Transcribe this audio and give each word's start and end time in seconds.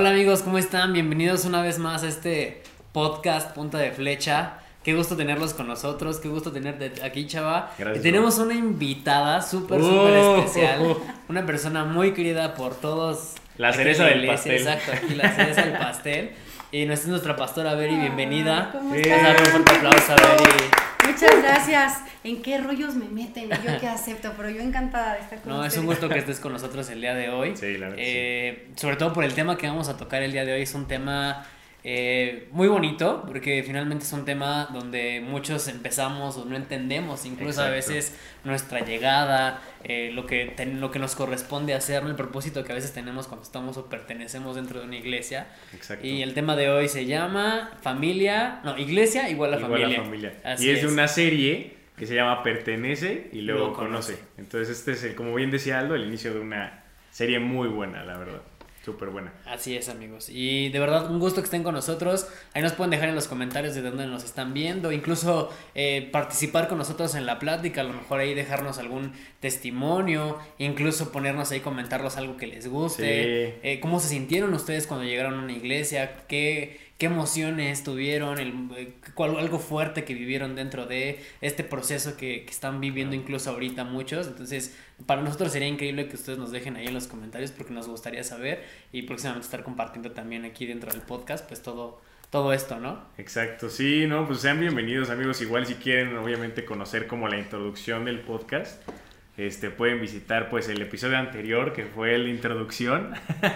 Hola 0.00 0.12
amigos, 0.12 0.40
¿cómo 0.40 0.56
están? 0.56 0.94
Bienvenidos 0.94 1.44
una 1.44 1.60
vez 1.60 1.78
más 1.78 2.04
a 2.04 2.08
este 2.08 2.62
podcast 2.92 3.54
Punta 3.54 3.76
de 3.76 3.90
Flecha. 3.92 4.54
Qué 4.82 4.94
gusto 4.94 5.14
tenerlos 5.14 5.52
con 5.52 5.68
nosotros, 5.68 6.20
qué 6.20 6.28
gusto 6.28 6.52
tenerte 6.52 6.90
aquí, 7.04 7.26
chava. 7.26 7.70
Gracias, 7.78 7.98
y 7.98 8.08
tenemos 8.08 8.38
una 8.38 8.54
invitada 8.54 9.42
súper, 9.42 9.78
súper 9.82 10.14
especial. 10.14 10.96
Una 11.28 11.44
persona 11.44 11.84
muy 11.84 12.14
querida 12.14 12.54
por 12.54 12.76
todos. 12.76 13.34
La 13.58 13.74
cereza 13.74 14.06
del 14.06 14.24
iglesia. 14.24 14.36
pastel. 14.36 14.56
Exacto, 14.56 14.92
aquí 15.04 15.14
la 15.16 15.34
cereza 15.34 15.62
del 15.66 15.72
pastel. 15.74 16.30
Y 16.72 16.86
nuestra, 16.86 17.04
es 17.04 17.10
nuestra 17.10 17.36
pastora 17.36 17.74
Beri, 17.74 17.96
bienvenida. 17.96 18.70
¿Cómo 18.72 18.94
Sí. 18.94 19.02
Vamos 19.06 19.22
a 19.22 19.28
dar 19.28 19.36
un 19.38 19.46
fuerte 19.50 19.76
aplauso 19.76 20.12
a 20.12 20.16
Beri. 20.16 20.89
Muchas 21.12 21.42
gracias. 21.42 22.00
¿En 22.24 22.42
qué 22.42 22.58
rollos 22.58 22.94
me 22.94 23.06
meten? 23.06 23.46
Y 23.46 23.66
yo 23.66 23.80
que 23.80 23.88
acepto, 23.88 24.32
pero 24.36 24.50
yo 24.50 24.60
encantada 24.60 25.14
de 25.14 25.20
estar 25.20 25.40
con 25.40 25.52
No, 25.52 25.64
es 25.64 25.74
un 25.76 25.80
ustedes. 25.84 26.00
gusto 26.00 26.08
que 26.08 26.18
estés 26.20 26.40
con 26.40 26.52
nosotros 26.52 26.88
el 26.90 27.00
día 27.00 27.14
de 27.14 27.30
hoy. 27.30 27.56
Sí, 27.56 27.72
la 27.78 27.88
verdad 27.88 27.96
Eh, 27.98 28.68
Sobre 28.76 28.96
todo 28.96 29.12
por 29.12 29.24
el 29.24 29.34
tema 29.34 29.56
que 29.56 29.66
vamos 29.66 29.88
a 29.88 29.96
tocar 29.96 30.22
el 30.22 30.32
día 30.32 30.44
de 30.44 30.52
hoy. 30.52 30.62
Es 30.62 30.74
un 30.74 30.86
tema 30.86 31.46
eh, 31.82 32.48
muy 32.52 32.68
bonito, 32.68 33.24
porque 33.26 33.62
finalmente 33.66 34.04
es 34.04 34.12
un 34.12 34.24
tema 34.24 34.68
donde 34.72 35.20
muchos 35.26 35.66
empezamos 35.68 36.36
o 36.36 36.44
no 36.44 36.56
entendemos, 36.56 37.24
incluso 37.24 37.62
a 37.62 37.70
veces 37.70 38.14
nuestra 38.44 38.80
llegada, 38.84 39.62
eh, 39.84 40.10
lo, 40.12 40.26
que 40.26 40.46
ten- 40.56 40.80
lo 40.80 40.90
que 40.90 40.98
nos 40.98 41.14
corresponde 41.14 41.72
hacer, 41.74 42.02
el 42.04 42.14
propósito 42.16 42.64
que 42.64 42.72
a 42.72 42.74
veces 42.74 42.92
tenemos 42.92 43.26
cuando 43.28 43.44
estamos 43.44 43.76
o 43.78 43.86
pertenecemos 43.86 44.56
dentro 44.56 44.80
de 44.80 44.86
una 44.86 44.96
iglesia. 44.96 45.46
Exacto. 45.74 46.06
Y 46.06 46.22
el 46.22 46.34
tema 46.34 46.54
de 46.56 46.68
hoy 46.70 46.88
se 46.88 47.06
llama 47.06 47.70
familia, 47.82 48.60
no, 48.64 48.76
iglesia 48.76 49.28
igual 49.30 49.54
a 49.54 49.56
Igual 49.56 49.72
familia. 49.72 49.98
la 49.98 50.04
familia. 50.04 50.34
Así 50.44 50.66
y 50.66 50.70
es, 50.70 50.82
de 50.82 50.88
una 50.88 51.08
serie 51.08 51.74
que 51.96 52.06
se 52.06 52.14
llama 52.14 52.42
Pertenece 52.42 53.28
y 53.32 53.40
luego 53.42 53.60
Luego 53.60 53.74
conoce. 53.76 54.14
conoce. 54.14 54.28
Entonces 54.38 54.78
este 54.78 54.92
es, 54.92 55.04
el, 55.04 55.14
como 55.14 55.34
bien 55.34 55.50
decía 55.50 55.78
Aldo, 55.78 55.94
el 55.94 56.04
inicio 56.04 56.32
de 56.34 56.40
una 56.40 56.82
serie 57.10 57.38
muy 57.40 57.68
buena, 57.68 58.04
la 58.04 58.16
verdad. 58.18 58.40
Súper 58.84 59.10
buena. 59.10 59.34
Así 59.44 59.76
es, 59.76 59.90
amigos. 59.90 60.30
Y 60.30 60.70
de 60.70 60.78
verdad, 60.80 61.10
un 61.10 61.18
gusto 61.20 61.42
que 61.42 61.44
estén 61.44 61.62
con 61.62 61.74
nosotros. 61.74 62.26
Ahí 62.54 62.62
nos 62.62 62.72
pueden 62.72 62.90
dejar 62.90 63.10
en 63.10 63.14
los 63.14 63.28
comentarios 63.28 63.74
de 63.74 63.82
dónde 63.82 64.06
nos 64.06 64.24
están 64.24 64.54
viendo. 64.54 64.90
Incluso 64.90 65.50
eh, 65.74 66.08
participar 66.10 66.66
con 66.66 66.78
nosotros 66.78 67.14
en 67.14 67.26
la 67.26 67.38
plática. 67.38 67.82
A 67.82 67.84
lo 67.84 67.92
mejor 67.92 68.20
ahí 68.20 68.32
dejarnos 68.32 68.78
algún 68.78 69.12
testimonio. 69.40 70.38
Incluso 70.58 71.12
ponernos 71.12 71.50
ahí, 71.52 71.60
comentarlos 71.60 72.16
algo 72.16 72.36
que 72.38 72.46
les 72.46 72.68
guste. 72.68 73.02
Sí. 73.02 73.58
Eh, 73.62 73.80
¿Cómo 73.80 74.00
se 74.00 74.08
sintieron 74.08 74.54
ustedes 74.54 74.86
cuando 74.86 75.04
llegaron 75.04 75.34
a 75.34 75.42
una 75.42 75.52
iglesia? 75.52 76.24
¿Qué, 76.26 76.80
qué 76.96 77.06
emociones 77.06 77.84
tuvieron? 77.84 78.38
El, 78.38 78.54
eh, 78.76 78.94
cuál- 79.14 79.36
algo 79.38 79.58
fuerte 79.58 80.04
que 80.04 80.14
vivieron 80.14 80.54
dentro 80.56 80.86
de 80.86 81.20
este 81.42 81.64
proceso 81.64 82.16
que, 82.16 82.44
que 82.44 82.50
están 82.50 82.80
viviendo 82.80 83.14
incluso 83.14 83.50
ahorita 83.50 83.84
muchos. 83.84 84.26
Entonces, 84.26 84.74
para 85.06 85.22
nosotros 85.22 85.52
sería 85.52 85.68
increíble 85.68 86.08
que 86.08 86.16
ustedes 86.16 86.38
nos 86.38 86.50
dejen 86.50 86.76
ahí 86.76 86.86
en 86.86 86.94
los 86.94 87.06
comentarios 87.06 87.50
porque 87.50 87.72
nos 87.72 87.88
gustaría 87.88 88.24
saber 88.24 88.64
y 88.92 89.02
próximamente 89.02 89.46
estar 89.46 89.62
compartiendo 89.62 90.12
también 90.12 90.44
aquí 90.44 90.66
dentro 90.66 90.90
del 90.92 91.02
podcast, 91.02 91.46
pues 91.46 91.62
todo, 91.62 92.00
todo 92.30 92.52
esto, 92.52 92.78
¿no? 92.78 93.02
Exacto, 93.18 93.68
sí, 93.68 94.06
no, 94.06 94.26
pues 94.26 94.40
sean 94.40 94.60
bienvenidos 94.60 95.10
amigos. 95.10 95.40
Igual 95.40 95.66
si 95.66 95.74
quieren 95.74 96.16
obviamente 96.16 96.64
conocer 96.64 97.06
como 97.06 97.28
la 97.28 97.38
introducción 97.38 98.04
del 98.04 98.20
podcast, 98.20 98.82
este 99.36 99.70
pueden 99.70 100.00
visitar 100.00 100.50
pues 100.50 100.68
el 100.68 100.82
episodio 100.82 101.16
anterior 101.16 101.72
que 101.72 101.84
fue 101.84 102.18
la 102.18 102.28
introducción, 102.28 103.14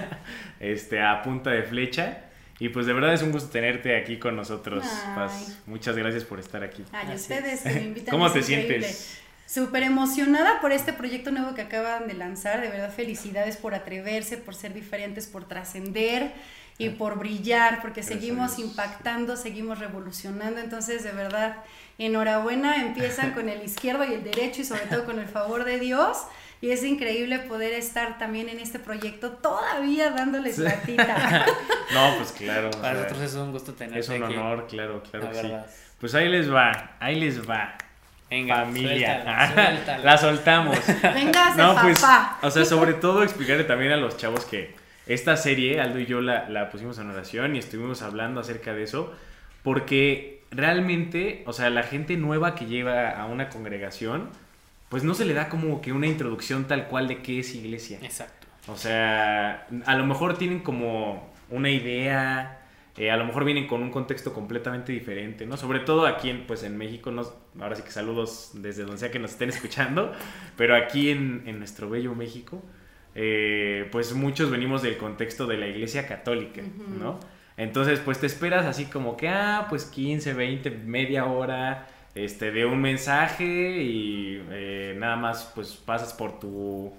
este 0.60 1.00
a 1.00 1.22
punta 1.22 1.50
de 1.50 1.62
flecha. 1.62 2.24
Y 2.60 2.68
pues 2.68 2.86
de 2.86 2.92
verdad 2.92 3.12
es 3.12 3.20
un 3.22 3.32
gusto 3.32 3.50
tenerte 3.50 3.96
aquí 3.96 4.16
con 4.16 4.36
nosotros, 4.36 4.84
Ay. 4.84 5.14
Paz. 5.16 5.58
Muchas 5.66 5.96
gracias 5.96 6.22
por 6.22 6.38
estar 6.38 6.62
aquí. 6.62 6.84
Ay, 6.92 7.14
ustedes 7.16 7.64
me 7.64 7.82
invitan. 7.82 8.12
¿Cómo 8.12 8.30
te 8.30 8.38
increíble. 8.38 8.68
sientes? 8.68 9.23
Súper 9.54 9.84
emocionada 9.84 10.60
por 10.60 10.72
este 10.72 10.92
proyecto 10.92 11.30
nuevo 11.30 11.54
que 11.54 11.62
acaban 11.62 12.08
de 12.08 12.14
lanzar. 12.14 12.60
De 12.60 12.68
verdad, 12.68 12.90
felicidades 12.92 13.56
por 13.56 13.72
atreverse, 13.72 14.36
por 14.36 14.56
ser 14.56 14.74
diferentes, 14.74 15.28
por 15.28 15.46
trascender 15.46 16.32
y 16.76 16.88
por 16.88 17.16
brillar, 17.16 17.80
porque 17.80 18.00
Gracias 18.00 18.18
seguimos 18.20 18.58
impactando, 18.58 19.36
seguimos 19.36 19.78
revolucionando. 19.78 20.60
Entonces, 20.60 21.04
de 21.04 21.12
verdad, 21.12 21.58
enhorabuena. 21.98 22.82
Empiezan 22.82 23.30
con 23.34 23.48
el 23.48 23.62
izquierdo 23.62 24.02
y 24.04 24.14
el 24.14 24.24
derecho 24.24 24.62
y 24.62 24.64
sobre 24.64 24.86
todo 24.86 25.04
con 25.04 25.20
el 25.20 25.28
favor 25.28 25.62
de 25.64 25.78
Dios. 25.78 26.18
Y 26.60 26.70
es 26.70 26.82
increíble 26.82 27.38
poder 27.38 27.74
estar 27.74 28.18
también 28.18 28.48
en 28.48 28.58
este 28.58 28.80
proyecto 28.80 29.32
todavía 29.32 30.10
dándoles 30.10 30.58
latita. 30.58 31.46
No, 31.92 32.16
pues 32.16 32.32
claro. 32.32 32.68
o 32.68 32.80
Para 32.80 32.94
sea, 32.94 33.02
nosotros 33.04 33.20
es 33.20 33.34
un 33.34 33.52
gusto 33.52 33.74
tenerte 33.74 34.00
es 34.00 34.08
un 34.08 34.24
aquí. 34.24 34.34
honor, 34.34 34.66
claro, 34.66 35.02
claro 35.02 35.26
La 35.26 35.32
que 35.32 35.40
sí. 35.48 35.54
Pues 36.00 36.14
ahí 36.16 36.28
les 36.28 36.52
va, 36.52 36.96
ahí 36.98 37.20
les 37.20 37.48
va. 37.48 37.76
Venga, 38.30 38.64
Familia. 38.64 39.22
suéltala, 39.22 39.52
suéltala. 39.54 40.04
La 40.04 40.18
soltamos. 40.18 40.78
Véngase, 41.14 41.62
No, 41.62 41.76
pues, 41.80 42.00
papá. 42.00 42.38
o 42.42 42.50
sea, 42.50 42.64
sobre 42.64 42.94
todo 42.94 43.22
explicarle 43.22 43.64
también 43.64 43.92
a 43.92 43.96
los 43.96 44.16
chavos 44.16 44.44
que 44.44 44.74
esta 45.06 45.36
serie, 45.36 45.80
Aldo 45.80 45.98
y 46.00 46.06
yo 46.06 46.20
la, 46.20 46.48
la 46.48 46.70
pusimos 46.70 46.98
en 46.98 47.10
oración 47.10 47.54
y 47.54 47.58
estuvimos 47.58 48.02
hablando 48.02 48.40
acerca 48.40 48.72
de 48.72 48.82
eso, 48.84 49.14
porque 49.62 50.42
realmente, 50.50 51.42
o 51.46 51.52
sea, 51.52 51.70
la 51.70 51.82
gente 51.82 52.16
nueva 52.16 52.54
que 52.54 52.66
lleva 52.66 53.10
a 53.10 53.26
una 53.26 53.48
congregación, 53.50 54.30
pues 54.88 55.04
no 55.04 55.14
se 55.14 55.24
le 55.24 55.34
da 55.34 55.48
como 55.48 55.80
que 55.80 55.92
una 55.92 56.06
introducción 56.06 56.64
tal 56.66 56.86
cual 56.86 57.08
de 57.08 57.22
qué 57.22 57.40
es 57.40 57.54
iglesia. 57.54 57.98
Exacto. 58.02 58.46
O 58.68 58.76
sea, 58.76 59.66
a 59.86 59.94
lo 59.96 60.06
mejor 60.06 60.38
tienen 60.38 60.60
como 60.60 61.30
una 61.50 61.68
idea, 61.70 62.60
eh, 62.96 63.10
a 63.10 63.16
lo 63.16 63.24
mejor 63.24 63.44
vienen 63.44 63.66
con 63.66 63.82
un 63.82 63.90
contexto 63.90 64.32
completamente 64.32 64.92
diferente, 64.92 65.46
¿no? 65.46 65.56
Sobre 65.56 65.80
todo 65.80 66.06
aquí 66.06 66.30
en, 66.30 66.46
pues 66.46 66.62
en 66.62 66.76
México, 66.76 67.10
no, 67.10 67.24
ahora 67.60 67.74
sí 67.74 67.82
que 67.82 67.90
saludos 67.90 68.52
desde 68.54 68.82
donde 68.82 68.98
sea 68.98 69.10
que 69.10 69.18
nos 69.18 69.32
estén 69.32 69.48
escuchando, 69.48 70.12
pero 70.56 70.76
aquí 70.76 71.10
en, 71.10 71.42
en 71.46 71.58
nuestro 71.58 71.90
bello 71.90 72.14
México, 72.14 72.62
eh, 73.14 73.88
pues 73.92 74.12
muchos 74.14 74.50
venimos 74.50 74.82
del 74.82 74.96
contexto 74.96 75.46
de 75.46 75.56
la 75.56 75.66
iglesia 75.66 76.06
católica. 76.06 76.62
¿no? 77.00 77.20
Entonces, 77.56 78.00
pues 78.00 78.18
te 78.18 78.26
esperas 78.26 78.66
así 78.66 78.86
como 78.86 79.16
que, 79.16 79.28
ah, 79.28 79.66
pues 79.68 79.84
15, 79.84 80.34
20, 80.34 80.70
media 80.70 81.26
hora 81.26 81.86
este, 82.14 82.50
de 82.50 82.64
un 82.64 82.80
mensaje 82.80 83.82
y 83.82 84.42
eh, 84.50 84.96
nada 84.98 85.16
más 85.16 85.50
pues 85.54 85.74
pasas 85.74 86.12
por 86.12 86.38
tu... 86.38 86.92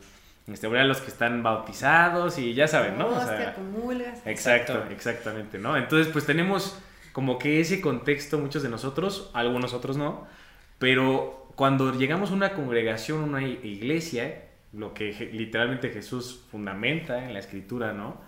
Este, 0.47 0.67
voy 0.67 0.78
a 0.78 0.83
los 0.83 1.01
que 1.01 1.09
están 1.09 1.41
bautizados 1.41 2.38
y 2.38 2.53
ya 2.53 2.67
saben, 2.67 2.97
¿no? 2.97 3.07
O 3.07 3.19
sea, 3.19 3.56
comulgas. 3.56 4.19
Exacto, 4.25 4.73
Exacto. 4.73 4.94
exactamente, 4.94 5.57
¿no? 5.57 5.75
Entonces, 5.75 6.11
pues 6.13 6.25
tenemos 6.25 6.78
como 7.13 7.39
que 7.39 7.59
ese 7.61 7.81
contexto, 7.81 8.38
muchos 8.38 8.61
de 8.61 8.69
nosotros, 8.69 9.31
algunos 9.34 9.73
otros 9.73 9.97
no, 9.97 10.28
pero 10.78 11.47
cuando 11.55 11.94
llegamos 11.94 12.31
a 12.31 12.34
una 12.34 12.53
congregación, 12.53 13.23
una 13.23 13.41
iglesia, 13.41 14.44
lo 14.73 14.94
que 14.94 15.11
literalmente 15.34 15.89
Jesús 15.89 16.44
fundamenta 16.51 17.23
en 17.23 17.34
la 17.34 17.39
escritura, 17.39 17.94
¿no? 17.94 18.22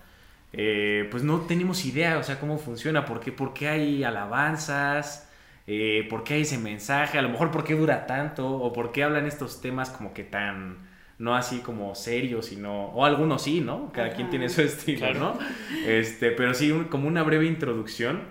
Eh, 0.54 1.08
pues 1.12 1.24
no 1.24 1.42
tenemos 1.42 1.86
idea, 1.86 2.18
o 2.18 2.24
sea, 2.24 2.40
cómo 2.40 2.58
funciona, 2.58 3.06
por 3.06 3.20
qué, 3.20 3.32
por 3.32 3.54
qué 3.54 3.68
hay 3.68 4.04
alabanzas, 4.04 5.30
eh, 5.68 6.08
por 6.10 6.24
qué 6.24 6.36
hay 6.36 6.42
ese 6.42 6.58
mensaje, 6.58 7.18
a 7.18 7.22
lo 7.22 7.30
mejor 7.30 7.52
por 7.52 7.64
qué 7.66 7.76
dura 7.76 8.08
tanto, 8.08 8.50
o 8.50 8.72
por 8.74 8.92
qué 8.94 9.04
hablan 9.04 9.26
estos 9.26 9.62
temas 9.62 9.90
como 9.90 10.14
que 10.14 10.24
tan, 10.24 10.78
no 11.20 11.36
así 11.36 11.60
como 11.60 11.96
serios, 11.96 12.46
sino, 12.48 12.86
o 12.90 13.04
algunos 13.06 13.42
sí, 13.42 13.60
¿no? 13.62 13.92
Cada 13.92 14.12
quien 14.14 14.30
tiene 14.30 14.50
su 14.50 14.62
estilo, 14.62 15.00
Claro. 15.00 15.20
¿no? 15.20 15.40
Este, 15.88 16.32
pero 16.32 16.54
sí, 16.54 16.72
un- 16.72 16.86
como 16.86 17.08
una 17.08 17.24
breve 17.24 17.46
introducción 17.46 18.22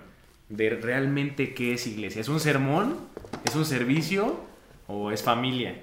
de 0.49 0.69
realmente 0.69 1.53
qué 1.53 1.73
es 1.73 1.85
iglesia. 1.87 2.21
¿Es 2.21 2.29
un 2.29 2.39
sermón? 2.39 2.97
¿Es 3.45 3.55
un 3.55 3.65
servicio? 3.65 4.39
¿O 4.87 5.11
es 5.11 5.21
familia? 5.21 5.75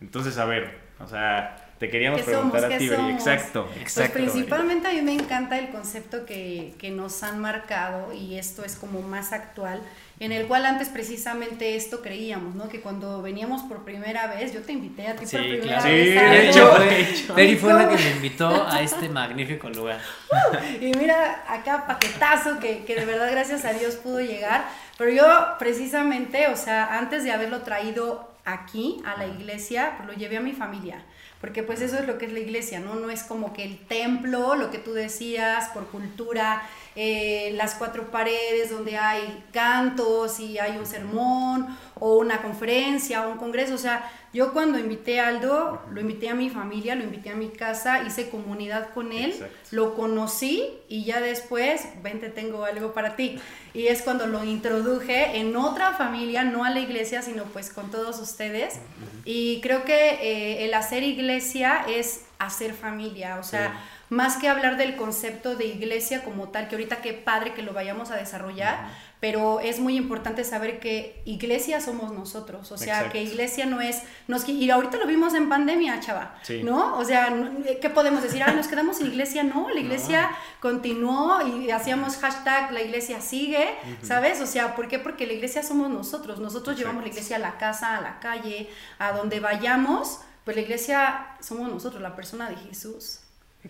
Entonces, 0.00 0.38
a 0.38 0.44
ver, 0.44 0.78
o 1.00 1.06
sea, 1.08 1.65
te 1.78 1.90
queríamos 1.90 2.20
¿Qué 2.22 2.24
somos? 2.32 2.52
preguntar 2.52 2.64
a 2.64 2.68
¿Qué 2.68 2.78
ti, 2.78 2.88
somos? 2.88 3.10
Exacto, 3.12 3.66
Pues 3.66 3.82
exacto. 3.82 4.12
principalmente 4.14 4.88
a 4.88 4.92
mí 4.92 5.02
me 5.02 5.12
encanta 5.12 5.58
el 5.58 5.68
concepto 5.70 6.24
que, 6.24 6.74
que 6.78 6.90
nos 6.90 7.22
han 7.22 7.38
marcado 7.40 8.12
y 8.14 8.38
esto 8.38 8.64
es 8.64 8.76
como 8.76 9.02
más 9.02 9.32
actual, 9.32 9.82
en 10.18 10.32
el 10.32 10.46
cual 10.46 10.64
antes 10.64 10.88
precisamente 10.88 11.76
esto 11.76 12.00
creíamos, 12.00 12.54
¿no? 12.54 12.68
Que 12.70 12.80
cuando 12.80 13.20
veníamos 13.20 13.60
por 13.64 13.84
primera 13.84 14.26
vez, 14.28 14.54
yo 14.54 14.62
te 14.62 14.72
invité 14.72 15.06
a 15.08 15.16
ti 15.16 15.26
Sí, 15.26 15.36
por 15.36 15.46
primera 15.46 15.78
claro. 15.80 15.90
vez. 15.94 16.04
Sí, 16.06 16.14
de 16.24 16.48
hecho, 16.48 16.72
fue- 16.74 16.84
de 16.86 17.00
hecho. 17.02 17.34
Beri 17.34 17.56
fue 17.56 17.74
la 17.74 17.88
que 17.90 17.96
me 17.96 18.10
invitó 18.12 18.66
a 18.66 18.80
este 18.80 19.08
magnífico 19.10 19.68
lugar. 19.68 20.00
Y 20.80 20.92
mira, 20.94 21.44
acá 21.46 21.86
paquetazo 21.86 22.58
que, 22.58 22.84
que 22.84 22.94
de 22.94 23.04
verdad 23.04 23.30
gracias 23.30 23.64
a 23.66 23.72
Dios 23.74 23.96
pudo 23.96 24.20
llegar. 24.20 24.64
Pero 24.96 25.10
yo 25.10 25.26
precisamente, 25.58 26.48
o 26.48 26.56
sea, 26.56 26.96
antes 26.98 27.22
de 27.22 27.32
haberlo 27.32 27.60
traído 27.60 28.30
aquí 28.46 29.02
a 29.04 29.18
la 29.18 29.26
iglesia, 29.26 29.92
pues 29.98 30.08
lo 30.08 30.14
llevé 30.14 30.38
a 30.38 30.40
mi 30.40 30.52
familia. 30.52 31.02
Porque 31.46 31.62
pues 31.62 31.80
eso 31.80 31.96
es 32.00 32.08
lo 32.08 32.18
que 32.18 32.26
es 32.26 32.32
la 32.32 32.40
iglesia, 32.40 32.80
¿no? 32.80 32.96
No 32.96 33.08
es 33.08 33.22
como 33.22 33.52
que 33.52 33.62
el 33.62 33.78
templo, 33.78 34.56
lo 34.56 34.72
que 34.72 34.78
tú 34.78 34.92
decías, 34.92 35.68
por 35.68 35.86
cultura, 35.86 36.68
eh, 36.98 37.50
las 37.54 37.74
cuatro 37.74 38.10
paredes 38.10 38.70
donde 38.70 38.96
hay 38.96 39.44
cantos 39.52 40.40
y 40.40 40.58
hay 40.58 40.78
un 40.78 40.86
sermón 40.86 41.76
o 41.94 42.16
una 42.16 42.40
conferencia 42.40 43.26
o 43.26 43.32
un 43.32 43.36
congreso. 43.36 43.74
O 43.74 43.78
sea, 43.78 44.10
yo 44.32 44.54
cuando 44.54 44.78
invité 44.78 45.20
a 45.20 45.28
Aldo, 45.28 45.82
lo 45.92 46.00
invité 46.00 46.30
a 46.30 46.34
mi 46.34 46.48
familia, 46.48 46.94
lo 46.94 47.04
invité 47.04 47.30
a 47.30 47.34
mi 47.34 47.48
casa, 47.48 48.02
hice 48.02 48.30
comunidad 48.30 48.94
con 48.94 49.12
él, 49.12 49.30
Exacto. 49.30 49.56
lo 49.72 49.94
conocí 49.94 50.68
y 50.88 51.04
ya 51.04 51.20
después, 51.20 51.86
vente, 52.02 52.30
tengo 52.30 52.64
algo 52.64 52.94
para 52.94 53.14
ti. 53.14 53.38
Y 53.74 53.88
es 53.88 54.00
cuando 54.00 54.26
lo 54.26 54.42
introduje 54.44 55.36
en 55.36 55.54
otra 55.54 55.92
familia, 55.92 56.44
no 56.44 56.64
a 56.64 56.70
la 56.70 56.80
iglesia, 56.80 57.20
sino 57.20 57.44
pues 57.44 57.70
con 57.70 57.90
todos 57.90 58.18
ustedes. 58.20 58.80
Y 59.26 59.60
creo 59.60 59.84
que 59.84 60.14
eh, 60.14 60.64
el 60.64 60.72
hacer 60.72 61.02
iglesia 61.02 61.84
es 61.88 62.24
hacer 62.38 62.74
familia, 62.74 63.38
o 63.38 63.42
sea, 63.42 63.82
más 64.08 64.36
que 64.36 64.48
hablar 64.48 64.76
del 64.76 64.96
concepto 64.96 65.56
de 65.56 65.66
iglesia 65.66 66.22
como 66.22 66.48
tal, 66.48 66.68
que 66.68 66.76
ahorita 66.76 66.96
qué 67.02 67.12
padre 67.12 67.54
que 67.54 67.62
lo 67.62 67.72
vayamos 67.72 68.10
a 68.10 68.16
desarrollar, 68.16 68.88
pero 69.18 69.60
es 69.60 69.80
muy 69.80 69.96
importante 69.96 70.44
saber 70.44 70.78
que 70.78 71.22
iglesia 71.24 71.80
somos 71.80 72.12
nosotros, 72.12 72.70
o 72.70 72.76
sea, 72.76 73.08
que 73.08 73.22
iglesia 73.22 73.64
no 73.64 73.80
es, 73.80 74.02
nos, 74.28 74.46
y 74.48 74.70
ahorita 74.70 74.98
lo 74.98 75.06
vimos 75.06 75.34
en 75.34 75.48
pandemia, 75.48 75.98
chava, 76.00 76.36
¿no? 76.62 76.98
O 76.98 77.04
sea, 77.04 77.34
¿qué 77.80 77.90
podemos 77.90 78.22
decir? 78.22 78.42
Ah, 78.42 78.52
nos 78.52 78.68
quedamos 78.68 79.00
en 79.00 79.06
iglesia, 79.06 79.42
no, 79.42 79.70
la 79.70 79.80
iglesia 79.80 80.30
continuó 80.60 81.40
y 81.46 81.70
hacíamos 81.70 82.18
hashtag 82.18 82.72
la 82.72 82.82
iglesia 82.82 83.20
sigue, 83.20 83.74
¿sabes? 84.02 84.40
O 84.40 84.46
sea, 84.46 84.76
¿por 84.76 84.86
qué? 84.86 84.98
Porque 84.98 85.26
la 85.26 85.32
iglesia 85.32 85.62
somos 85.62 85.90
nosotros, 85.90 86.38
nosotros 86.38 86.78
llevamos 86.78 87.02
la 87.02 87.08
iglesia 87.08 87.36
a 87.36 87.40
la 87.40 87.56
casa, 87.56 87.96
a 87.96 88.00
la 88.02 88.20
calle, 88.20 88.68
a 88.98 89.12
donde 89.12 89.40
vayamos, 89.40 90.20
pues 90.44 90.56
la 90.56 90.62
iglesia 90.62 91.26
somos 91.40 91.70
nosotros, 91.70 92.02
la 92.02 92.14
persona 92.14 92.50
de 92.50 92.56
Jesús. 92.56 93.20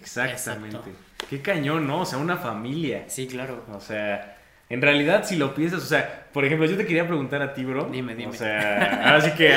Exactamente. 0.00 0.93
Qué 1.28 1.40
cañón, 1.43 1.87
¿no? 1.87 2.00
O 2.02 2.06
sea, 2.06 2.19
una 2.19 2.37
familia. 2.37 3.04
Sí, 3.08 3.26
claro. 3.26 3.64
O 3.72 3.81
sea, 3.81 4.37
en 4.69 4.82
realidad, 4.82 5.25
si 5.25 5.37
lo 5.37 5.54
piensas, 5.54 5.82
o 5.82 5.87
sea, 5.87 6.26
por 6.32 6.44
ejemplo, 6.44 6.66
yo 6.66 6.76
te 6.76 6.87
quería 6.87 7.06
preguntar 7.06 7.43
a 7.43 7.54
ti, 7.54 7.64
bro. 7.64 7.84
Dime, 7.84 8.14
dime. 8.14 8.32
O 8.32 8.34
sea, 8.34 9.02
ahora 9.06 9.20
sí 9.20 9.31
que. 9.32 9.54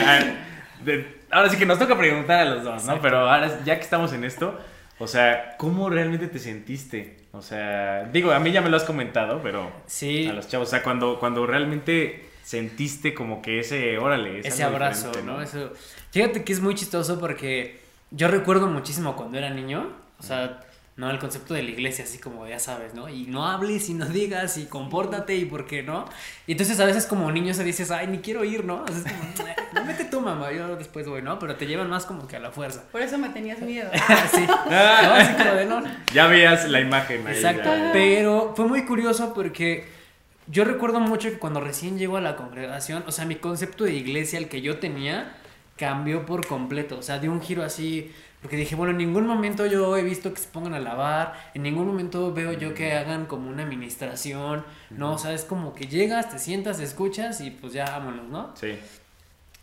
ahora 1.31 1.49
sí 1.49 1.57
que 1.57 1.65
nos 1.65 1.79
toca 1.79 1.97
preguntar 1.97 2.39
a 2.39 2.45
los 2.45 2.63
dos, 2.63 2.85
¿no? 2.85 3.01
Pero 3.01 3.29
ahora, 3.29 3.63
ya 3.63 3.75
que 3.75 3.83
estamos 3.83 4.13
en 4.13 4.23
esto, 4.23 4.59
o 4.99 5.07
sea, 5.07 5.55
¿cómo 5.57 5.89
realmente 5.89 6.27
te 6.27 6.39
sentiste? 6.39 7.17
O 7.31 7.41
sea, 7.41 8.05
digo, 8.11 8.31
a 8.31 8.39
mí 8.39 8.51
ya 8.51 8.61
me 8.61 8.69
lo 8.69 8.77
has 8.77 8.83
comentado, 8.83 9.41
pero. 9.41 9.71
Sí. 9.85 10.27
A 10.27 10.33
los 10.33 10.47
chavos, 10.47 10.67
o 10.67 10.71
sea, 10.71 10.83
cuando, 10.83 11.19
cuando 11.19 11.45
realmente 11.45 12.29
sentiste 12.43 13.13
como 13.13 13.41
que 13.41 13.59
ese, 13.59 13.97
órale, 13.99 14.39
ese 14.39 14.63
abrazo, 14.63 15.11
¿no? 15.23 15.41
Eso. 15.41 15.73
Fíjate 16.11 16.43
que 16.43 16.53
es 16.53 16.59
muy 16.61 16.73
chistoso 16.75 17.19
porque 17.19 17.79
yo 18.11 18.27
recuerdo 18.27 18.67
muchísimo 18.67 19.15
cuando 19.15 19.37
era 19.37 19.49
niño 19.51 19.91
o 20.19 20.23
sea, 20.23 20.59
no 20.99 21.09
el 21.09 21.17
concepto 21.17 21.53
de 21.53 21.63
la 21.63 21.69
iglesia, 21.69 22.03
así 22.03 22.17
como 22.17 22.45
ya 22.45 22.59
sabes, 22.59 22.93
¿no? 22.93 23.07
Y 23.07 23.25
no 23.25 23.47
hables 23.47 23.89
y 23.89 23.93
no 23.93 24.05
digas 24.05 24.57
y 24.57 24.65
compórtate 24.65 25.33
y 25.37 25.45
por 25.45 25.65
qué 25.65 25.81
no. 25.81 26.03
Y 26.45 26.51
entonces 26.51 26.77
a 26.81 26.85
veces 26.85 27.05
como 27.05 27.31
niño 27.31 27.53
se 27.53 27.63
dices, 27.63 27.89
ay, 27.89 28.07
ni 28.07 28.17
quiero 28.17 28.43
ir, 28.43 28.65
¿no? 28.65 28.83
O 28.83 28.87
sea, 28.87 28.97
es 28.97 29.03
como, 29.13 29.53
no 29.73 29.85
vete 29.85 30.03
tú, 30.05 30.19
mamá, 30.19 30.51
yo 30.51 30.75
después 30.75 31.07
voy, 31.07 31.21
¿no? 31.21 31.39
Pero 31.39 31.55
te 31.55 31.67
llevan 31.67 31.89
más 31.89 32.05
como 32.05 32.27
que 32.27 32.35
a 32.35 32.39
la 32.39 32.51
fuerza. 32.51 32.83
Por 32.91 33.01
eso 33.01 33.17
me 33.17 33.29
tenías 33.29 33.59
miedo. 33.59 33.89
sí. 34.33 34.45
No, 34.45 34.75
así 34.75 35.33
como 35.35 35.53
de 35.53 35.65
no. 35.65 35.83
Ya 36.13 36.27
veías 36.27 36.67
la 36.69 36.81
imagen 36.81 37.25
ahí. 37.25 37.35
Exacto. 37.35 37.69
Pero 37.93 38.51
fue 38.57 38.67
muy 38.67 38.83
curioso 38.83 39.33
porque 39.33 39.87
yo 40.47 40.65
recuerdo 40.65 40.99
mucho 40.99 41.29
que 41.29 41.39
cuando 41.39 41.61
recién 41.61 41.97
llego 41.97 42.17
a 42.17 42.21
la 42.21 42.35
congregación, 42.35 43.05
o 43.07 43.13
sea, 43.13 43.23
mi 43.23 43.35
concepto 43.35 43.85
de 43.85 43.93
iglesia, 43.93 44.37
el 44.37 44.49
que 44.49 44.61
yo 44.61 44.79
tenía, 44.79 45.33
cambió 45.79 46.25
por 46.25 46.45
completo. 46.45 46.99
O 46.99 47.01
sea, 47.01 47.19
dio 47.19 47.31
un 47.31 47.41
giro 47.41 47.63
así 47.63 48.11
porque 48.41 48.55
dije, 48.55 48.75
bueno, 48.75 48.91
en 48.91 48.97
ningún 48.97 49.27
momento 49.27 49.65
yo 49.65 49.97
he 49.97 50.03
visto 50.03 50.33
que 50.33 50.39
se 50.39 50.47
pongan 50.47 50.73
a 50.73 50.79
lavar, 50.79 51.33
en 51.53 51.63
ningún 51.63 51.87
momento 51.87 52.33
veo 52.33 52.53
yo 52.53 52.73
que 52.73 52.93
hagan 52.93 53.25
como 53.25 53.49
una 53.49 53.63
administración, 53.63 54.63
¿no? 54.91 55.13
O 55.13 55.17
sea, 55.17 55.33
es 55.33 55.43
como 55.43 55.73
que 55.73 55.87
llegas, 55.87 56.31
te 56.31 56.39
sientas, 56.39 56.79
escuchas 56.79 57.41
y 57.41 57.51
pues 57.51 57.73
ya 57.73 57.85
vámonos, 57.85 58.29
¿no? 58.29 58.51
Sí. 58.55 58.77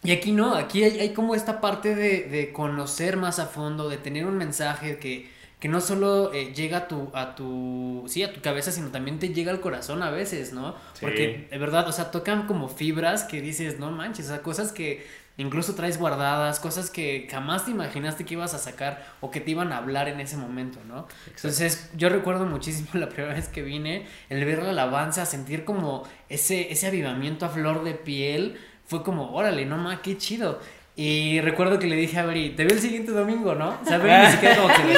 Y 0.02 0.10
aquí 0.10 0.32
no, 0.32 0.54
aquí 0.54 0.84
hay, 0.84 1.00
hay 1.00 1.14
como 1.14 1.34
esta 1.34 1.60
parte 1.60 1.94
de, 1.94 2.24
de, 2.24 2.52
conocer 2.52 3.16
más 3.16 3.38
a 3.38 3.46
fondo, 3.46 3.88
de 3.88 3.96
tener 3.96 4.26
un 4.26 4.36
mensaje 4.36 4.98
que, 4.98 5.30
que 5.58 5.69
no 5.69 5.80
solo 5.80 6.34
eh, 6.34 6.52
llega 6.54 6.76
a 6.76 6.88
tu, 6.88 7.10
a 7.14 7.34
tu, 7.34 8.04
sí, 8.06 8.22
a 8.22 8.32
tu 8.32 8.42
cabeza, 8.42 8.70
sino 8.70 8.88
también 8.88 9.19
te 9.19 9.30
llega 9.30 9.50
al 9.50 9.60
corazón 9.60 10.02
a 10.02 10.10
veces, 10.10 10.52
¿no? 10.52 10.76
Porque 11.00 11.48
de 11.50 11.58
verdad, 11.58 11.88
o 11.88 11.92
sea, 11.92 12.10
tocan 12.10 12.46
como 12.46 12.69
fibras 12.69 13.24
que 13.24 13.40
dices, 13.40 13.78
no 13.78 13.90
manches, 13.90 14.26
o 14.26 14.28
sea, 14.28 14.42
cosas 14.42 14.70
que 14.70 15.06
incluso 15.38 15.74
traes 15.74 15.98
guardadas, 15.98 16.60
cosas 16.60 16.90
que 16.90 17.28
jamás 17.30 17.64
te 17.64 17.70
imaginaste 17.70 18.24
que 18.24 18.34
ibas 18.34 18.54
a 18.54 18.58
sacar 18.58 19.14
o 19.20 19.30
que 19.30 19.40
te 19.40 19.50
iban 19.50 19.72
a 19.72 19.78
hablar 19.78 20.08
en 20.08 20.20
ese 20.20 20.36
momento, 20.36 20.80
¿no? 20.86 21.06
Entonces 21.26 21.90
yo 21.96 22.08
recuerdo 22.08 22.46
muchísimo 22.46 22.88
la 22.94 23.08
primera 23.08 23.34
vez 23.34 23.48
que 23.48 23.62
vine, 23.62 24.06
el 24.28 24.44
ver 24.44 24.62
la 24.62 24.70
alabanza, 24.70 25.26
sentir 25.26 25.64
como 25.64 26.04
ese, 26.28 26.72
ese 26.72 26.86
avivamiento 26.86 27.46
a 27.46 27.50
flor 27.50 27.84
de 27.84 27.94
piel, 27.94 28.58
fue 28.86 29.02
como, 29.02 29.32
órale, 29.34 29.66
no 29.66 29.78
ma, 29.78 30.00
qué 30.00 30.16
chido. 30.16 30.60
Y 30.98 31.43
recuerdo 31.43 31.78
que 31.78 31.87
le 31.87 31.94
dije 31.94 32.19
a 32.19 32.25
Bri, 32.25 32.54
te 32.56 32.64
veo 32.64 32.72
el 32.75 32.81
siguiente 32.81 33.12
domingo, 33.12 33.54
¿no? 33.54 33.78
O 33.82 33.87
sea, 33.87 33.98
Bri 33.98 34.10
ni 34.10 34.31
siquiera 34.32 34.56
como 34.56 34.69
que 34.69 34.82
me 34.84 34.94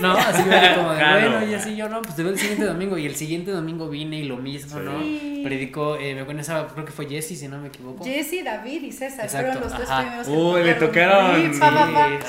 No, 0.00 0.12
así 0.12 0.42
me 0.42 0.74
como 0.74 0.92
de, 0.92 1.02
bueno, 1.02 1.46
y 1.50 1.54
así 1.54 1.74
yo, 1.74 1.88
no, 1.88 2.02
pues 2.02 2.14
te 2.14 2.22
veo 2.22 2.30
el 2.30 2.38
siguiente 2.38 2.66
domingo. 2.66 2.98
Y 2.98 3.06
el 3.06 3.16
siguiente 3.16 3.52
domingo 3.52 3.88
vine 3.88 4.18
y 4.18 4.24
lo 4.24 4.36
mismo, 4.36 4.80
¿no? 4.80 4.98
Predicó, 5.42 5.96
eh, 5.96 6.14
me 6.14 6.20
acuerdo 6.20 6.42
esa, 6.42 6.66
creo 6.68 6.84
que 6.84 6.92
fue 6.92 7.06
Jesse, 7.06 7.38
si 7.38 7.48
no 7.48 7.58
me 7.58 7.68
equivoco. 7.68 8.04
Jesse, 8.04 8.44
David 8.44 8.82
y 8.82 8.92
César, 8.92 9.30
fueron 9.30 9.60
los 9.60 9.74
tres 9.74 9.88
primeros 9.88 10.28
Uy, 10.28 10.62
le 10.62 10.74
tocaron. 10.74 11.54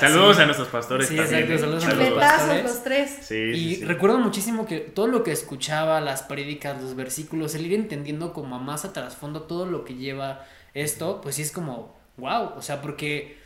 Saludos 0.00 0.38
a 0.38 0.46
nuestros 0.46 0.68
pastores 0.68 1.08
Sí, 1.08 1.18
exacto, 1.18 1.58
saludos 1.58 1.84
a 1.84 1.92
los 1.92 2.08
pastores. 2.14 2.62
los 2.64 2.82
tres. 2.82 3.18
Sí, 3.20 3.34
y 3.34 3.84
recuerdo 3.84 4.18
muchísimo 4.20 4.64
que 4.64 4.78
todo 4.78 5.08
lo 5.08 5.22
que 5.22 5.32
escuchaba, 5.32 6.00
las 6.00 6.22
prédicas, 6.22 6.80
los 6.80 6.96
versículos, 6.96 7.54
el 7.54 7.66
ir 7.66 7.74
entendiendo 7.74 8.32
como 8.32 8.56
a 8.56 8.58
más 8.58 8.86
a 8.86 8.94
trasfondo 8.94 9.42
todo 9.42 9.66
lo 9.66 9.84
que 9.84 9.96
lleva 9.96 10.46
esto, 10.72 11.20
pues 11.20 11.34
sí 11.34 11.42
es 11.42 11.52
como 11.52 12.02
wow, 12.16 12.52
o 12.56 12.62
sea, 12.62 12.80
porque 12.80 13.38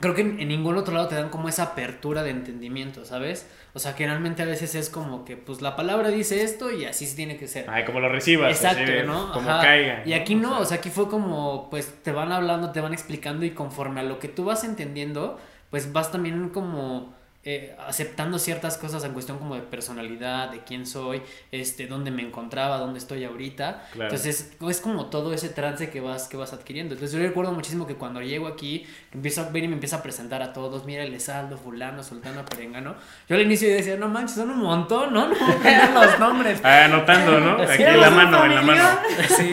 creo 0.00 0.14
que 0.14 0.22
en, 0.22 0.48
ningún 0.48 0.76
otro 0.76 0.94
lado 0.94 1.08
te 1.08 1.14
dan 1.14 1.28
como 1.28 1.48
esa 1.48 1.62
apertura 1.64 2.22
de 2.22 2.30
entendimiento, 2.30 3.04
¿sabes? 3.04 3.48
O 3.74 3.78
sea, 3.78 3.92
generalmente 3.92 4.42
a 4.42 4.46
veces 4.46 4.74
es 4.74 4.90
como 4.90 5.24
que, 5.24 5.36
pues 5.36 5.60
la 5.60 5.76
palabra 5.76 6.08
dice 6.08 6.42
esto 6.42 6.70
y 6.72 6.84
así 6.86 7.06
se 7.06 7.16
tiene 7.16 7.36
que 7.36 7.46
ser. 7.46 7.66
Ay, 7.68 7.84
como 7.84 8.00
lo 8.00 8.08
recibas. 8.08 8.50
Exacto, 8.50 8.90
¿no? 9.06 9.32
Como 9.32 9.46
caiga. 9.46 10.02
Y 10.04 10.14
aquí 10.14 10.34
no, 10.34 10.60
o 10.60 10.64
sea, 10.64 10.78
aquí 10.78 10.90
fue 10.90 11.08
como, 11.08 11.68
pues 11.70 12.02
te 12.02 12.12
van 12.12 12.32
hablando, 12.32 12.72
te 12.72 12.80
van 12.80 12.92
explicando 12.92 13.44
y 13.44 13.50
conforme 13.50 14.00
a 14.00 14.02
lo 14.02 14.18
que 14.18 14.28
tú 14.28 14.44
vas 14.44 14.64
entendiendo, 14.64 15.38
pues 15.70 15.92
vas 15.92 16.10
también 16.10 16.48
como 16.48 17.14
eh, 17.42 17.74
aceptando 17.88 18.38
ciertas 18.38 18.76
cosas 18.76 19.02
en 19.04 19.14
cuestión 19.14 19.38
como 19.38 19.54
de 19.54 19.62
personalidad, 19.62 20.50
de 20.50 20.58
quién 20.62 20.84
soy, 20.84 21.22
este, 21.50 21.86
dónde 21.86 22.10
me 22.10 22.20
encontraba, 22.20 22.76
dónde 22.76 22.98
estoy 22.98 23.24
ahorita. 23.24 23.88
Entonces 23.94 24.52
es 24.60 24.80
como 24.80 25.06
todo 25.06 25.32
ese 25.32 25.48
trance 25.48 25.88
que 25.88 26.02
vas, 26.02 26.28
que 26.28 26.36
vas 26.36 26.52
adquiriendo. 26.52 26.94
Entonces 26.94 27.18
yo 27.18 27.26
recuerdo 27.26 27.52
muchísimo 27.52 27.86
que 27.86 27.94
cuando 27.94 28.20
llego 28.20 28.46
aquí, 28.46 28.86
empiezo 29.10 29.40
a 29.40 29.48
ver 29.48 29.64
y 29.64 29.68
me 29.68 29.74
empieza 29.74 29.96
a 29.96 30.02
presentar 30.02 30.42
a 30.42 30.52
todos, 30.52 30.84
mira 30.84 31.02
el 31.02 31.18
saldo, 31.18 31.56
fulano, 31.56 32.02
sultano, 32.02 32.44
perengano. 32.44 32.94
Yo 33.26 33.36
al 33.36 33.42
inicio 33.42 33.68
decía, 33.70 33.96
no 33.96 34.08
manches, 34.08 34.36
son 34.36 34.50
un 34.50 34.58
montón, 34.58 35.14
¿no? 35.14 35.28
No 35.30 36.04
los 36.04 36.18
nombres. 36.18 36.60
Ah, 36.62 36.84
anotando, 36.84 37.40
¿no? 37.40 37.62
Aquí 37.62 37.82
en 37.82 38.00
la 38.00 38.10
mano, 38.10 38.44
en 38.44 38.54
la 38.54 38.62
mano. 38.62 38.84
Sí. 39.28 39.50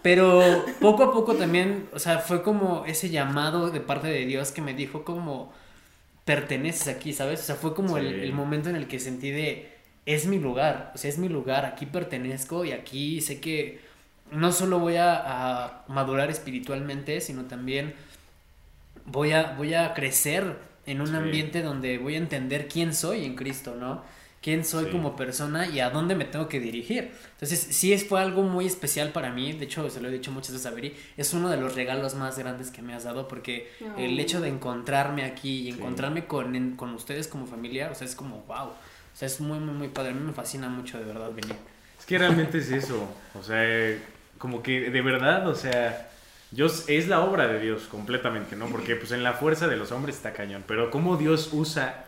Pero 0.00 0.64
poco 0.80 1.02
a 1.04 1.12
poco 1.12 1.34
también, 1.34 1.88
o 1.92 1.98
sea, 1.98 2.18
fue 2.18 2.42
como 2.42 2.84
ese 2.86 3.10
llamado 3.10 3.70
de 3.70 3.80
parte 3.80 4.08
de 4.08 4.26
Dios 4.26 4.52
que 4.52 4.62
me 4.62 4.74
dijo 4.74 5.04
como 5.04 5.52
perteneces 6.24 6.88
aquí, 6.88 7.12
¿sabes? 7.12 7.40
O 7.40 7.42
sea, 7.44 7.54
fue 7.56 7.74
como 7.74 7.98
el, 7.98 8.32
momento 8.32 8.70
en 8.70 8.76
el 8.76 8.88
que 8.88 8.98
sentí 8.98 9.30
de, 9.30 9.72
es 10.06 10.26
mi 10.26 10.38
lugar, 10.38 10.92
o 10.94 10.98
sea, 10.98 11.10
es 11.10 11.18
mi 11.18 11.28
lugar, 11.28 11.64
aquí 11.64 11.86
pertenezco 11.86 12.64
y 12.64 12.72
aquí 12.72 13.20
sé 13.20 13.40
que 13.40 13.80
no 14.30 14.52
solo 14.52 14.78
voy 14.78 14.96
a, 14.96 15.84
madurar 15.88 16.30
espiritualmente, 16.30 17.20
sino 17.20 17.44
también 17.44 17.94
voy 19.06 19.32
a, 19.32 19.54
voy 19.54 19.74
a 19.74 19.92
crecer 19.94 20.56
en 20.86 21.00
un 21.00 21.14
ambiente 21.14 21.62
donde 21.62 21.98
voy 21.98 22.14
a 22.14 22.18
entender 22.18 22.68
quién 22.68 22.94
soy 22.94 23.24
en 23.24 23.36
Cristo, 23.36 23.74
¿no? 23.74 24.02
Quién 24.44 24.62
soy 24.62 24.90
como 24.90 25.16
persona 25.16 25.66
y 25.66 25.80
a 25.80 25.88
dónde 25.88 26.14
me 26.14 26.26
tengo 26.26 26.50
que 26.50 26.60
dirigir. 26.60 27.12
Entonces, 27.32 27.58
sí 27.60 27.96
fue 27.96 28.20
algo 28.20 28.42
muy 28.42 28.66
especial 28.66 29.08
para 29.08 29.32
mí, 29.32 29.54
de 29.54 29.64
hecho, 29.64 29.88
se 29.88 30.02
lo 30.02 30.08
he 30.08 30.12
dicho 30.12 30.30
muchas 30.32 30.52
veces 30.52 30.66
a 30.66 30.70
Beri, 30.70 30.94
es 31.16 31.32
uno 31.32 31.48
de 31.48 31.56
los 31.56 31.74
regalos 31.74 32.14
más 32.14 32.38
grandes 32.38 32.70
que 32.70 32.82
me 32.82 32.92
has 32.92 33.04
dado 33.04 33.26
porque 33.26 33.72
el 33.96 34.20
hecho 34.20 34.42
de 34.42 34.50
encontrarme 34.50 35.24
aquí 35.24 35.62
y 35.62 35.70
encontrarme 35.70 36.26
con, 36.26 36.76
con 36.76 36.92
ustedes 36.92 37.26
como 37.26 37.46
familia, 37.46 37.88
o 37.90 37.94
sea, 37.94 38.06
es 38.06 38.14
como, 38.14 38.42
wow, 38.42 38.66
o 38.66 38.74
sea, 39.14 39.24
es 39.24 39.40
muy, 39.40 39.58
muy, 39.58 39.74
muy 39.74 39.88
padre, 39.88 40.10
a 40.10 40.14
mí 40.14 40.20
me 40.20 40.34
fascina 40.34 40.68
mucho 40.68 40.98
de 40.98 41.06
verdad 41.06 41.30
venir. 41.32 41.56
Es 41.98 42.04
que 42.04 42.18
realmente 42.18 42.58
es 42.58 42.70
eso, 42.70 43.08
o 43.32 43.42
sea, 43.42 43.98
como 44.36 44.62
que 44.62 44.90
de 44.90 45.00
verdad, 45.00 45.48
o 45.48 45.54
sea... 45.54 46.10
Dios 46.50 46.84
es 46.86 47.08
la 47.08 47.20
obra 47.20 47.48
de 47.48 47.58
Dios 47.58 47.82
completamente, 47.90 48.54
¿no? 48.54 48.66
Porque 48.66 48.94
pues 48.94 49.10
en 49.10 49.24
la 49.24 49.32
fuerza 49.32 49.66
de 49.66 49.76
los 49.76 49.90
hombres 49.90 50.14
está 50.14 50.32
cañón, 50.32 50.62
pero 50.68 50.88
cómo 50.88 51.16
Dios 51.16 51.48
usa 51.50 52.04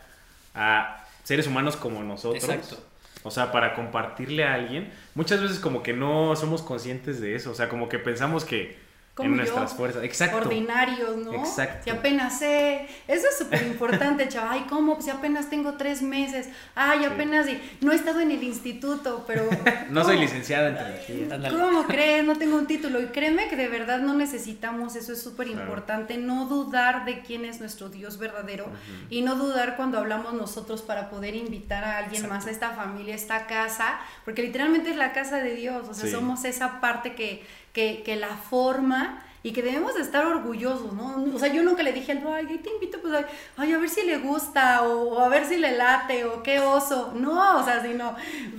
a 0.55 1.06
seres 1.27 1.45
humanos 1.45 1.75
como 1.75 2.01
nosotros. 2.03 2.41
Exacto. 2.41 2.77
O 3.23 3.31
sea, 3.31 3.51
para 3.51 3.75
compartirle 3.75 4.45
a 4.45 4.53
alguien. 4.53 4.89
Muchas 5.13 5.41
veces 5.41 5.59
como 5.59 5.83
que 5.83 5.91
no 5.91 6.33
somos 6.37 6.61
conscientes 6.61 7.19
de 7.19 7.35
eso. 7.35 7.51
O 7.51 7.53
sea, 7.53 7.67
como 7.67 7.89
que 7.89 7.99
pensamos 7.99 8.45
que 8.45 8.77
en 9.19 9.35
nuestras 9.35 9.73
fuerzas. 9.73 10.03
Exacto. 10.03 10.37
Ordinarios, 10.37 11.17
¿no? 11.17 11.33
Exacto. 11.33 11.83
Si 11.83 11.89
apenas 11.89 12.39
sé. 12.39 12.87
Eso 13.07 13.27
es 13.29 13.37
súper 13.37 13.63
importante, 13.63 14.27
chaval. 14.29 14.49
Ay, 14.51 14.65
¿cómo? 14.69 15.01
Si 15.01 15.09
apenas 15.09 15.49
tengo 15.49 15.73
tres 15.73 16.01
meses. 16.01 16.49
Ay, 16.75 17.05
apenas. 17.05 17.47
No 17.81 17.91
he 17.91 17.95
estado 17.95 18.19
en 18.19 18.31
el 18.31 18.43
instituto, 18.43 19.23
pero. 19.27 19.49
no 19.89 20.03
soy 20.03 20.19
licenciada 20.19 20.69
en 20.69 20.75
teología. 20.75 21.49
¿Cómo 21.49 21.85
crees? 21.85 22.25
No 22.25 22.35
tengo 22.35 22.57
un 22.57 22.67
título. 22.67 23.01
Y 23.01 23.07
créeme 23.07 23.47
que 23.47 23.55
de 23.55 23.67
verdad 23.67 23.99
no 23.99 24.13
necesitamos. 24.13 24.95
Eso 24.95 25.13
es 25.13 25.21
súper 25.21 25.47
importante. 25.47 26.17
No 26.17 26.45
dudar 26.45 27.05
de 27.05 27.21
quién 27.21 27.45
es 27.45 27.59
nuestro 27.59 27.89
Dios 27.89 28.17
verdadero. 28.17 28.67
Y 29.09 29.21
no 29.21 29.35
dudar 29.35 29.75
cuando 29.75 29.97
hablamos 29.97 30.33
nosotros 30.33 30.81
para 30.81 31.09
poder 31.09 31.35
invitar 31.35 31.83
a 31.83 31.97
alguien 31.99 32.27
más 32.29 32.47
a 32.47 32.51
esta 32.51 32.71
familia, 32.71 33.13
a 33.13 33.17
esta 33.17 33.47
casa. 33.47 33.99
Porque 34.25 34.43
literalmente 34.43 34.91
es 34.91 34.95
la 34.95 35.13
casa 35.13 35.37
de 35.37 35.55
Dios. 35.55 35.87
O 35.89 35.93
sea, 35.93 36.09
somos 36.09 36.45
esa 36.45 36.79
parte 36.79 37.15
que 37.15 37.45
que, 37.77 38.01
que 38.03 38.15
la 38.15 38.35
forma 38.35 39.23
y 39.43 39.51
que 39.51 39.61
debemos 39.61 39.93
de 39.93 40.01
estar 40.01 40.25
orgullosos, 40.25 40.93
¿no? 40.93 41.23
O 41.31 41.37
sea, 41.37 41.47
yo 41.53 41.61
nunca 41.61 41.83
le 41.83 41.93
dije 41.93 42.11
al 42.11 42.23
ay, 42.27 42.57
te 42.57 42.71
invito, 42.71 42.97
pues, 42.99 43.23
ay, 43.55 43.71
a 43.71 43.77
ver 43.77 43.87
si 43.87 44.03
le 44.03 44.17
gusta, 44.17 44.81
o, 44.81 45.19
a 45.19 45.29
ver 45.29 45.45
si 45.45 45.57
le 45.57 45.77
late, 45.77 46.25
o 46.25 46.41
qué 46.41 46.59
oso. 46.59 47.13
No, 47.15 47.59
o 47.59 47.63
sea, 47.63 47.79
sino, 47.83 48.15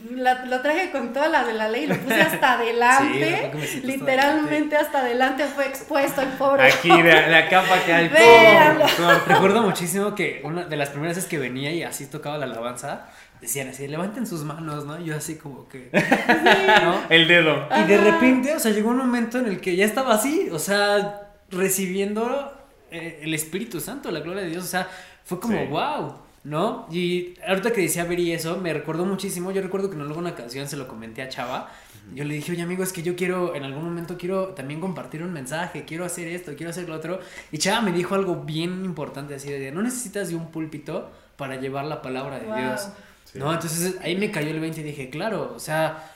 lo 0.09 0.61
traje 0.63 0.93
con 0.93 1.13
todas 1.13 1.33
las 1.33 1.49
de 1.49 1.55
la 1.55 1.69
ley, 1.69 1.89
lo 1.89 1.97
puse 1.97 2.23
hasta 2.23 2.53
adelante, 2.61 3.51
literalmente 3.83 4.77
hasta 4.77 5.01
adelante 5.01 5.47
fue 5.47 5.67
expuesto 5.67 6.23
el 6.23 6.29
pobre. 6.29 6.69
Aquí, 6.69 7.03
de, 7.03 7.37
acá 7.37 7.65
para 7.69 7.83
acá, 7.83 8.01
el 8.01 8.11
pobre. 8.11 9.19
Recuerdo 9.27 9.63
muchísimo 9.63 10.15
que 10.15 10.43
una 10.45 10.65
de 10.65 10.77
las 10.77 10.91
primeras 10.91 11.17
veces 11.17 11.29
que 11.29 11.39
venía 11.39 11.73
y 11.73 11.83
así 11.83 12.07
tocaba 12.07 12.39
la 12.39 12.45
alabanza, 12.47 13.09
decían 13.41 13.69
así, 13.69 13.87
levanten 13.89 14.27
sus 14.27 14.45
manos, 14.45 14.85
¿no? 14.85 15.01
yo 15.01 15.17
así 15.17 15.37
como 15.37 15.69
que... 15.69 15.91
¿no? 16.83 17.03
El 17.09 17.29
dedo. 17.29 17.69
Y 17.77 17.87
de 17.87 17.99
repente, 17.99 18.55
o 18.55 18.61
sea, 18.61 18.73
llegó 18.73 18.91
un 18.91 18.99
momento 18.99 19.39
en 19.39 19.47
el 19.47 19.61
que 19.61 19.77
ya 19.77 19.85
estaba 19.85 20.15
así, 20.15 20.49
o 20.51 20.59
sea, 20.59 21.33
recibiendo 21.51 22.53
eh, 22.91 23.21
el 23.23 23.35
Espíritu 23.35 23.81
Santo, 23.81 24.11
la 24.11 24.21
gloria 24.21 24.43
de 24.43 24.51
Dios, 24.51 24.65
o 24.65 24.69
sea, 24.69 24.89
fue 25.25 25.41
como, 25.41 25.67
wow, 25.67 26.15
¿no? 26.45 26.87
Y 26.91 27.35
ahorita 27.47 27.73
que 27.73 27.83
decía 27.83 28.05
Beri 28.05 28.33
eso, 28.33 28.57
me 28.59 28.73
recordó 28.73 29.05
muchísimo, 29.05 29.51
yo 29.51 29.61
recuerdo 29.63 29.91
que 29.91 29.97
en 29.97 30.03
alguna 30.03 30.35
canción 30.35 30.69
se 30.69 30.77
lo 30.77 30.89
comenté 30.89 31.23
a 31.23 31.29
Chava, 31.29 31.71
yo 32.15 32.25
le 32.25 32.35
dije, 32.35 32.53
oye 32.53 32.63
amigo, 32.63 32.83
es 32.83 32.93
que 32.93 33.03
yo 33.03 33.17
quiero, 33.17 33.55
en 33.55 33.65
algún 33.65 33.85
momento 33.85 34.17
quiero 34.17 34.49
también 34.49 34.81
compartir 34.81 35.23
un 35.23 35.33
mensaje, 35.33 35.85
quiero 35.85 36.05
hacer 36.05 36.29
esto, 36.29 36.53
quiero 36.57 36.71
hacer 36.71 36.89
lo 36.89 36.95
otro. 36.95 37.21
Y 37.53 37.59
Chava 37.59 37.83
me 37.83 37.93
dijo 37.93 38.15
algo 38.15 38.37
bien 38.37 38.85
importante, 38.85 39.35
así 39.35 39.51
de, 39.51 39.71
no 39.73 39.83
necesitas 39.83 40.31
de 40.31 40.35
un 40.35 40.51
púlpito 40.51 41.11
para 41.37 41.57
llevar 41.57 41.85
la 41.85 42.01
palabra 42.01 42.39
de 42.39 42.47
Dios. 42.47 42.89
¿No? 43.35 43.53
Entonces 43.53 43.97
ahí 44.03 44.17
me 44.17 44.31
cayó 44.31 44.51
el 44.51 44.61
20 44.61 44.81
y 44.81 44.83
dije, 44.85 45.11
claro, 45.11 45.53
o 45.55 45.59
sea, 45.59 46.13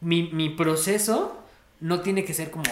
mi, 0.00 0.30
mi 0.32 0.50
proceso 0.50 1.38
no 1.80 2.00
tiene 2.00 2.24
que 2.24 2.34
ser 2.34 2.50
como, 2.50 2.64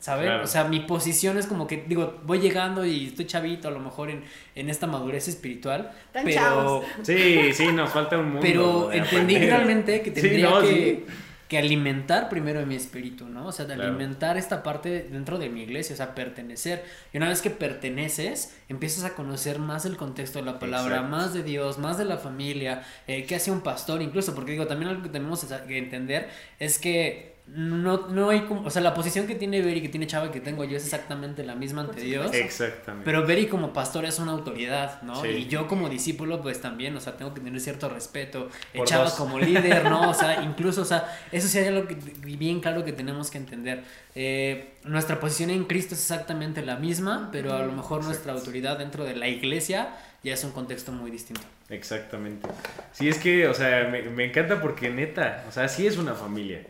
¿sabes? 0.00 0.30
O 0.42 0.46
sea, 0.46 0.64
mi 0.64 0.80
posición 0.80 1.38
es 1.38 1.46
como 1.46 1.66
que, 1.66 1.84
digo, 1.86 2.20
voy 2.24 2.40
llegando 2.40 2.84
y 2.84 3.06
estoy 3.06 3.26
chavito 3.26 3.68
a 3.68 3.70
lo 3.70 3.80
mejor 3.80 4.10
en, 4.10 4.24
en 4.54 4.70
esta 4.70 4.86
madurez 4.86 5.28
espiritual, 5.28 5.92
pero... 6.12 6.82
Sí, 7.02 7.52
sí, 7.52 7.68
nos 7.68 7.90
falta 7.90 8.18
un 8.18 8.26
mundo. 8.26 8.40
Pero 8.42 8.92
entendí 8.92 9.38
realmente 9.38 10.02
que 10.02 10.10
tendría 10.10 10.60
que 10.60 11.06
que 11.48 11.58
alimentar 11.58 12.28
primero 12.28 12.60
de 12.60 12.66
mi 12.66 12.74
espíritu, 12.74 13.26
¿no? 13.26 13.46
O 13.46 13.52
sea, 13.52 13.66
de 13.66 13.74
alimentar 13.74 14.36
esta 14.36 14.62
parte 14.62 15.08
dentro 15.10 15.38
de 15.38 15.50
mi 15.50 15.62
iglesia, 15.62 15.94
o 15.94 15.96
sea, 15.96 16.14
pertenecer. 16.14 16.84
Y 17.12 17.18
una 17.18 17.28
vez 17.28 17.42
que 17.42 17.50
perteneces, 17.50 18.56
empiezas 18.68 19.04
a 19.04 19.14
conocer 19.14 19.58
más 19.58 19.84
el 19.84 19.96
contexto 19.96 20.38
de 20.38 20.46
la 20.46 20.58
palabra, 20.58 21.02
más 21.02 21.34
de 21.34 21.42
Dios, 21.42 21.78
más 21.78 21.98
de 21.98 22.06
la 22.06 22.16
familia, 22.16 22.82
eh, 23.06 23.24
qué 23.24 23.34
hace 23.34 23.50
un 23.50 23.60
pastor 23.60 24.00
incluso, 24.00 24.34
porque 24.34 24.52
digo, 24.52 24.66
también 24.66 24.90
algo 24.90 25.02
que 25.02 25.10
tenemos 25.10 25.44
que 25.44 25.78
entender 25.78 26.30
es 26.58 26.78
que 26.78 27.33
no, 27.46 28.08
no 28.08 28.30
hay 28.30 28.46
como, 28.46 28.62
o 28.62 28.70
sea, 28.70 28.80
la 28.80 28.94
posición 28.94 29.26
que 29.26 29.34
tiene 29.34 29.60
Beri, 29.60 29.82
que 29.82 29.90
tiene 29.90 30.06
Chava, 30.06 30.32
que 30.32 30.40
tengo 30.40 30.64
yo 30.64 30.78
es 30.78 30.84
exactamente 30.84 31.44
la 31.44 31.54
misma 31.54 31.82
ante 31.82 32.00
Dios. 32.00 32.32
Exactamente. 32.32 33.04
Pero 33.04 33.26
Beri 33.26 33.48
como 33.48 33.72
pastor 33.72 34.06
es 34.06 34.18
una 34.18 34.32
autoridad, 34.32 35.02
¿no? 35.02 35.24
Y 35.26 35.46
yo 35.46 35.68
como 35.68 35.90
discípulo, 35.90 36.40
pues 36.40 36.62
también, 36.62 36.96
o 36.96 37.00
sea, 37.00 37.18
tengo 37.18 37.34
que 37.34 37.42
tener 37.42 37.60
cierto 37.60 37.90
respeto. 37.90 38.48
Chava 38.84 39.14
como 39.14 39.38
líder, 39.38 39.84
¿no? 39.84 40.10
O 40.10 40.14
sea, 40.14 40.42
incluso, 40.44 40.82
o 40.82 40.84
sea, 40.86 41.18
eso 41.32 41.46
sí 41.46 41.58
hay 41.58 41.66
algo 41.66 41.86
que, 41.86 41.96
bien 41.96 42.60
claro 42.60 42.82
que 42.82 42.92
tenemos 42.92 43.30
que 43.30 43.36
entender. 43.36 43.84
Eh, 44.14 44.78
nuestra 44.84 45.20
posición 45.20 45.50
en 45.50 45.64
Cristo 45.64 45.94
es 45.94 46.00
exactamente 46.00 46.62
la 46.62 46.76
misma, 46.76 47.28
pero 47.30 47.52
a 47.52 47.62
lo 47.62 47.72
mejor 47.72 48.04
nuestra 48.04 48.32
autoridad 48.32 48.78
dentro 48.78 49.04
de 49.04 49.16
la 49.16 49.28
iglesia 49.28 49.94
ya 50.22 50.32
es 50.32 50.42
un 50.44 50.52
contexto 50.52 50.92
muy 50.92 51.10
distinto. 51.10 51.42
Exactamente. 51.68 52.48
Sí, 52.92 53.06
es 53.06 53.18
que, 53.18 53.48
o 53.48 53.54
sea, 53.54 53.86
me, 53.88 54.02
me 54.02 54.24
encanta 54.24 54.62
porque 54.62 54.88
neta, 54.88 55.44
o 55.46 55.52
sea, 55.52 55.68
sí 55.68 55.86
es 55.86 55.98
una 55.98 56.14
familia 56.14 56.62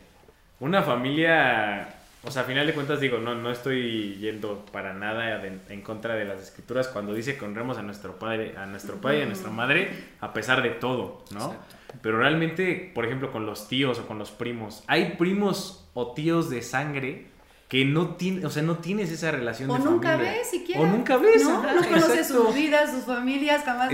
una 0.60 0.82
familia, 0.82 1.88
o 2.22 2.30
sea, 2.30 2.42
a 2.42 2.44
final 2.44 2.66
de 2.66 2.74
cuentas 2.74 3.00
digo, 3.00 3.18
no, 3.18 3.34
no 3.34 3.50
estoy 3.50 4.16
yendo 4.16 4.64
para 4.72 4.94
nada 4.94 5.44
en 5.44 5.82
contra 5.82 6.14
de 6.14 6.24
las 6.24 6.40
escrituras 6.40 6.88
cuando 6.88 7.12
dice 7.14 7.36
que 7.36 7.44
honremos 7.44 7.78
a 7.78 7.82
nuestro 7.82 8.18
padre, 8.18 8.54
a 8.56 8.66
nuestro 8.66 8.96
padre 8.96 9.20
y 9.20 9.22
a 9.22 9.26
nuestra 9.26 9.50
madre 9.50 9.90
a 10.20 10.32
pesar 10.32 10.62
de 10.62 10.70
todo, 10.70 11.24
¿no? 11.32 11.54
Pero 12.02 12.18
realmente, 12.18 12.90
por 12.94 13.04
ejemplo, 13.04 13.30
con 13.30 13.46
los 13.46 13.68
tíos 13.68 13.98
o 13.98 14.06
con 14.06 14.18
los 14.18 14.30
primos, 14.30 14.82
hay 14.86 15.14
primos 15.16 15.88
o 15.94 16.12
tíos 16.12 16.50
de 16.50 16.62
sangre 16.62 17.26
que 17.74 17.84
no 17.84 18.14
tiene, 18.14 18.46
o 18.46 18.50
sea, 18.50 18.62
no 18.62 18.78
tienes 18.78 19.10
esa 19.10 19.32
relación 19.32 19.68
o 19.68 19.76
nunca 19.78 20.16
ves 20.16 20.48
siquiera. 20.48 20.80
O 20.80 20.86
nunca 20.86 21.16
ves. 21.16 21.42
No, 21.42 21.60
no 21.60 21.82
conoces 21.82 22.28
sus 22.28 22.54
vidas, 22.54 22.92
sus 22.92 23.02
familias, 23.02 23.64
jamás 23.64 23.90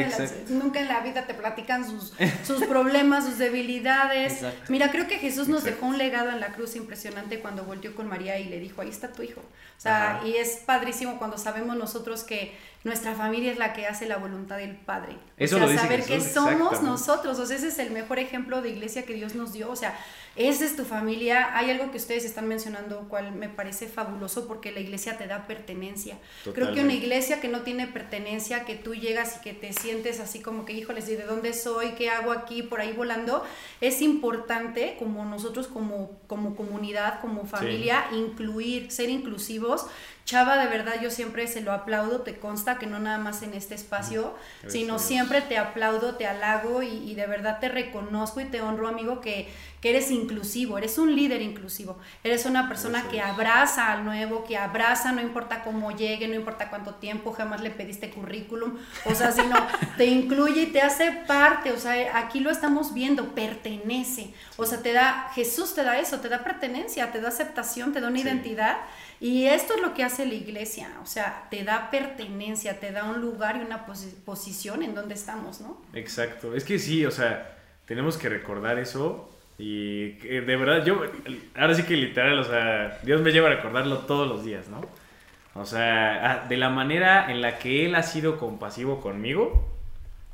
nunca 0.51 0.81
en 0.81 0.89
la 0.89 1.01
vida 1.01 1.27
te 1.27 1.33
platican 1.33 1.89
sus, 1.89 2.13
sus 2.47 2.63
problemas, 2.65 3.25
sus 3.25 3.39
debilidades. 3.39 4.45
Mira, 4.69 4.91
creo 4.91 5.07
que 5.07 5.17
Jesús 5.17 5.49
nos 5.49 5.65
dejó 5.65 5.87
un 5.87 5.97
legado 5.97 6.29
en 6.29 6.41
la 6.41 6.49
cruz 6.49 6.77
impresionante 6.77 7.41
cuando 7.41 7.65
volvió 7.65 7.95
con 7.95 8.07
María 8.07 8.39
y 8.39 8.51
le 8.51 8.61
dijo, 8.61 8.83
ahí 8.83 8.91
está 8.91 9.15
tu 9.15 9.23
hijo. 9.23 9.41
O 9.41 9.81
sea, 9.81 10.21
y 10.27 10.37
es 10.37 10.59
padrísimo 10.67 11.17
cuando 11.17 11.39
sabemos 11.39 11.75
nosotros 11.75 12.23
que 12.23 12.53
nuestra 12.85 13.15
familia 13.15 13.51
es 13.51 13.59
la 13.59 13.73
que 13.73 13.87
hace 13.87 14.07
la 14.07 14.19
voluntad 14.19 14.59
del 14.59 14.77
Padre. 14.77 15.17
Eso 15.39 15.57
o 15.57 15.67
sea, 15.67 15.79
saber 15.79 16.05
que 16.05 16.21
somos 16.21 16.83
nosotros, 16.83 17.39
o 17.39 17.47
sea, 17.47 17.57
ese 17.57 17.69
es 17.69 17.79
el 17.79 17.91
mejor 17.93 18.19
ejemplo 18.19 18.61
de 18.61 18.69
iglesia 18.69 19.07
que 19.07 19.15
Dios 19.15 19.35
nos 19.35 19.55
dio, 19.55 19.71
o 19.71 19.77
sea, 19.77 19.99
esa 20.37 20.65
es 20.65 20.77
tu 20.77 20.85
familia. 20.85 21.57
Hay 21.57 21.71
algo 21.71 21.91
que 21.91 21.97
ustedes 21.97 22.25
están 22.25 22.47
mencionando, 22.47 23.09
cual 23.09 23.33
me 23.33 23.49
parece 23.49 23.89
fabuloso 23.89 24.47
porque 24.47 24.71
la 24.71 24.81
iglesia 24.81 25.19
te 25.19 25.27
da 25.27 25.47
pertenencia. 25.47 26.19
Creo 26.55 26.73
que 26.73 26.81
una 26.81 26.95
iglesia 26.95 27.41
que 27.41 27.49
no 27.49 27.63
tiene 27.63 27.87
pertenencia, 27.87 28.65
que 28.65 28.77
tú 28.77 28.95
llegas 28.95 29.39
y 29.39 29.41
que 29.41 29.53
te 29.53 29.73
sientes 29.73 30.21
así 30.21 30.41
como 30.41 30.65
que, 30.65 30.73
híjoles, 30.73 31.07
¿de 31.07 31.25
dónde 31.25 31.53
soy? 31.53 31.93
¿Qué 31.93 32.11
hago 32.11 32.33
aquí? 32.33 32.63
Por 32.63 32.81
ahí 32.81 32.93
volando. 32.93 33.45
Es 33.81 34.03
importante, 34.03 34.97
como 34.99 35.25
nosotros, 35.25 35.67
como, 35.67 36.21
como 36.27 36.55
comunidad, 36.55 37.21
como 37.21 37.45
familia, 37.45 38.07
incluir, 38.13 38.91
ser 38.91 39.11
inclusivos 39.11 39.87
Chava, 40.25 40.57
de 40.57 40.67
verdad 40.69 40.95
yo 41.03 41.11
siempre 41.11 41.47
se 41.49 41.61
lo 41.61 41.73
aplaudo, 41.73 42.21
te 42.21 42.37
consta 42.37 42.79
que 42.79 42.87
no 42.87 43.00
nada 43.00 43.19
más 43.19 43.43
en 43.43 43.53
este 43.55 43.75
espacio, 43.75 44.35
sino 44.69 44.99
siempre 44.99 45.41
te 45.41 45.59
aplaudo, 45.59 46.15
te 46.15 46.27
halago 46.27 46.83
y, 46.83 47.15
de 47.15 47.27
verdad 47.27 47.59
te 47.59 47.69
reconozco 47.69 48.41
y 48.41 48.45
te 48.45 48.61
honro, 48.61 48.87
amigo, 48.87 49.21
que, 49.21 49.49
que, 49.81 49.91
eres 49.91 50.11
inclusivo, 50.11 50.79
eres 50.79 50.99
un 50.99 51.17
líder 51.17 51.43
inclusivo, 51.43 51.99
eres 52.23 52.47
una 52.47 52.69
persona 52.69 53.09
que 53.09 53.21
abraza 53.21 53.93
al 53.93 54.05
nuevo, 54.05 54.45
que 54.45 54.57
abraza, 54.57 55.11
no 55.11 55.21
importa 55.21 55.65
cómo 55.65 55.91
llegue, 55.91 56.29
no 56.29 56.35
importa 56.35 56.71
cuánto 56.71 56.95
tiempo, 56.95 57.33
jamás 57.33 57.61
le 57.61 57.71
pediste 57.71 58.11
currículum, 58.11 58.79
o 59.07 59.15
sea, 59.15 59.33
sino 59.33 59.57
te 59.97 60.07
incluye 60.07 60.62
y 60.62 60.67
te 60.67 60.81
hace 60.81 61.11
parte, 61.27 61.73
o 61.73 61.79
sea, 61.79 62.19
aquí 62.19 62.39
lo 62.39 62.50
estamos 62.50 62.95
viendo, 62.95 63.35
pertenece, 63.35 64.33
o 64.57 64.65
sea, 64.65 64.81
te 64.81 64.93
da, 64.93 65.31
Jesús 65.35 65.75
te 65.75 65.83
da 65.83 65.99
eso, 65.99 66.21
te 66.21 66.29
da 66.29 66.45
pertenencia, 66.45 67.11
te 67.11 67.21
da 67.21 67.29
aceptación, 67.29 67.93
te 67.93 68.00
da 68.00 68.09
una 68.09 68.21
identidad. 68.21 68.77
Y 69.21 69.45
esto 69.45 69.75
es 69.75 69.83
lo 69.83 69.93
que 69.93 70.03
hace 70.03 70.25
la 70.25 70.33
iglesia, 70.33 70.89
o 71.03 71.07
sea, 71.07 71.47
te 71.50 71.62
da 71.62 71.91
pertenencia, 71.91 72.81
te 72.81 72.91
da 72.91 73.05
un 73.05 73.21
lugar 73.21 73.59
y 73.59 73.61
una 73.61 73.85
posición 73.85 74.83
en 74.83 74.95
donde 74.95 75.12
estamos, 75.12 75.61
¿no? 75.61 75.79
Exacto, 75.93 76.55
es 76.55 76.65
que 76.65 76.79
sí, 76.79 77.05
o 77.05 77.11
sea, 77.11 77.59
tenemos 77.85 78.17
que 78.17 78.31
recordar 78.31 78.79
eso 78.79 79.31
y 79.59 80.12
de 80.12 80.57
verdad 80.57 80.87
yo, 80.87 81.03
ahora 81.55 81.75
sí 81.75 81.83
que 81.83 81.97
literal, 81.97 82.39
o 82.39 82.45
sea, 82.45 82.99
Dios 83.03 83.21
me 83.21 83.31
lleva 83.31 83.49
a 83.49 83.57
recordarlo 83.57 83.99
todos 83.99 84.27
los 84.27 84.43
días, 84.43 84.69
¿no? 84.69 84.81
O 85.55 85.67
sea, 85.67 86.47
de 86.49 86.57
la 86.57 86.71
manera 86.71 87.31
en 87.31 87.43
la 87.43 87.59
que 87.59 87.85
Él 87.85 87.97
ha 87.97 88.03
sido 88.03 88.39
compasivo 88.39 89.03
conmigo, 89.03 89.69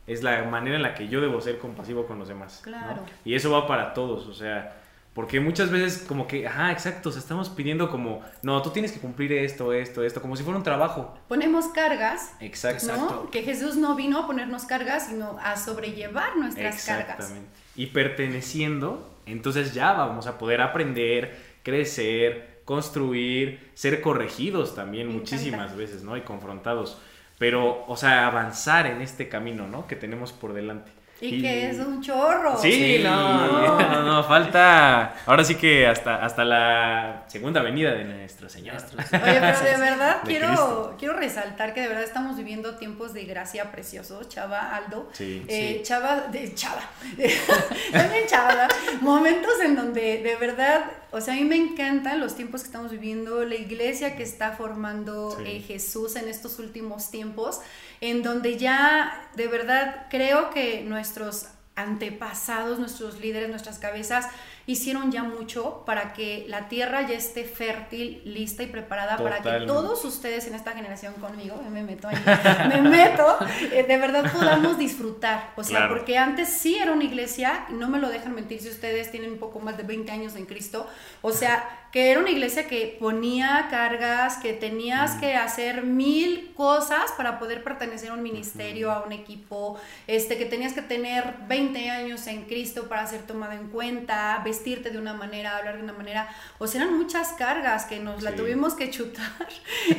es 0.07 0.23
la 0.23 0.45
manera 0.45 0.77
en 0.77 0.83
la 0.83 0.95
que 0.95 1.09
yo 1.09 1.21
debo 1.21 1.41
ser 1.41 1.59
compasivo 1.59 2.07
con 2.07 2.21
los 2.21 2.29
demás. 2.29 2.61
Claro. 2.63 3.03
Y 3.25 3.35
eso 3.35 3.51
va 3.51 3.67
para 3.67 3.95
todos, 3.95 4.29
o 4.29 4.35
sea, 4.35 4.77
porque 5.17 5.41
muchas 5.41 5.71
veces 5.71 6.05
como 6.07 6.29
que, 6.29 6.47
ajá, 6.47 6.71
exacto, 6.71 7.09
o 7.09 7.13
sea, 7.13 7.21
estamos 7.21 7.49
pidiendo 7.49 7.91
como, 7.91 8.21
no, 8.43 8.61
tú 8.61 8.69
tienes 8.69 8.93
que 8.93 9.01
cumplir 9.01 9.33
esto, 9.33 9.73
esto, 9.73 10.05
esto, 10.05 10.21
como 10.21 10.37
si 10.37 10.43
fuera 10.43 10.59
un 10.59 10.63
trabajo. 10.63 11.19
Ponemos 11.27 11.69
cargas. 11.69 12.35
Exacto. 12.39 12.95
¿no? 12.95 13.31
Que 13.31 13.43
Jesús 13.43 13.77
no 13.77 13.95
vino 13.95 14.19
a 14.19 14.27
ponernos 14.27 14.67
cargas, 14.67 15.07
sino 15.07 15.39
a 15.43 15.57
sobrellevar 15.57 16.37
nuestras 16.37 16.85
cargas. 16.85 17.19
Exactamente. 17.19 17.49
Y 17.77 17.87
perteneciendo, 17.87 19.11
entonces 19.25 19.73
ya 19.73 19.95
vamos 19.95 20.27
a 20.27 20.37
poder 20.37 20.61
aprender, 20.61 21.35
crecer, 21.63 22.61
construir, 22.67 23.71
ser 23.73 24.03
corregidos 24.03 24.75
también 24.75 25.09
muchísimas 25.09 25.75
veces, 25.79 26.03
¿no? 26.03 26.19
Y 26.19 26.21
confrontados. 26.21 26.99
Pero, 27.39 27.87
o 27.89 27.97
sea, 27.97 28.27
avanzar 28.27 28.87
en 28.87 29.01
este 29.01 29.31
camino, 29.31 29.67
¿no? 29.67 29.87
Que 29.87 29.97
tenemos 29.97 30.33
por 30.33 30.53
delante. 30.53 30.93
Y, 31.21 31.41
que 31.41 31.71
es 31.71 31.79
un 31.79 32.03
chorro. 32.03 32.61
Sí, 32.61 33.01
No, 33.03 33.79
no, 33.79 34.03
no, 34.03 34.25
falta. 34.25 35.15
Ahora 35.25 35.45
sí 35.45 35.55
que 35.55 35.87
hasta, 35.87 36.23
hasta 36.23 36.45
la 36.45 37.25
segunda 37.27 37.63
venida 37.63 37.93
de 37.93 38.05
nuestro 38.05 38.51
Señor. 38.51 38.77
Oye, 38.77 39.41
pero 39.41 39.61
de 39.61 39.77
verdad 39.79 40.19
quiero, 40.25 40.95
quiero 40.99 41.15
resaltar 41.15 41.73
que 41.73 41.81
de 41.81 41.89
verdad 41.89 42.05
estamos 42.05 42.37
viviendo 42.37 42.77
tiempos 42.77 43.15
de 43.15 43.25
gracia 43.25 43.73
preciosos, 43.73 44.29
Chava, 44.29 44.77
Aldo. 44.77 45.09
Sí, 45.13 45.43
eh, 45.49 45.81
Chava, 45.83 46.27
de 46.31 46.55
Chava. 46.55 46.83
También 47.93 48.27
Chava, 48.27 48.69
Momentos 49.01 49.55
en 49.65 49.75
donde 49.75 50.23
de 50.23 50.37
verdad, 50.37 50.85
o 51.13 51.21
sea, 51.23 51.33
a 51.33 51.37
mí 51.37 51.45
me 51.45 51.57
encantan 51.57 52.21
los 52.21 52.35
tiempos 52.35 52.61
que 52.61 52.67
estamos 52.67 52.91
viviendo, 52.91 53.43
la 53.45 53.55
iglesia 53.55 54.17
que 54.17 54.23
está 54.23 54.53
formando 54.53 55.39
eh, 55.47 55.61
Jesús 55.67 56.17
en 56.17 56.29
estos 56.29 56.59
últimos 56.59 57.11
tiempos 57.11 57.61
en 58.01 58.23
donde 58.23 58.59
ya 58.59 59.29
de 59.35 59.49
verdad 59.49 60.07
creo 60.11 60.51
que 60.51 60.83
nuestros 60.83 61.47
antepasados, 61.77 62.79
nuestros 62.79 63.21
líderes, 63.21 63.51
nuestras 63.51 63.79
cabezas, 63.79 64.27
hicieron 64.65 65.13
ya 65.13 65.23
mucho 65.23 65.85
para 65.85 66.15
que 66.15 66.47
la 66.49 66.69
tierra 66.69 67.03
ya 67.03 67.15
esté 67.15 67.45
fértil, 67.45 68.23
lista 68.25 68.63
y 68.63 68.67
preparada 68.67 69.17
para 69.19 69.41
que 69.43 69.67
todos 69.67 70.05
ustedes 70.05 70.47
en 70.47 70.55
esta 70.55 70.73
generación 70.73 71.15
conmigo, 71.15 71.63
me 71.71 71.83
meto 71.83 72.09
ahí, 72.09 72.17
me 72.69 72.81
meto, 72.81 73.39
eh, 73.73 73.85
de 73.87 73.99
verdad 73.99 74.33
podamos 74.33 74.79
disfrutar. 74.79 75.53
O 75.57 75.63
sea, 75.63 75.89
porque 75.89 76.17
antes 76.17 76.49
sí 76.49 76.77
era 76.77 76.93
una 76.93 77.05
iglesia, 77.05 77.67
no 77.69 77.89
me 77.89 77.99
lo 77.99 78.09
dejan 78.09 78.35
mentir 78.35 78.61
si 78.61 78.71
ustedes 78.71 79.11
tienen 79.11 79.33
un 79.33 79.39
poco 79.39 79.61
más 79.61 79.77
de 79.77 79.83
20 79.83 80.11
años 80.11 80.35
en 80.35 80.47
Cristo, 80.47 80.89
o 81.21 81.31
sea, 81.31 81.86
que 81.93 82.11
era 82.11 82.21
una 82.21 82.31
iglesia 82.31 82.67
que 82.69 82.97
ponía 82.99 83.69
cargas, 83.71 84.37
que 84.37 84.53
tenías 84.53 85.13
que 85.15 85.35
hacer 85.35 85.83
mil 85.83 86.53
cosas 86.55 87.13
para 87.17 87.39
poder 87.39 87.65
pertenecer 87.65 88.11
a 88.11 88.15
un 88.15 88.23
ministerio, 88.23 88.93
a 88.93 89.05
un 89.05 89.13
equipo, 89.13 89.79
este, 90.07 90.37
que 90.37 90.45
tenías 90.45 90.73
que 90.73 90.83
tener 90.83 91.35
20 91.49 91.91
años 91.91 92.27
en 92.27 92.43
Cristo 92.43 92.89
para 92.89 93.07
ser 93.07 93.23
tomado 93.23 93.53
en 93.53 93.69
cuenta, 93.69 94.43
vestirte 94.45 94.91
de 94.91 94.99
una 94.99 95.15
manera, 95.15 95.57
hablar 95.57 95.77
de 95.79 95.83
una 95.83 95.93
manera, 95.93 96.29
o 96.59 96.67
sea, 96.67 96.83
eran 96.83 96.97
muchas 96.97 97.29
cargas 97.33 97.87
que 97.87 97.99
nos 97.99 98.23
la 98.23 98.35
tuvimos 98.35 98.75
que 98.75 98.91
chutar. 98.91 99.49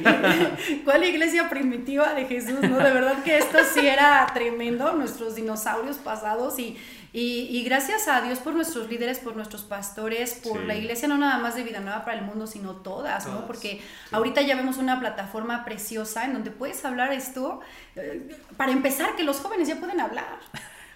¿Cuál 0.83 1.03
iglesia 1.03 1.49
primitiva 1.49 2.13
de 2.13 2.25
Jesús? 2.25 2.59
No, 2.61 2.77
de 2.77 2.91
verdad 2.91 3.23
que 3.23 3.37
esto 3.37 3.57
sí 3.73 3.85
era 3.85 4.25
tremendo, 4.33 4.93
nuestros 4.93 5.35
dinosaurios 5.35 5.97
pasados 5.97 6.59
y 6.59 6.77
y, 7.19 7.63
gracias 7.63 8.07
a 8.07 8.21
Dios 8.21 8.37
por 8.37 8.53
nuestros 8.53 8.89
líderes, 8.89 9.17
por 9.17 9.35
nuestros 9.35 9.63
pastores, 9.63 10.35
por 10.35 10.61
la 10.61 10.75
iglesia, 10.75 11.07
no 11.07 11.17
nada 11.17 11.39
más 11.39 11.55
de 11.55 11.63
Vida 11.63 11.79
Nueva 11.79 12.05
para 12.05 12.19
el 12.19 12.23
mundo, 12.23 12.45
sino 12.45 12.75
todas, 12.75 13.25
¿no? 13.25 13.47
Porque 13.47 13.81
ahorita 14.11 14.43
ya 14.43 14.55
vemos 14.55 14.77
una 14.77 14.99
plataforma 14.99 15.65
preciosa 15.65 16.25
en 16.25 16.33
donde 16.33 16.51
puedes 16.51 16.85
hablar 16.85 17.11
esto, 17.11 17.61
eh, 17.95 18.35
para 18.55 18.71
empezar, 18.71 19.15
que 19.15 19.23
los 19.23 19.39
jóvenes 19.39 19.67
ya 19.67 19.77
pueden 19.77 19.99
hablar. 19.99 20.37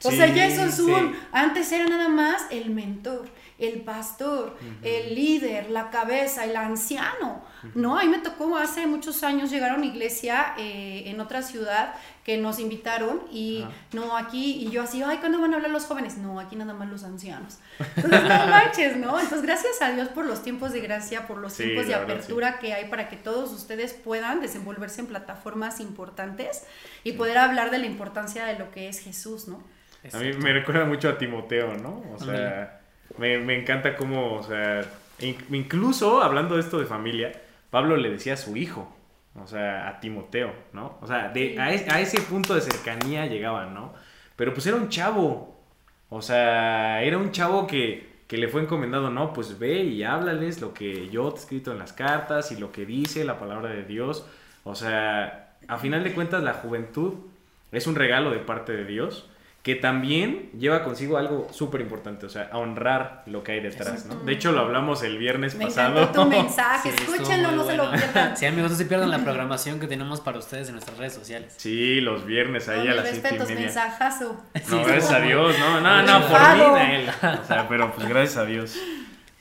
O 0.03 0.11
sea, 0.11 0.27
ya 0.27 0.47
eso 0.47 0.63
es 0.65 0.79
un... 0.79 1.15
Antes 1.31 1.71
era 1.71 1.87
nada 1.87 2.09
más 2.09 2.47
el 2.49 2.71
mentor, 2.71 3.29
el 3.59 3.81
pastor, 3.81 4.57
el 4.81 5.13
líder, 5.13 5.69
la 5.69 5.91
cabeza, 5.91 6.45
el 6.45 6.55
anciano. 6.55 7.43
No, 7.75 7.99
a 7.99 8.03
mí 8.03 8.09
me 8.09 8.17
tocó 8.17 8.57
hace 8.57 8.87
muchos 8.87 9.23
años 9.23 9.51
llegar 9.51 9.71
a 9.71 9.75
una 9.75 9.85
iglesia 9.85 10.55
eh, 10.57 11.03
en 11.05 11.19
otra 11.19 11.43
ciudad 11.43 11.93
que 12.23 12.37
nos 12.37 12.59
invitaron 12.59 13.21
y 13.31 13.65
no 13.93 14.15
aquí, 14.15 14.63
y 14.63 14.69
yo 14.69 14.83
así, 14.83 15.01
ay, 15.01 15.17
¿cuándo 15.17 15.41
van 15.41 15.53
a 15.53 15.55
hablar 15.55 15.71
los 15.71 15.85
jóvenes? 15.85 16.17
No, 16.17 16.39
aquí 16.39 16.55
nada 16.55 16.73
más 16.73 16.87
los 16.89 17.03
ancianos. 17.03 17.57
Entonces, 17.95 18.23
no 18.23 18.29
manches, 18.47 18.97
¿no? 18.97 19.19
Entonces, 19.19 19.41
gracias 19.41 19.81
a 19.81 19.91
Dios 19.91 20.09
por 20.09 20.25
los 20.25 20.43
tiempos 20.43 20.71
de 20.71 20.81
gracia, 20.81 21.25
por 21.25 21.37
los 21.37 21.55
tiempos 21.55 21.87
de 21.87 21.95
apertura 21.95 22.59
que 22.59 22.73
hay 22.73 22.89
para 22.89 23.09
que 23.09 23.17
todos 23.17 23.51
ustedes 23.51 23.93
puedan 23.93 24.39
desenvolverse 24.39 25.01
en 25.01 25.07
plataformas 25.07 25.79
importantes 25.79 26.63
y 27.03 27.13
poder 27.13 27.39
hablar 27.39 27.71
de 27.71 27.79
la 27.79 27.87
importancia 27.87 28.45
de 28.45 28.59
lo 28.59 28.69
que 28.69 28.87
es 28.87 28.99
Jesús, 28.99 29.47
¿no? 29.47 29.63
A 30.13 30.17
mí 30.17 30.33
me 30.33 30.53
recuerda 30.53 30.85
mucho 30.85 31.09
a 31.09 31.17
Timoteo, 31.17 31.75
¿no? 31.77 32.03
O 32.13 32.19
sea, 32.19 32.81
me, 33.17 33.39
me 33.39 33.59
encanta 33.59 33.95
cómo, 33.95 34.35
o 34.35 34.43
sea, 34.43 34.81
incluso 35.19 36.21
hablando 36.21 36.55
de 36.55 36.61
esto 36.61 36.79
de 36.79 36.85
familia, 36.85 37.31
Pablo 37.71 37.97
le 37.97 38.09
decía 38.11 38.33
a 38.33 38.37
su 38.37 38.57
hijo, 38.57 38.95
o 39.35 39.47
sea, 39.47 39.87
a 39.87 39.99
Timoteo, 39.99 40.53
¿no? 40.73 40.97
O 41.01 41.07
sea, 41.07 41.29
de, 41.29 41.59
a, 41.59 41.71
ese 42.01 42.21
punto 42.21 42.53
de 42.55 42.61
cercanía 42.61 43.25
llegaban, 43.27 43.73
¿no? 43.73 43.93
Pero 44.35 44.53
pues 44.53 44.65
era 44.67 44.77
un 44.77 44.89
chavo, 44.89 45.59
o 46.09 46.21
sea, 46.21 47.01
era 47.03 47.17
un 47.17 47.31
chavo 47.31 47.67
que, 47.67 48.23
que 48.27 48.37
le 48.37 48.47
fue 48.47 48.61
encomendado, 48.61 49.09
no, 49.09 49.33
pues 49.33 49.59
ve 49.59 49.83
y 49.83 50.03
háblales 50.03 50.61
lo 50.61 50.73
que 50.73 51.09
yo 51.09 51.31
te 51.31 51.37
he 51.37 51.39
escrito 51.41 51.71
en 51.71 51.79
las 51.79 51.93
cartas 51.93 52.51
y 52.51 52.57
lo 52.57 52.71
que 52.71 52.85
dice 52.85 53.23
la 53.23 53.39
palabra 53.39 53.69
de 53.69 53.83
Dios. 53.83 54.25
O 54.63 54.75
sea, 54.75 55.55
a 55.67 55.77
final 55.77 56.03
de 56.03 56.13
cuentas 56.13 56.43
la 56.43 56.53
juventud 56.53 57.15
es 57.71 57.87
un 57.87 57.95
regalo 57.95 58.31
de 58.31 58.39
parte 58.39 58.73
de 58.73 58.85
Dios 58.85 59.30
que 59.63 59.75
también 59.75 60.49
lleva 60.57 60.83
consigo 60.83 61.17
algo 61.17 61.47
súper 61.51 61.81
importante, 61.81 62.25
o 62.25 62.29
sea, 62.29 62.49
a 62.51 62.57
honrar 62.57 63.21
lo 63.27 63.43
que 63.43 63.51
hay 63.51 63.59
detrás, 63.59 64.07
¿no? 64.07 64.15
De 64.15 64.33
hecho, 64.33 64.51
lo 64.51 64.61
hablamos 64.61 65.03
el 65.03 65.19
viernes 65.19 65.53
Me 65.53 65.65
pasado. 65.65 66.07
tu 66.09 66.25
mensaje, 66.29 66.89
escúchenlo, 66.89 67.51
no 67.51 67.63
se 67.63 67.77
lo 67.77 67.91
pierdan. 67.91 68.35
Sí, 68.35 68.47
amigos, 68.47 68.71
no 68.71 68.77
se 68.77 68.85
pierdan 68.85 69.11
la 69.11 69.19
programación 69.23 69.79
que 69.79 69.85
tenemos 69.85 70.19
para 70.19 70.39
ustedes 70.39 70.67
en 70.69 70.73
nuestras 70.73 70.97
redes 70.97 71.13
sociales. 71.13 71.53
Sí, 71.57 72.01
los 72.01 72.25
viernes 72.25 72.69
ahí 72.69 72.87
a 72.87 72.95
las 72.95 73.09
siete 73.09 73.35
y 73.35 73.39
media. 73.39 73.55
mensajazo. 73.55 74.43
No, 74.69 74.83
gracias 74.83 75.11
a 75.11 75.19
Dios, 75.19 75.55
no, 75.59 75.79
no, 75.79 76.01
no, 76.01 76.27
por 76.27 76.39
mí, 76.55 76.95
él. 76.95 77.09
O 77.43 77.45
sea, 77.45 77.67
pero 77.69 77.91
pues 77.93 78.09
gracias 78.09 78.37
a 78.37 78.45
Dios. 78.45 78.75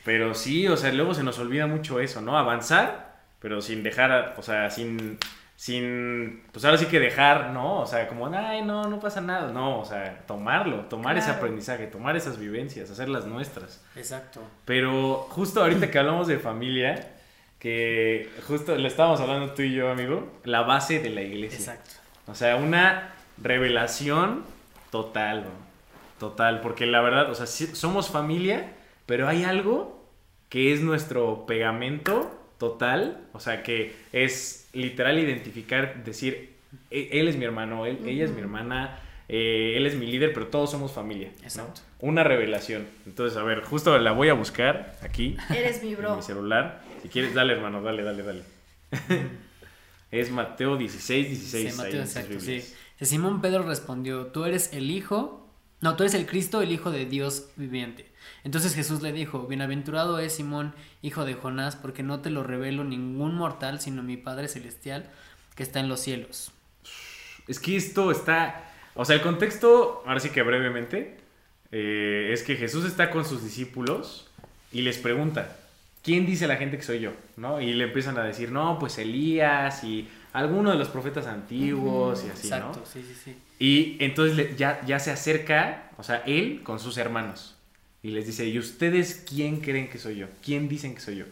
Pero 0.04 0.34
sí, 0.34 0.68
o 0.68 0.76
sea, 0.76 0.92
luego 0.92 1.14
se 1.14 1.22
nos 1.22 1.38
olvida 1.38 1.66
mucho 1.66 1.98
eso, 1.98 2.20
¿no? 2.20 2.36
Avanzar, 2.36 3.16
pero 3.38 3.62
sin 3.62 3.82
dejar, 3.82 4.34
o 4.36 4.42
sea, 4.42 4.68
sin 4.70 5.18
sin, 5.60 6.42
pues 6.52 6.64
ahora 6.64 6.78
sí 6.78 6.86
que 6.86 6.98
dejar, 6.98 7.50
¿no? 7.50 7.80
O 7.80 7.86
sea, 7.86 8.08
como, 8.08 8.28
ay, 8.28 8.62
no, 8.62 8.88
no 8.88 8.98
pasa 8.98 9.20
nada. 9.20 9.52
No, 9.52 9.80
o 9.80 9.84
sea, 9.84 10.24
tomarlo, 10.26 10.86
tomar 10.86 11.18
ese 11.18 11.30
aprendizaje, 11.30 11.86
tomar 11.86 12.16
esas 12.16 12.38
vivencias, 12.38 12.90
hacerlas 12.90 13.26
nuestras. 13.26 13.84
Exacto. 13.94 14.40
Pero 14.64 15.26
justo 15.28 15.60
ahorita 15.60 15.90
que 15.90 15.98
hablamos 15.98 16.28
de 16.28 16.38
familia, 16.38 17.12
que 17.58 18.30
justo 18.48 18.74
le 18.74 18.88
estábamos 18.88 19.20
hablando 19.20 19.52
tú 19.52 19.60
y 19.60 19.74
yo, 19.74 19.90
amigo, 19.90 20.32
la 20.44 20.62
base 20.62 20.98
de 21.00 21.10
la 21.10 21.20
iglesia. 21.20 21.58
Exacto. 21.58 21.90
O 22.26 22.34
sea, 22.34 22.56
una 22.56 23.12
revelación 23.36 24.44
total, 24.90 25.44
total, 26.18 26.62
porque 26.62 26.86
la 26.86 27.02
verdad, 27.02 27.30
o 27.30 27.34
sea, 27.34 27.46
somos 27.46 28.08
familia, 28.08 28.72
pero 29.04 29.28
hay 29.28 29.44
algo 29.44 30.08
que 30.48 30.72
es 30.72 30.80
nuestro 30.80 31.44
pegamento 31.44 32.34
total, 32.56 33.28
o 33.34 33.40
sea, 33.40 33.62
que 33.62 33.94
es 34.12 34.59
literal 34.72 35.18
identificar, 35.18 36.04
decir, 36.04 36.56
e-, 36.90 37.08
él 37.12 37.28
es 37.28 37.36
mi 37.36 37.44
hermano, 37.44 37.86
él, 37.86 37.98
ella 38.06 38.24
es 38.24 38.30
mi 38.30 38.40
hermana, 38.40 38.98
eh, 39.28 39.74
él 39.76 39.86
es 39.86 39.94
mi 39.94 40.06
líder, 40.06 40.32
pero 40.32 40.48
todos 40.48 40.70
somos 40.70 40.92
familia. 40.92 41.30
Exacto. 41.42 41.82
Una 42.00 42.24
revelación. 42.24 42.86
Entonces, 43.06 43.38
a 43.38 43.42
ver, 43.42 43.62
justo 43.62 43.96
la 43.98 44.12
voy 44.12 44.28
a 44.28 44.34
buscar 44.34 44.96
aquí. 45.02 45.36
Eres 45.50 45.82
mi 45.82 45.94
bro. 45.94 46.10
En 46.10 46.16
mi 46.16 46.22
celular. 46.22 46.82
Si 47.02 47.08
quieres, 47.08 47.34
dale, 47.34 47.52
hermano, 47.52 47.82
dale, 47.82 48.02
dale, 48.02 48.22
dale. 48.22 48.42
es 50.10 50.30
Mateo 50.30 50.76
16, 50.76 51.28
16. 51.28 51.70
Sí, 51.70 51.76
Mateo, 51.76 52.00
exacto, 52.00 52.40
sí. 52.40 52.62
Simón 53.00 53.40
Pedro 53.40 53.62
respondió, 53.62 54.26
tú 54.26 54.44
eres 54.44 54.72
el 54.74 54.90
hijo, 54.90 55.39
no, 55.80 55.96
tú 55.96 56.02
eres 56.02 56.14
el 56.14 56.26
Cristo, 56.26 56.60
el 56.60 56.72
hijo 56.72 56.90
de 56.90 57.06
Dios 57.06 57.48
viviente. 57.56 58.06
Entonces 58.44 58.74
Jesús 58.74 59.02
le 59.02 59.12
dijo, 59.12 59.46
Bienaventurado 59.46 60.18
es 60.18 60.34
Simón, 60.34 60.74
hijo 61.02 61.24
de 61.24 61.34
Jonás, 61.34 61.76
porque 61.76 62.02
no 62.02 62.20
te 62.20 62.30
lo 62.30 62.42
revelo 62.42 62.84
ningún 62.84 63.34
mortal, 63.34 63.80
sino 63.80 64.02
mi 64.02 64.16
Padre 64.16 64.48
Celestial 64.48 65.10
que 65.54 65.62
está 65.62 65.80
en 65.80 65.88
los 65.88 66.00
cielos. 66.00 66.52
Es 67.48 67.58
que 67.58 67.76
esto 67.76 68.10
está, 68.10 68.70
o 68.94 69.04
sea, 69.04 69.16
el 69.16 69.22
contexto, 69.22 70.02
ahora 70.06 70.20
sí 70.20 70.30
que 70.30 70.42
brevemente, 70.42 71.18
eh, 71.72 72.30
es 72.32 72.42
que 72.42 72.56
Jesús 72.56 72.84
está 72.84 73.10
con 73.10 73.24
sus 73.24 73.42
discípulos 73.42 74.28
y 74.72 74.82
les 74.82 74.98
pregunta, 74.98 75.56
¿quién 76.02 76.26
dice 76.26 76.46
la 76.46 76.56
gente 76.56 76.76
que 76.76 76.82
soy 76.82 77.00
yo? 77.00 77.12
¿No? 77.36 77.60
Y 77.60 77.72
le 77.72 77.84
empiezan 77.84 78.18
a 78.18 78.24
decir, 78.24 78.52
no, 78.52 78.78
pues 78.78 78.98
Elías 78.98 79.82
y 79.84 80.08
alguno 80.32 80.70
de 80.70 80.78
los 80.78 80.88
profetas 80.88 81.26
antiguos 81.26 82.24
y 82.24 82.30
así, 82.30 82.48
Exacto, 82.48 82.84
sí, 82.84 83.02
sí, 83.06 83.14
sí. 83.24 83.36
Y 83.58 83.96
entonces 84.02 84.56
ya, 84.56 84.80
ya 84.86 84.98
se 84.98 85.10
acerca, 85.10 85.90
o 85.98 86.02
sea, 86.02 86.22
él 86.26 86.62
con 86.62 86.78
sus 86.78 86.96
hermanos 86.98 87.56
y 88.02 88.10
les 88.10 88.26
dice, 88.26 88.46
¿y 88.46 88.58
ustedes 88.58 89.24
quién 89.28 89.60
creen 89.60 89.88
que 89.88 89.98
soy 89.98 90.16
yo? 90.16 90.26
¿Quién 90.42 90.68
dicen 90.68 90.94
que 90.94 91.00
soy 91.00 91.16
yo? 91.16 91.24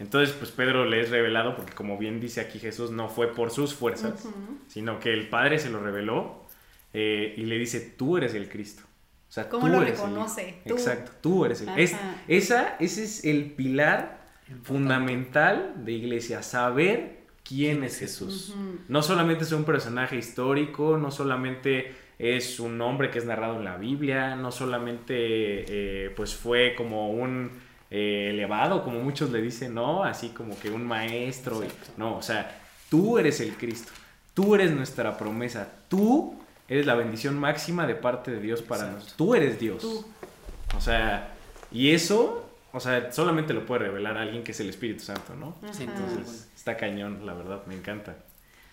Entonces, 0.00 0.34
pues 0.36 0.50
Pedro 0.50 0.84
le 0.84 1.00
es 1.00 1.10
revelado, 1.10 1.56
porque 1.56 1.72
como 1.72 1.98
bien 1.98 2.20
dice 2.20 2.40
aquí 2.40 2.58
Jesús, 2.58 2.90
no 2.90 3.08
fue 3.08 3.34
por 3.34 3.50
sus 3.50 3.74
fuerzas, 3.74 4.24
sino 4.68 5.00
que 5.00 5.12
el 5.12 5.28
Padre 5.28 5.58
se 5.58 5.70
lo 5.70 5.80
reveló 5.80 6.46
eh, 6.92 7.34
y 7.36 7.42
le 7.42 7.58
dice, 7.58 7.80
tú 7.80 8.16
eres 8.16 8.34
el 8.34 8.48
Cristo. 8.48 8.82
O 9.28 9.32
sea, 9.32 9.48
¿Cómo 9.48 9.66
tú 9.66 9.72
lo 9.72 9.82
eres 9.82 9.98
reconoce? 9.98 10.60
Exacto, 10.64 11.12
tú 11.20 11.44
eres 11.44 11.60
el 11.60 11.68
es, 11.70 11.94
esa, 12.28 12.76
Ese 12.78 13.04
es 13.04 13.24
el 13.24 13.52
pilar 13.52 14.26
fundamental 14.62 15.74
de 15.84 15.92
iglesia, 15.92 16.42
saber 16.42 17.17
quién 17.48 17.82
es 17.82 17.98
Jesús. 17.98 18.54
No 18.88 19.02
solamente 19.02 19.44
es 19.44 19.52
un 19.52 19.64
personaje 19.64 20.16
histórico, 20.16 20.98
no 20.98 21.10
solamente 21.10 21.94
es 22.18 22.60
un 22.60 22.80
hombre 22.80 23.10
que 23.10 23.18
es 23.18 23.24
narrado 23.24 23.56
en 23.56 23.64
la 23.64 23.76
Biblia, 23.76 24.36
no 24.36 24.52
solamente 24.52 25.14
eh, 25.16 26.10
pues 26.10 26.34
fue 26.34 26.74
como 26.76 27.10
un 27.10 27.50
eh, 27.90 28.30
elevado, 28.32 28.82
como 28.82 29.00
muchos 29.00 29.30
le 29.30 29.40
dicen, 29.40 29.74
¿no? 29.74 30.04
Así 30.04 30.30
como 30.30 30.58
que 30.58 30.70
un 30.70 30.86
maestro, 30.86 31.62
no, 31.96 32.16
o 32.18 32.22
sea, 32.22 32.60
tú 32.90 33.18
eres 33.18 33.40
el 33.40 33.54
Cristo, 33.56 33.92
tú 34.34 34.54
eres 34.54 34.72
nuestra 34.72 35.16
promesa, 35.16 35.72
tú 35.88 36.38
eres 36.68 36.84
la 36.84 36.96
bendición 36.96 37.38
máxima 37.38 37.86
de 37.86 37.94
parte 37.94 38.30
de 38.30 38.40
Dios 38.40 38.60
para 38.60 38.90
nosotros, 38.90 39.14
tú 39.16 39.34
eres 39.34 39.58
Dios. 39.58 40.04
O 40.76 40.80
sea, 40.80 41.34
y 41.70 41.92
eso, 41.92 42.50
o 42.72 42.80
sea, 42.80 43.10
solamente 43.10 43.54
lo 43.54 43.64
puede 43.64 43.84
revelar 43.84 44.18
alguien 44.18 44.44
que 44.44 44.52
es 44.52 44.60
el 44.60 44.68
Espíritu 44.68 45.04
Santo, 45.04 45.34
¿no? 45.34 45.56
Entonces, 45.62 46.47
está 46.58 46.76
cañón, 46.76 47.24
la 47.24 47.34
verdad, 47.34 47.64
me 47.66 47.74
encanta. 47.76 48.16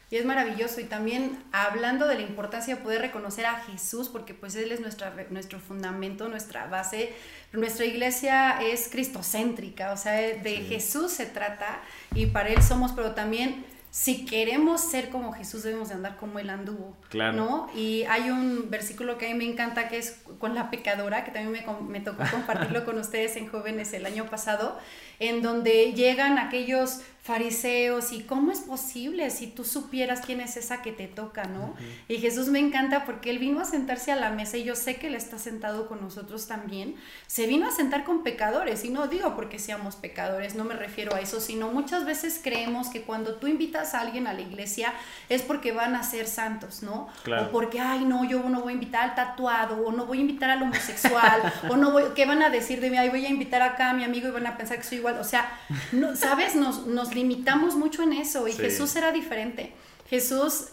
Y 0.10 0.18
es 0.18 0.26
maravilloso. 0.26 0.82
Y 0.82 0.86
también 0.86 1.38
hablando 1.52 2.08
de 2.08 2.16
la 2.16 2.22
importancia 2.22 2.76
de 2.76 2.82
poder 2.82 3.02
reconocer 3.02 3.46
a 3.46 3.60
Jesús, 3.60 4.10
porque 4.10 4.34
pues 4.34 4.56
Él 4.56 4.72
es 4.72 4.80
nuestra, 4.80 5.14
nuestro 5.30 5.60
fundamento, 5.60 6.28
nuestra 6.28 6.66
base. 6.66 7.14
Nuestra 7.54 7.86
iglesia 7.86 8.60
es 8.62 8.90
cristocéntrica, 8.90 9.92
o 9.94 9.98
sea, 9.98 10.14
de 10.14 10.58
Jesús 10.68 11.12
se 11.12 11.26
trata 11.26 11.80
y 12.14 12.26
para 12.26 12.50
Él 12.50 12.62
somos, 12.62 12.92
pero 12.92 13.14
también 13.14 13.66
si 13.96 14.26
queremos 14.26 14.82
ser 14.82 15.10
como 15.10 15.32
Jesús, 15.32 15.64
debemos 15.64 15.88
de 15.88 15.96
andar 15.96 16.18
como 16.18 16.38
Él 16.38 16.50
anduvo. 16.50 16.98
Claro. 17.08 17.38
¿no? 17.38 17.70
Y 17.74 18.04
hay 18.10 18.30
un 18.30 18.70
versículo 18.70 19.18
que 19.18 19.28
a 19.28 19.30
mí 19.30 19.36
me 19.36 19.50
encanta 19.50 19.88
que 19.88 19.98
es 19.98 20.22
con 20.38 20.54
la 20.54 20.70
pecadora, 20.70 21.24
que 21.24 21.32
también 21.32 21.66
me, 21.66 21.82
me 21.88 22.02
tocó 22.02 22.24
compartirlo 22.32 22.84
con 22.84 22.98
ustedes 22.98 23.38
en 23.38 23.48
jóvenes 23.48 23.94
el 23.94 24.06
año 24.06 24.26
pasado, 24.26 24.78
en 25.20 25.42
donde 25.42 25.94
llegan 25.94 26.38
aquellos 26.38 27.00
fariseos 27.26 28.12
y 28.12 28.22
cómo 28.22 28.52
es 28.52 28.60
posible 28.60 29.32
si 29.32 29.48
tú 29.48 29.64
supieras 29.64 30.22
quién 30.24 30.42
es 30.42 30.58
esa 30.58 30.84
que 30.84 30.92
te 30.92 31.08
toca, 31.08 31.46
¿no? 31.46 31.74
Y 32.08 32.18
Jesús 32.18 32.50
me 32.50 32.60
encanta 32.60 33.04
porque 33.04 33.32
él 33.32 33.40
vino 33.40 33.62
a 33.62 33.66
sentarse 33.66 34.12
a 34.12 34.16
la 34.16 34.30
mesa 34.30 34.58
y 34.58 34.64
yo 34.64 34.76
sé 34.76 34.98
que 34.98 35.08
él 35.08 35.16
está 35.16 35.40
sentado 35.40 35.88
con 35.88 36.02
nosotros 36.02 36.46
también. 36.46 36.94
Se 37.26 37.48
vino 37.48 37.68
a 37.68 37.72
sentar 37.72 38.04
con 38.04 38.22
pecadores 38.22 38.86
y 38.86 38.90
no 38.92 39.08
digo 39.08 39.36
porque 39.36 39.58
seamos 39.58 39.96
pecadores, 39.96 40.54
no 40.54 40.66
me 40.66 40.76
refiero 40.76 41.16
a 41.16 41.20
eso, 41.20 41.42
sino 41.42 41.72
muchas 41.72 42.06
veces 42.06 42.40
creemos 42.44 42.90
que 42.90 43.02
cuando 43.02 43.38
tú 43.38 43.48
invitas 43.48 43.96
a 43.96 44.02
alguien 44.02 44.28
a 44.28 44.34
la 44.34 44.42
iglesia 44.42 44.94
es 45.28 45.42
porque 45.42 45.72
van 45.72 45.96
a 45.96 46.04
ser 46.04 46.28
santos, 46.28 46.84
¿no? 46.84 47.08
O 47.42 47.52
porque, 47.52 47.80
ay, 47.80 48.06
no, 48.06 48.24
yo 48.30 48.48
no 48.48 48.62
voy 48.62 48.74
a 48.74 48.76
invitar 48.76 49.02
al 49.10 49.16
tatuado 49.16 49.84
o 49.84 49.92
no 49.92 50.06
voy 50.06 50.20
a 50.20 50.22
invitar 50.22 50.52
al 50.52 50.62
homosexual 50.62 51.42
o 51.70 51.76
no 51.76 51.90
voy, 51.92 52.04
¿qué 52.14 52.28
van 52.28 52.44
a 52.44 52.52
decir 52.52 52.82
de 52.82 52.92
mí? 52.92 52.98
Ay, 52.98 53.10
voy 53.10 53.26
a 53.26 53.30
invitar 53.30 53.64
acá 53.64 53.90
a 53.90 53.94
mi 53.96 54.04
amigo 54.04 54.28
y 54.28 54.32
van 54.32 54.46
a 54.46 54.58
pensar 54.58 54.78
que 54.78 54.84
soy 54.84 55.00
igual. 55.10 55.22
O 55.22 55.24
sea, 55.24 55.60
no, 55.92 56.16
¿sabes? 56.16 56.56
Nos, 56.56 56.88
nos 56.88 57.14
limitamos 57.14 57.76
mucho 57.76 58.04
en 58.04 58.14
eso 58.14 58.48
y 58.48 58.54
Jesús 58.54 58.96
era 58.96 59.12
diferente. 59.12 59.74
Jesús 60.10 60.70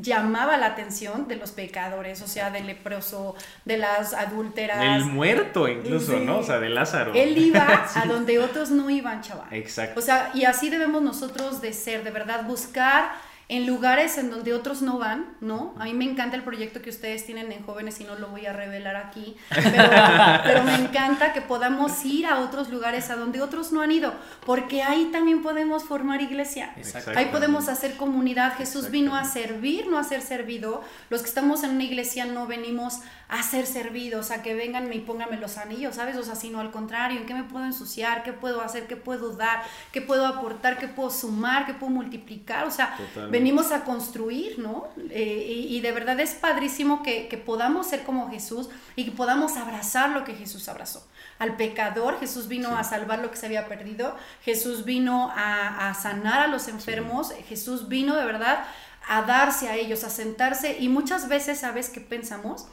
llamaba 0.00 0.56
la 0.56 0.66
atención 0.66 1.26
de 1.26 1.36
los 1.36 1.50
pecadores, 1.50 2.22
o 2.22 2.28
sea, 2.28 2.50
del 2.50 2.66
leproso, 2.66 3.34
de 3.64 3.78
las 3.78 4.14
adúlteras. 4.14 4.78
Del 4.78 5.06
muerto 5.06 5.68
incluso, 5.68 6.20
¿no? 6.20 6.38
O 6.38 6.42
sea, 6.42 6.60
de 6.60 6.68
Lázaro. 6.68 7.12
Él 7.14 7.36
iba 7.36 7.86
a 7.94 8.06
donde 8.06 8.38
otros 8.38 8.70
no 8.70 8.88
iban, 8.90 9.22
chaval. 9.22 9.52
Exacto. 9.52 9.98
O 9.98 10.02
sea, 10.02 10.30
y 10.34 10.44
así 10.44 10.70
debemos 10.70 11.02
nosotros 11.02 11.60
de 11.60 11.72
ser, 11.72 12.04
de 12.04 12.10
verdad, 12.10 12.44
buscar 12.44 13.10
en 13.48 13.66
lugares 13.66 14.18
en 14.18 14.30
donde 14.30 14.52
otros 14.52 14.82
no 14.82 14.98
van, 14.98 15.36
¿no? 15.40 15.74
A 15.78 15.84
mí 15.84 15.94
me 15.94 16.04
encanta 16.04 16.36
el 16.36 16.44
proyecto 16.44 16.82
que 16.82 16.90
ustedes 16.90 17.24
tienen 17.24 17.50
en 17.50 17.62
jóvenes 17.62 17.98
y 17.98 18.04
no 18.04 18.14
lo 18.14 18.28
voy 18.28 18.44
a 18.44 18.52
revelar 18.52 18.96
aquí, 18.96 19.36
pero, 19.48 20.62
me 20.64 20.74
encanta 20.74 21.32
que 21.32 21.40
podamos 21.40 22.04
ir 22.04 22.26
a 22.26 22.40
otros 22.40 22.68
lugares 22.68 23.08
a 23.08 23.16
donde 23.16 23.40
otros 23.40 23.72
no 23.72 23.80
han 23.80 23.90
ido, 23.90 24.12
porque 24.44 24.82
ahí 24.82 25.08
también 25.12 25.42
podemos 25.42 25.84
formar 25.84 26.20
iglesia, 26.20 26.74
ahí 27.16 27.26
podemos 27.32 27.68
hacer 27.68 27.96
comunidad. 27.96 28.54
Jesús 28.56 28.90
vino 28.90 29.16
a 29.16 29.24
servir, 29.24 29.86
no 29.88 29.98
a 29.98 30.04
ser 30.04 30.20
servido. 30.20 30.82
Los 31.08 31.22
que 31.22 31.28
estamos 31.28 31.64
en 31.64 31.70
una 31.70 31.84
iglesia 31.84 32.26
no 32.26 32.46
venimos 32.46 33.00
a 33.28 33.42
ser 33.42 33.66
servidos, 33.66 34.30
a 34.30 34.42
que 34.42 34.54
vengan 34.54 34.90
y 34.90 35.00
pónganme 35.00 35.36
los 35.36 35.58
anillos, 35.58 35.96
¿sabes? 35.96 36.16
O 36.16 36.22
sea, 36.22 36.34
sino 36.34 36.60
al 36.60 36.70
contrario, 36.70 37.20
¿en 37.20 37.26
qué 37.26 37.34
me 37.34 37.44
puedo 37.44 37.66
ensuciar? 37.66 38.22
¿Qué 38.22 38.32
puedo 38.32 38.62
hacer? 38.62 38.86
¿Qué 38.86 38.96
puedo 38.96 39.34
dar? 39.36 39.62
¿Qué 39.92 40.00
puedo 40.00 40.26
aportar? 40.26 40.78
¿Qué 40.78 40.88
puedo 40.88 41.10
sumar? 41.10 41.66
¿Qué 41.66 41.74
puedo 41.74 41.92
multiplicar? 41.92 42.66
O 42.66 42.70
sea, 42.70 42.96
venimos 43.30 43.70
a 43.70 43.84
construir, 43.84 44.58
¿no? 44.58 44.88
Eh, 45.10 45.66
y, 45.68 45.78
de 45.80 45.92
verdad 45.92 46.18
es 46.20 46.34
padrísimo 46.34 47.02
que, 47.02 47.42
podamos 47.44 47.88
ser 47.88 48.02
como 48.02 48.30
Jesús 48.30 48.70
y 48.96 49.04
que 49.04 49.10
podamos 49.10 49.58
abrazar 49.58 50.10
lo 50.10 50.24
que 50.24 50.34
Jesús 50.34 50.66
abrazó. 50.68 51.06
Al 51.38 51.56
pecador, 51.56 52.18
Jesús 52.18 52.48
vino 52.48 52.78
a 52.78 52.82
salvar 52.82 53.18
lo 53.18 53.30
que 53.30 53.36
se 53.36 53.46
había 53.46 53.68
perdido, 53.68 54.16
Jesús 54.42 54.86
vino 54.86 55.30
a, 55.36 55.92
sanar 55.94 56.40
a 56.40 56.46
los 56.46 56.66
enfermos, 56.68 57.32
Jesús 57.46 57.88
vino 57.88 58.16
de 58.16 58.24
verdad 58.24 58.64
a 59.06 59.22
darse 59.22 59.68
a 59.68 59.76
ellos, 59.76 60.04
a 60.04 60.10
sentarse 60.10 60.78
y 60.78 60.88
muchas 60.88 61.28
veces, 61.28 61.60
¿sabes 61.60 61.88
qué 61.88 62.00
pensamos? 62.00 62.66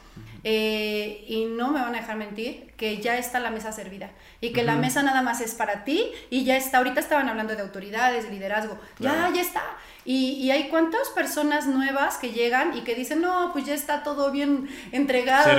Eh, 0.48 1.26
y 1.28 1.46
no 1.46 1.72
me 1.72 1.82
van 1.82 1.96
a 1.96 2.02
dejar 2.02 2.18
mentir, 2.18 2.72
que 2.78 2.98
ya 3.02 3.18
está 3.18 3.40
la 3.40 3.50
mesa 3.50 3.72
servida 3.72 4.12
y 4.42 4.54
que 4.54 4.62
la 4.62 4.76
mesa 4.76 5.02
nada 5.02 5.24
más 5.24 5.42
es 5.42 5.56
para 5.56 5.84
ti 5.84 6.12
y 6.30 6.44
ya 6.44 6.56
está, 6.56 6.78
ahorita 6.78 7.00
estaban 7.00 7.28
hablando 7.28 7.56
de 7.56 7.64
autoridades, 7.64 8.26
de 8.26 8.30
liderazgo, 8.30 8.78
ya, 9.00 9.32
ya 9.34 9.42
está. 9.42 9.64
Y, 10.06 10.34
y, 10.34 10.52
hay 10.52 10.70
cuántas 10.70 11.10
personas 11.10 11.66
nuevas 11.66 12.18
que 12.18 12.32
llegan 12.32 12.78
y 12.78 12.82
que 12.82 12.94
dicen, 12.94 13.22
no, 13.22 13.50
pues 13.54 13.66
ya 13.66 13.74
está 13.74 14.04
todo 14.04 14.30
bien 14.30 14.70
entregado, 14.92 15.50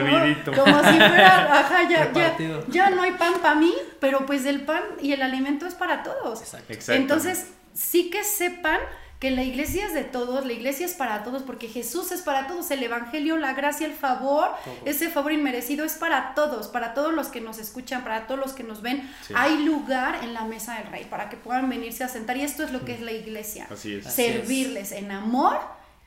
como 0.54 0.78
si 0.78 0.96
fuera, 0.98 1.58
ajá, 1.58 1.88
ya, 1.88 2.12
ya, 2.12 2.36
ya, 2.68 2.90
no 2.90 3.02
hay 3.02 3.10
pan 3.14 3.34
para 3.42 3.56
mí, 3.56 3.74
pero 3.98 4.24
pues 4.24 4.46
el 4.46 4.60
pan 4.60 4.84
y 5.02 5.10
el 5.10 5.22
alimento 5.22 5.66
es 5.66 5.74
para 5.74 6.04
todos. 6.04 6.44
Entonces, 6.86 7.48
sí 7.74 8.08
que 8.08 8.22
sepan 8.22 8.78
que 9.18 9.30
la 9.30 9.42
iglesia 9.42 9.86
es 9.86 9.94
de 9.94 10.04
todos, 10.04 10.44
la 10.44 10.52
iglesia 10.52 10.84
es 10.84 10.92
para 10.92 11.22
todos, 11.22 11.42
porque 11.42 11.68
Jesús 11.68 12.12
es 12.12 12.20
para 12.20 12.46
todos, 12.46 12.70
el 12.70 12.82
Evangelio, 12.82 13.36
la 13.38 13.54
gracia, 13.54 13.86
el 13.86 13.94
favor, 13.94 14.50
ese 14.84 15.08
favor 15.08 15.32
inmerecido 15.32 15.84
es 15.84 15.94
para 15.94 16.34
todos, 16.34 16.68
para 16.68 16.92
todos 16.92 17.14
los 17.14 17.28
que 17.28 17.40
nos 17.40 17.58
escuchan, 17.58 18.04
para 18.04 18.26
todos 18.26 18.38
los 18.38 18.52
que 18.52 18.62
nos 18.62 18.82
ven. 18.82 19.08
Hay 19.34 19.64
lugar 19.64 20.22
en 20.22 20.34
la 20.34 20.44
mesa 20.44 20.78
del 20.78 20.88
rey 20.88 21.04
para 21.04 21.30
que 21.30 21.36
puedan 21.36 21.68
venirse 21.70 22.04
a 22.04 22.08
sentar 22.08 22.36
y 22.36 22.42
esto 22.42 22.62
es 22.62 22.72
lo 22.72 22.84
que 22.84 22.92
es 22.94 23.00
la 23.00 23.12
iglesia. 23.12 23.68
Servirles 23.76 24.92
en 24.92 25.10
amor 25.10 25.58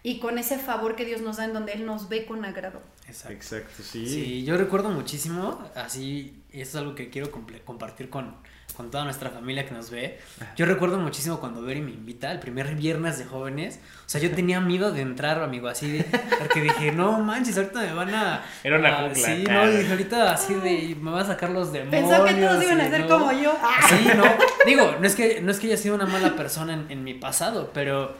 y 0.03 0.19
con 0.19 0.37
ese 0.37 0.57
favor 0.57 0.95
que 0.95 1.03
Dios 1.03 1.21
nos 1.21 1.37
da 1.37 1.45
en 1.45 1.53
donde 1.53 1.73
Él 1.73 1.85
nos 1.85 2.09
ve 2.09 2.25
con 2.25 2.45
agrado. 2.45 2.81
Exacto, 3.07 3.83
sí. 3.83 4.07
Sí, 4.07 4.43
yo 4.43 4.55
recuerdo 4.55 4.89
muchísimo, 4.89 5.61
así, 5.75 6.43
y 6.53 6.61
eso 6.61 6.69
es 6.69 6.75
algo 6.75 6.95
que 6.95 7.09
quiero 7.09 7.31
compartir 7.65 8.09
con 8.09 8.37
con 8.79 8.91
toda 8.91 9.03
nuestra 9.03 9.29
familia 9.29 9.65
que 9.65 9.73
nos 9.73 9.91
ve. 9.91 10.19
Yo 10.55 10.65
recuerdo 10.65 10.97
muchísimo 10.99 11.41
cuando 11.41 11.61
Beri 11.61 11.81
me 11.81 11.91
invita, 11.91 12.31
el 12.31 12.39
primer 12.39 12.75
viernes 12.75 13.17
de 13.17 13.25
jóvenes. 13.25 13.81
O 14.05 14.09
sea, 14.09 14.21
yo 14.21 14.31
tenía 14.31 14.61
miedo 14.61 14.93
de 14.93 15.01
entrar, 15.01 15.43
amigo, 15.43 15.67
así 15.67 15.91
de. 15.91 16.05
Porque 16.39 16.61
dije, 16.61 16.93
no 16.93 17.19
manches, 17.19 17.57
ahorita 17.57 17.81
me 17.81 17.91
van 17.91 18.15
a. 18.15 18.41
Era 18.63 18.79
una 18.79 19.13
Sí, 19.13 19.43
no, 19.49 19.69
dije, 19.69 19.91
ahorita 19.91 20.31
así 20.31 20.53
de. 20.53 20.95
Me 20.97 21.11
van 21.11 21.23
a 21.23 21.25
sacar 21.25 21.49
los 21.49 21.73
demonios. 21.73 22.09
Pensó 22.09 22.23
que 22.23 22.33
todos 22.35 22.63
iban 22.63 22.79
a 22.79 22.89
ser 22.89 23.05
como 23.05 23.33
yo. 23.33 23.53
Sí, 23.89 24.07
no. 24.15 24.23
Digo, 24.65 24.95
no 24.97 25.05
es 25.05 25.13
que, 25.13 25.41
no 25.41 25.51
es 25.51 25.59
que 25.59 25.67
haya 25.67 25.75
sido 25.75 25.95
una 25.95 26.05
mala 26.05 26.37
persona 26.37 26.71
en, 26.71 26.85
en 26.89 27.03
mi 27.03 27.15
pasado, 27.15 27.71
pero. 27.73 28.15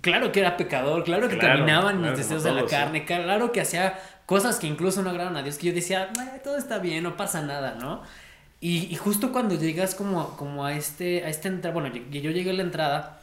Claro 0.00 0.32
que 0.32 0.40
era 0.40 0.56
pecador, 0.56 1.04
claro 1.04 1.28
que 1.28 1.38
caminaban 1.38 2.02
mis 2.02 2.16
deseos 2.16 2.42
de 2.42 2.52
la 2.52 2.66
carne, 2.66 3.04
claro 3.04 3.52
que 3.52 3.60
hacía 3.60 3.96
cosas 4.26 4.58
que 4.58 4.66
incluso 4.66 5.02
no 5.02 5.10
agradan 5.10 5.36
a 5.36 5.42
Dios, 5.42 5.56
que 5.56 5.68
yo 5.68 5.72
decía, 5.72 6.10
todo 6.42 6.56
está 6.56 6.78
bien, 6.78 7.04
no 7.04 7.16
pasa 7.16 7.42
nada, 7.42 7.76
¿no? 7.80 8.02
Y, 8.66 8.96
justo 8.96 9.30
cuando 9.30 9.56
llegas 9.56 9.94
como, 9.94 10.38
como 10.38 10.64
a 10.64 10.72
este, 10.72 11.22
a 11.22 11.28
este 11.28 11.48
entrada, 11.48 11.78
bueno, 11.78 11.94
yo, 11.94 12.00
yo 12.18 12.30
llegué 12.30 12.48
a 12.48 12.54
la 12.54 12.62
entrada, 12.62 13.20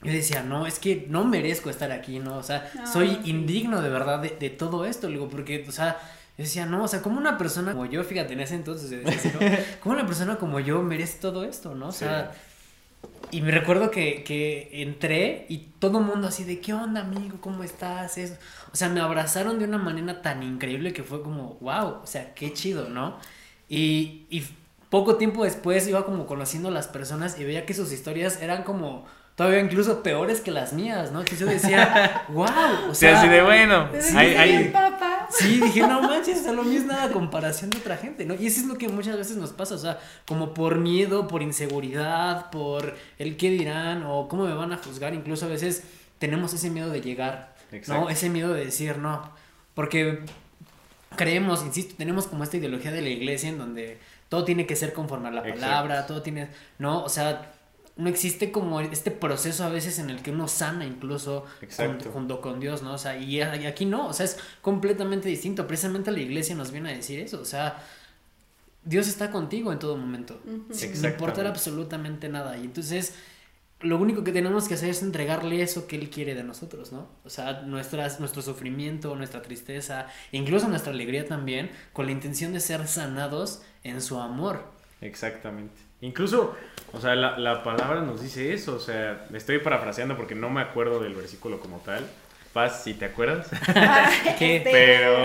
yo 0.00 0.12
decía, 0.12 0.44
no, 0.44 0.64
es 0.64 0.78
que 0.78 1.06
no 1.08 1.24
merezco 1.24 1.70
estar 1.70 1.90
aquí, 1.90 2.20
¿no? 2.20 2.36
O 2.36 2.44
sea, 2.44 2.70
soy 2.86 3.18
indigno 3.24 3.82
de 3.82 3.88
verdad 3.88 4.20
de, 4.20 4.50
todo 4.50 4.84
esto, 4.84 5.08
digo, 5.08 5.28
porque, 5.28 5.66
o 5.68 5.72
sea, 5.72 5.98
yo 6.38 6.44
decía, 6.44 6.66
no, 6.66 6.84
o 6.84 6.86
sea, 6.86 7.02
como 7.02 7.18
una 7.18 7.36
persona 7.36 7.72
como 7.72 7.86
yo, 7.86 8.04
fíjate, 8.04 8.34
en 8.34 8.38
ese 8.38 8.54
entonces, 8.54 8.90
decía, 8.90 9.32
¿no? 9.34 9.40
como 9.82 9.96
una 9.96 10.06
persona 10.06 10.36
como 10.36 10.60
yo 10.60 10.80
merece 10.82 11.18
todo 11.18 11.42
esto, 11.42 11.74
¿no? 11.74 11.88
O 11.88 11.92
sea, 11.92 12.30
y 13.32 13.40
me 13.40 13.50
recuerdo 13.50 13.90
que, 13.90 14.22
que 14.22 14.70
entré 14.82 15.46
y 15.48 15.70
todo 15.80 15.98
el 15.98 16.04
mundo 16.04 16.28
así 16.28 16.44
de, 16.44 16.60
¿qué 16.60 16.74
onda, 16.74 17.00
amigo? 17.00 17.38
¿Cómo 17.40 17.64
estás? 17.64 18.18
Eso. 18.18 18.36
O 18.72 18.76
sea, 18.76 18.88
me 18.88 19.00
abrazaron 19.00 19.58
de 19.58 19.64
una 19.64 19.78
manera 19.78 20.22
tan 20.22 20.44
increíble 20.44 20.92
que 20.92 21.02
fue 21.02 21.24
como, 21.24 21.58
wow, 21.60 22.02
o 22.04 22.06
sea, 22.06 22.34
qué 22.34 22.52
chido, 22.52 22.88
¿no? 22.88 23.18
Y, 23.68 24.26
y 24.30 24.44
poco 24.90 25.16
tiempo 25.16 25.44
después 25.44 25.86
iba 25.88 26.04
como 26.04 26.26
conociendo 26.26 26.68
a 26.68 26.72
las 26.72 26.88
personas 26.88 27.38
y 27.38 27.44
veía 27.44 27.64
que 27.64 27.74
sus 27.74 27.92
historias 27.92 28.42
eran 28.42 28.64
como 28.64 29.06
todavía 29.36 29.60
incluso 29.60 30.02
peores 30.02 30.40
que 30.40 30.50
las 30.50 30.72
mías, 30.72 31.12
¿no? 31.12 31.24
Que 31.24 31.36
yo 31.36 31.46
decía, 31.46 32.26
wow, 32.28 32.90
o 32.90 32.94
sea, 32.94 33.18
así 33.18 33.28
de 33.28 33.40
bueno. 33.40 33.88
Sí, 33.98 34.72
sí, 35.30 35.60
dije, 35.60 35.80
no 35.80 36.02
manches, 36.02 36.44
o 36.46 36.52
lo 36.52 36.64
mismo 36.64 36.88
nada 36.88 37.04
a 37.04 37.10
comparación 37.10 37.70
de 37.70 37.78
otra 37.78 37.96
gente, 37.96 38.26
¿no? 38.26 38.34
Y 38.34 38.48
eso 38.48 38.60
es 38.60 38.66
lo 38.66 38.76
que 38.76 38.88
muchas 38.88 39.16
veces 39.16 39.36
nos 39.36 39.52
pasa, 39.52 39.76
o 39.76 39.78
sea, 39.78 39.98
como 40.26 40.52
por 40.52 40.76
miedo, 40.76 41.28
por 41.28 41.40
inseguridad, 41.40 42.50
por 42.50 42.96
el 43.18 43.36
qué 43.36 43.50
dirán 43.50 44.02
o 44.04 44.28
cómo 44.28 44.44
me 44.44 44.54
van 44.54 44.72
a 44.72 44.76
juzgar, 44.76 45.14
incluso 45.14 45.46
a 45.46 45.48
veces 45.48 45.84
tenemos 46.18 46.52
ese 46.52 46.68
miedo 46.68 46.90
de 46.90 47.00
llegar, 47.00 47.54
¿no? 47.86 48.10
Ese 48.10 48.28
miedo 48.28 48.52
de 48.52 48.64
decir 48.64 48.98
no, 48.98 49.30
porque 49.74 50.24
creemos, 51.16 51.64
insisto, 51.64 51.94
tenemos 51.96 52.26
como 52.26 52.44
esta 52.44 52.56
ideología 52.56 52.92
de 52.92 53.02
la 53.02 53.08
iglesia 53.08 53.48
en 53.48 53.58
donde 53.58 53.98
todo 54.30 54.44
tiene 54.44 54.64
que 54.64 54.76
ser 54.76 54.94
conforme 54.94 55.28
a 55.28 55.32
la 55.32 55.42
palabra, 55.42 56.06
todo 56.06 56.22
tiene, 56.22 56.48
¿no? 56.78 57.02
O 57.02 57.08
sea, 57.08 57.52
no 57.96 58.08
existe 58.08 58.52
como 58.52 58.80
este 58.80 59.10
proceso 59.10 59.64
a 59.64 59.68
veces 59.68 59.98
en 59.98 60.08
el 60.08 60.22
que 60.22 60.30
uno 60.30 60.46
sana 60.46 60.86
incluso 60.86 61.44
junto, 62.12 62.40
con 62.40 62.60
Dios, 62.60 62.80
¿no? 62.82 62.94
O 62.94 62.98
sea, 62.98 63.18
y, 63.18 63.42
aquí 63.42 63.84
no, 63.84 64.06
o 64.06 64.12
sea, 64.12 64.24
es 64.24 64.38
completamente 64.62 65.28
distinto. 65.28 65.66
Precisamente 65.66 66.12
la 66.12 66.20
iglesia 66.20 66.54
nos 66.54 66.70
viene 66.70 66.90
a 66.90 66.96
decir 66.96 67.18
eso, 67.18 67.40
o 67.40 67.44
sea, 67.44 67.84
Dios 68.84 69.08
está 69.08 69.32
contigo 69.32 69.72
en 69.72 69.80
todo 69.80 69.96
momento, 69.96 70.40
sin 70.70 71.04
importar 71.04 71.48
absolutamente 71.48 72.28
nada. 72.28 72.56
Y 72.56 72.62
entonces, 72.62 73.14
lo 73.80 73.96
único 73.96 74.24
que 74.24 74.32
tenemos 74.32 74.68
que 74.68 74.74
hacer 74.74 74.90
es 74.90 75.02
entregarle 75.02 75.62
eso 75.62 75.86
que 75.86 75.96
Él 75.96 76.10
quiere 76.10 76.34
de 76.34 76.44
nosotros, 76.44 76.92
¿no? 76.92 77.08
O 77.24 77.30
sea, 77.30 77.62
nuestras, 77.62 78.20
nuestro 78.20 78.42
sufrimiento, 78.42 79.14
nuestra 79.16 79.40
tristeza, 79.42 80.06
incluso 80.32 80.68
nuestra 80.68 80.92
alegría 80.92 81.26
también, 81.26 81.70
con 81.92 82.06
la 82.06 82.12
intención 82.12 82.52
de 82.52 82.60
ser 82.60 82.86
sanados 82.86 83.62
en 83.82 84.02
su 84.02 84.18
amor. 84.18 84.64
Exactamente. 85.00 85.74
Incluso, 86.02 86.54
o 86.92 87.00
sea, 87.00 87.14
la, 87.14 87.38
la 87.38 87.62
palabra 87.62 88.02
nos 88.02 88.22
dice 88.22 88.52
eso, 88.52 88.76
o 88.76 88.80
sea, 88.80 89.26
estoy 89.32 89.58
parafraseando 89.58 90.16
porque 90.16 90.34
no 90.34 90.50
me 90.50 90.60
acuerdo 90.60 91.00
del 91.00 91.14
versículo 91.14 91.60
como 91.60 91.78
tal. 91.78 92.06
Paz, 92.52 92.82
si 92.82 92.94
te 92.94 93.04
acuerdas. 93.04 93.48
¿Qué? 94.38 94.60
Pero. 94.70 95.24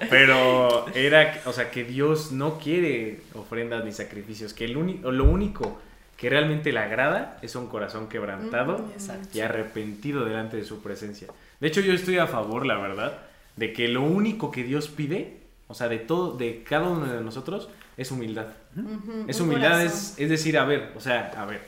pero 0.10 0.86
era, 0.94 1.40
o 1.46 1.52
sea, 1.52 1.70
que 1.70 1.82
Dios 1.82 2.30
no 2.30 2.58
quiere 2.58 3.22
ofrendas 3.34 3.84
ni 3.84 3.92
sacrificios, 3.92 4.52
que 4.52 4.66
el 4.66 4.72
lo 4.72 5.24
único 5.24 5.80
que 6.16 6.30
realmente 6.30 6.72
le 6.72 6.78
agrada 6.80 7.38
es 7.42 7.54
un 7.56 7.66
corazón 7.68 8.08
quebrantado 8.08 8.78
Mm, 8.78 8.90
Exacto. 8.92 9.28
y 9.34 9.40
arrepentido 9.40 10.24
delante 10.24 10.56
de 10.56 10.64
su 10.64 10.82
presencia. 10.82 11.28
De 11.60 11.68
hecho, 11.68 11.80
yo 11.80 11.92
estoy 11.92 12.18
a 12.18 12.26
favor, 12.26 12.64
la 12.66 12.78
verdad, 12.78 13.18
de 13.56 13.72
que 13.72 13.88
lo 13.88 14.02
único 14.02 14.50
que 14.50 14.62
Dios 14.64 14.88
pide, 14.88 15.38
o 15.68 15.74
sea, 15.74 15.88
de 15.88 15.98
todo, 15.98 16.36
de 16.36 16.62
cada 16.62 16.88
uno 16.88 17.06
de 17.06 17.20
nosotros, 17.22 17.68
es 17.96 18.10
humildad. 18.10 18.46
Es 19.26 19.40
humildad, 19.40 19.82
es, 19.84 20.14
es 20.18 20.28
decir, 20.28 20.58
a 20.58 20.64
ver, 20.64 20.92
o 20.96 21.00
sea, 21.00 21.32
a 21.36 21.44
ver. 21.46 21.60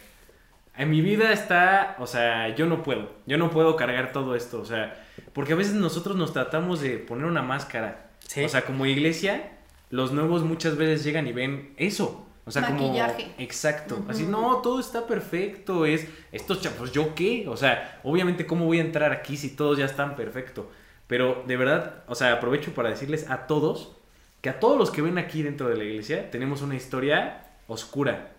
En 0.77 0.91
mi 0.91 1.01
vida 1.01 1.33
está, 1.33 1.97
o 1.99 2.07
sea, 2.07 2.55
yo 2.55 2.67
no 2.67 2.83
puedo, 2.83 3.11
yo 3.27 3.37
no 3.39 3.51
puedo 3.51 3.75
cargar 3.77 4.13
todo 4.13 4.37
esto, 4.37 4.61
o 4.61 4.65
sea, 4.65 5.05
porque 5.33 5.55
a 5.55 5.57
veces 5.57 5.75
nosotros 5.75 6.17
nos 6.17 6.33
tratamos 6.33 6.81
de 6.81 6.99
poner 6.99 7.25
una 7.27 7.43
máscara. 7.43 8.11
Sí. 8.21 8.45
O 8.45 8.49
sea, 8.49 8.63
como 8.63 8.87
iglesia, 8.87 9.51
los 9.91 10.13
nuevos 10.13 10.45
muchas 10.45 10.77
veces 10.77 11.03
llegan 11.05 11.27
y 11.27 11.33
ven 11.33 11.73
eso. 11.79 12.28
O 12.49 12.51
sea, 12.51 12.63
Maquillaje. 12.63 13.25
como... 13.25 13.35
Exacto. 13.39 13.97
Ujú. 13.97 14.11
Así, 14.11 14.25
no, 14.25 14.57
todo 14.59 14.81
está 14.81 15.07
perfecto, 15.07 15.85
es... 15.87 16.09
Estos 16.33 16.61
chavos, 16.63 16.93
¿yo 16.93 17.15
qué? 17.15 17.47
O 17.47 17.57
sea, 17.57 18.01
obviamente, 18.03 18.47
¿cómo 18.47 18.65
voy 18.65 18.79
a 18.79 18.83
entrar 18.83 19.13
aquí 19.13 19.37
si 19.37 19.51
todos 19.51 19.79
ya 19.79 19.85
están 19.85 20.17
perfecto? 20.17 20.71
Pero 21.07 21.45
de 21.47 21.57
verdad, 21.57 22.05
o 22.07 22.15
sea, 22.15 22.33
aprovecho 22.33 22.73
para 22.75 22.91
decirles 22.91 23.29
a 23.31 23.47
todos 23.47 23.93
que 24.41 24.49
a 24.49 24.61
todos 24.61 24.79
los 24.79 24.91
que 24.91 25.03
ven 25.03 25.19
aquí 25.19 25.43
dentro 25.43 25.69
de 25.69 25.77
la 25.77 25.85
iglesia 25.85 26.31
tenemos 26.31 26.63
una 26.63 26.77
historia 26.77 27.45
oscura, 27.67 28.33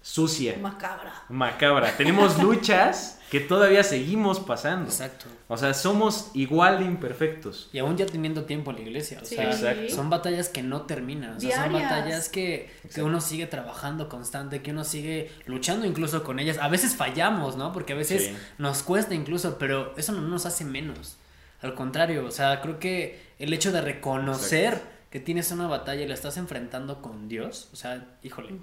sucia, 0.00 0.56
Macabra. 0.60 1.24
macabra. 1.28 1.96
Tenemos 1.96 2.38
luchas 2.42 3.18
que 3.30 3.40
todavía 3.40 3.82
seguimos 3.84 4.40
pasando. 4.40 4.86
Exacto. 4.86 5.26
O 5.48 5.56
sea, 5.58 5.74
somos 5.74 6.30
igual 6.32 6.78
de 6.78 6.86
imperfectos. 6.86 7.68
Y 7.74 7.78
aún 7.78 7.96
ya 7.96 8.06
teniendo 8.06 8.44
tiempo 8.44 8.70
en 8.70 8.76
la 8.76 8.82
iglesia. 8.82 9.18
O 9.20 9.24
Sí. 9.26 9.34
sea, 9.34 9.50
Exacto. 9.50 9.94
son 9.94 10.08
batallas 10.08 10.48
que 10.48 10.62
no 10.62 10.82
terminan. 10.82 11.36
O 11.36 11.40
sea, 11.40 11.64
son 11.64 11.72
batallas 11.74 12.28
que, 12.30 12.70
que 12.94 13.02
uno 13.02 13.20
sigue 13.20 13.46
trabajando 13.46 14.08
constante, 14.08 14.62
que 14.62 14.70
uno 14.70 14.84
sigue 14.84 15.30
luchando 15.46 15.84
incluso 15.84 16.24
con 16.24 16.38
ellas. 16.38 16.56
A 16.58 16.68
veces 16.68 16.96
fallamos, 16.96 17.56
¿no? 17.56 17.72
Porque 17.72 17.92
a 17.92 17.96
veces 17.96 18.26
Sí. 18.26 18.36
nos 18.56 18.82
cuesta 18.82 19.14
incluso, 19.14 19.58
pero 19.58 19.94
eso 19.98 20.12
no 20.12 20.22
nos 20.22 20.46
hace 20.46 20.64
menos. 20.64 21.18
Al 21.60 21.74
contrario, 21.74 22.24
o 22.24 22.30
sea, 22.30 22.62
creo 22.62 22.78
que 22.78 23.20
el 23.38 23.52
hecho 23.52 23.72
de 23.72 23.80
reconocer 23.82 24.80
que 25.10 25.20
tienes 25.20 25.50
una 25.50 25.66
batalla 25.66 26.02
y 26.02 26.06
la 26.08 26.14
estás 26.14 26.36
enfrentando 26.38 27.02
con 27.02 27.28
Dios, 27.28 27.68
o 27.72 27.76
sea, 27.76 28.06
híjole. 28.22 28.54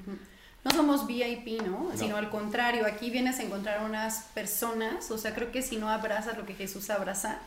No 0.65 0.71
somos 0.71 1.05
VIP, 1.05 1.61
¿no? 1.61 1.91
Sino 1.95 2.17
al 2.17 2.31
contrario, 2.31 2.87
aquí 2.87 3.11
vienes 3.11 3.39
a 3.39 3.43
encontrar 3.43 3.85
unas 3.85 4.23
personas, 4.33 5.11
o 5.11 5.17
sea, 5.19 5.35
creo 5.35 5.51
que 5.51 5.61
si 5.61 5.77
no 5.77 5.89
abrazas 5.89 6.37
lo 6.37 6.45
que 6.45 6.55
Jesús 6.55 6.89
abraza, 6.89 7.37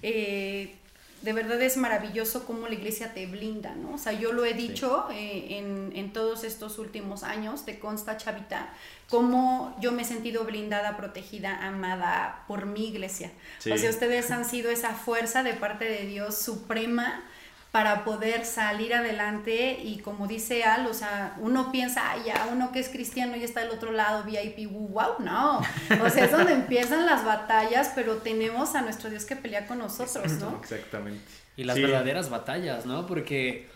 eh, 0.00 0.74
de 1.20 1.32
verdad 1.34 1.60
es 1.60 1.76
maravilloso 1.76 2.46
cómo 2.46 2.68
la 2.68 2.74
iglesia 2.74 3.12
te 3.12 3.26
blinda, 3.26 3.74
¿no? 3.74 3.92
O 3.92 3.98
sea, 3.98 4.14
yo 4.14 4.32
lo 4.32 4.46
he 4.46 4.54
dicho 4.54 5.06
eh, 5.12 5.58
en, 5.58 5.92
en 5.94 6.14
todos 6.14 6.44
estos 6.44 6.78
últimos 6.78 7.24
años, 7.24 7.66
te 7.66 7.78
consta, 7.78 8.16
Chavita, 8.16 8.70
cómo 9.10 9.76
yo 9.78 9.92
me 9.92 10.02
he 10.02 10.04
sentido 10.06 10.44
blindada, 10.44 10.96
protegida, 10.96 11.66
amada 11.66 12.44
por 12.48 12.64
mi 12.64 12.88
iglesia. 12.88 13.32
Sí. 13.58 13.70
O 13.70 13.76
sea, 13.76 13.90
ustedes 13.90 14.30
han 14.30 14.46
sido 14.46 14.70
esa 14.70 14.94
fuerza 14.94 15.42
de 15.42 15.52
parte 15.52 15.84
de 15.84 16.06
Dios 16.06 16.38
suprema 16.38 17.22
para 17.72 18.04
poder 18.04 18.44
salir 18.44 18.92
adelante 18.94 19.78
y 19.82 19.98
como 20.00 20.26
dice 20.28 20.62
Al, 20.62 20.86
o 20.86 20.92
sea, 20.94 21.34
uno 21.40 21.72
piensa, 21.72 22.10
ay, 22.10 22.24
ya, 22.26 22.48
uno 22.52 22.70
que 22.70 22.78
es 22.80 22.90
cristiano 22.90 23.34
y 23.34 23.42
está 23.44 23.60
del 23.60 23.70
otro 23.70 23.92
lado, 23.92 24.24
VIP, 24.24 24.70
wow, 24.70 25.14
no. 25.20 25.58
O 25.58 26.10
sea, 26.10 26.26
es 26.26 26.30
donde 26.36 26.52
empiezan 26.52 27.06
las 27.06 27.24
batallas, 27.24 27.90
pero 27.94 28.16
tenemos 28.18 28.74
a 28.74 28.82
nuestro 28.82 29.08
Dios 29.08 29.24
que 29.24 29.36
pelea 29.36 29.66
con 29.66 29.78
nosotros, 29.78 30.32
¿no? 30.32 30.58
Exactamente. 30.60 31.24
Y 31.56 31.64
las 31.64 31.76
Sí. 31.76 31.82
verdaderas 31.82 32.28
batallas, 32.30 32.84
¿no? 32.86 33.06
Porque 33.06 33.66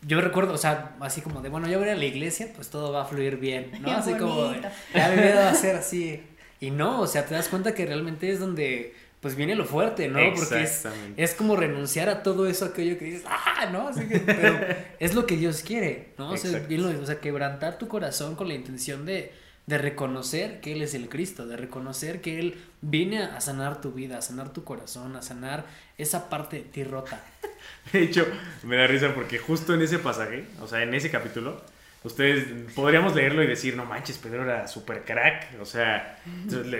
yo 0.00 0.20
recuerdo, 0.22 0.54
o 0.54 0.58
sea, 0.58 0.96
así 1.00 1.20
como 1.20 1.42
de, 1.42 1.50
bueno, 1.50 1.68
ya 1.68 1.76
voy 1.76 1.88
a 1.88 1.90
ir 1.92 1.96
a 1.96 1.98
la 1.98 2.04
iglesia, 2.06 2.48
pues 2.54 2.70
todo 2.70 2.90
va 2.92 3.02
a 3.02 3.04
fluir 3.04 3.36
bien, 3.36 3.70
¿no? 3.80 3.84
Qué 3.88 3.90
Así 3.92 4.14
como, 4.14 4.34
de, 4.34 4.48
bonito. 4.48 4.68
ya 4.94 5.08
mi 5.10 5.16
vida 5.22 5.44
va 5.44 5.50
a 5.50 5.54
ser 5.54 5.76
así. 5.76 6.22
Y 6.58 6.70
no, 6.70 7.00
o 7.02 7.06
sea, 7.06 7.26
te 7.26 7.34
das 7.34 7.48
cuenta 7.48 7.74
que 7.74 7.84
realmente 7.84 8.30
es 8.32 8.40
donde, 8.40 8.94
pues 9.26 9.34
viene 9.34 9.56
lo 9.56 9.64
fuerte, 9.64 10.06
¿no? 10.06 10.20
Porque 10.36 10.68
es, 11.16 11.34
como 11.34 11.56
renunciar 11.56 12.08
a 12.08 12.22
todo 12.22 12.46
eso, 12.46 12.64
aquello 12.64 12.96
que 12.96 13.06
dices, 13.06 13.24
ah, 13.26 13.68
¿no? 13.72 13.88
Así 13.88 14.06
que, 14.06 14.20
pero 14.20 14.56
es 15.00 15.16
lo 15.16 15.26
que 15.26 15.36
Dios 15.36 15.62
quiere, 15.62 16.10
¿no? 16.16 16.30
O 16.30 16.36
sea, 16.36 16.60
bien 16.60 16.84
lo 16.84 17.02
o 17.02 17.04
sea, 17.04 17.18
quebrantar 17.18 17.76
tu 17.76 17.88
corazón 17.88 18.36
con 18.36 18.46
la 18.46 18.54
intención 18.54 19.04
de, 19.04 19.32
de 19.66 19.78
reconocer 19.78 20.60
que 20.60 20.74
Él 20.74 20.82
es 20.82 20.94
el 20.94 21.08
Cristo, 21.08 21.44
de 21.44 21.56
reconocer 21.56 22.20
que 22.20 22.38
Él 22.38 22.54
viene 22.82 23.24
a 23.24 23.40
sanar 23.40 23.80
tu 23.80 23.90
vida, 23.90 24.18
a 24.18 24.22
sanar 24.22 24.52
tu 24.52 24.62
corazón, 24.62 25.16
a 25.16 25.22
sanar 25.22 25.66
esa 25.98 26.30
parte 26.30 26.58
de 26.58 26.62
ti 26.62 26.84
rota. 26.84 27.20
De 27.92 28.04
hecho, 28.04 28.28
me 28.62 28.76
da 28.76 28.86
risa 28.86 29.12
porque 29.12 29.38
justo 29.38 29.74
en 29.74 29.82
ese 29.82 29.98
pasaje, 29.98 30.44
o 30.60 30.68
sea, 30.68 30.84
en 30.84 30.94
ese 30.94 31.10
capítulo, 31.10 31.60
ustedes 32.06 32.72
podríamos 32.74 33.14
leerlo 33.14 33.42
y 33.42 33.46
decir, 33.46 33.76
no 33.76 33.84
manches, 33.84 34.16
Pedro 34.18 34.44
era 34.44 34.68
súper 34.68 35.04
crack, 35.04 35.60
o 35.60 35.64
sea, 35.64 36.18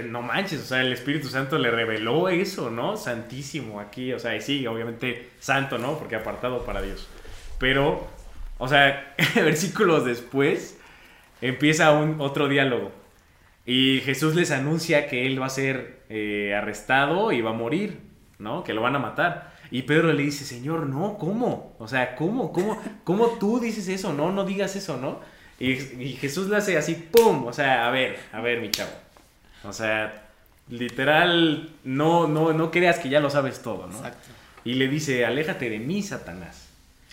no 0.06 0.22
manches, 0.22 0.60
o 0.60 0.64
sea, 0.64 0.80
el 0.80 0.92
Espíritu 0.92 1.28
Santo 1.28 1.58
le 1.58 1.70
reveló 1.70 2.28
eso, 2.28 2.70
¿no? 2.70 2.96
Santísimo 2.96 3.80
aquí, 3.80 4.12
o 4.12 4.18
sea, 4.18 4.36
y 4.36 4.40
sí, 4.40 4.66
obviamente 4.66 5.30
santo, 5.40 5.78
¿no? 5.78 5.98
Porque 5.98 6.16
apartado 6.16 6.64
para 6.64 6.80
Dios. 6.80 7.08
Pero, 7.58 8.06
o 8.58 8.68
sea, 8.68 9.14
versículos 9.34 10.04
después 10.04 10.78
empieza 11.40 11.92
un 11.92 12.20
otro 12.20 12.48
diálogo. 12.48 12.92
Y 13.64 14.00
Jesús 14.02 14.36
les 14.36 14.52
anuncia 14.52 15.08
que 15.08 15.26
él 15.26 15.42
va 15.42 15.46
a 15.46 15.50
ser 15.50 16.04
eh, 16.08 16.54
arrestado 16.54 17.32
y 17.32 17.40
va 17.40 17.50
a 17.50 17.54
morir, 17.54 17.98
¿no? 18.38 18.62
Que 18.62 18.74
lo 18.74 18.80
van 18.80 18.94
a 18.94 19.00
matar. 19.00 19.55
Y 19.70 19.82
Pedro 19.82 20.12
le 20.12 20.22
dice, 20.22 20.44
Señor, 20.44 20.86
no, 20.86 21.18
¿cómo? 21.18 21.74
O 21.78 21.88
sea, 21.88 22.14
¿cómo? 22.16 22.52
¿Cómo, 22.52 22.80
cómo 23.04 23.26
tú 23.38 23.58
dices 23.60 23.88
eso? 23.88 24.12
No, 24.12 24.30
no 24.32 24.44
digas 24.44 24.76
eso, 24.76 24.96
¿no? 24.96 25.20
Y, 25.58 25.72
y 25.72 26.16
Jesús 26.20 26.48
le 26.48 26.56
hace 26.56 26.76
así, 26.78 26.94
¡pum! 26.94 27.46
O 27.46 27.52
sea, 27.52 27.86
a 27.88 27.90
ver, 27.90 28.18
a 28.32 28.40
ver, 28.40 28.60
mi 28.60 28.70
chavo. 28.70 28.90
O 29.64 29.72
sea, 29.72 30.28
literal, 30.68 31.70
no, 31.84 32.26
no, 32.28 32.52
no 32.52 32.70
creas 32.70 32.98
que 32.98 33.08
ya 33.08 33.20
lo 33.20 33.30
sabes 33.30 33.62
todo, 33.62 33.86
¿no? 33.86 33.96
Exacto. 33.96 34.28
Y 34.64 34.74
le 34.74 34.88
dice, 34.88 35.24
aléjate 35.24 35.70
de 35.70 35.78
mí, 35.78 36.02
Satanás. 36.02 36.68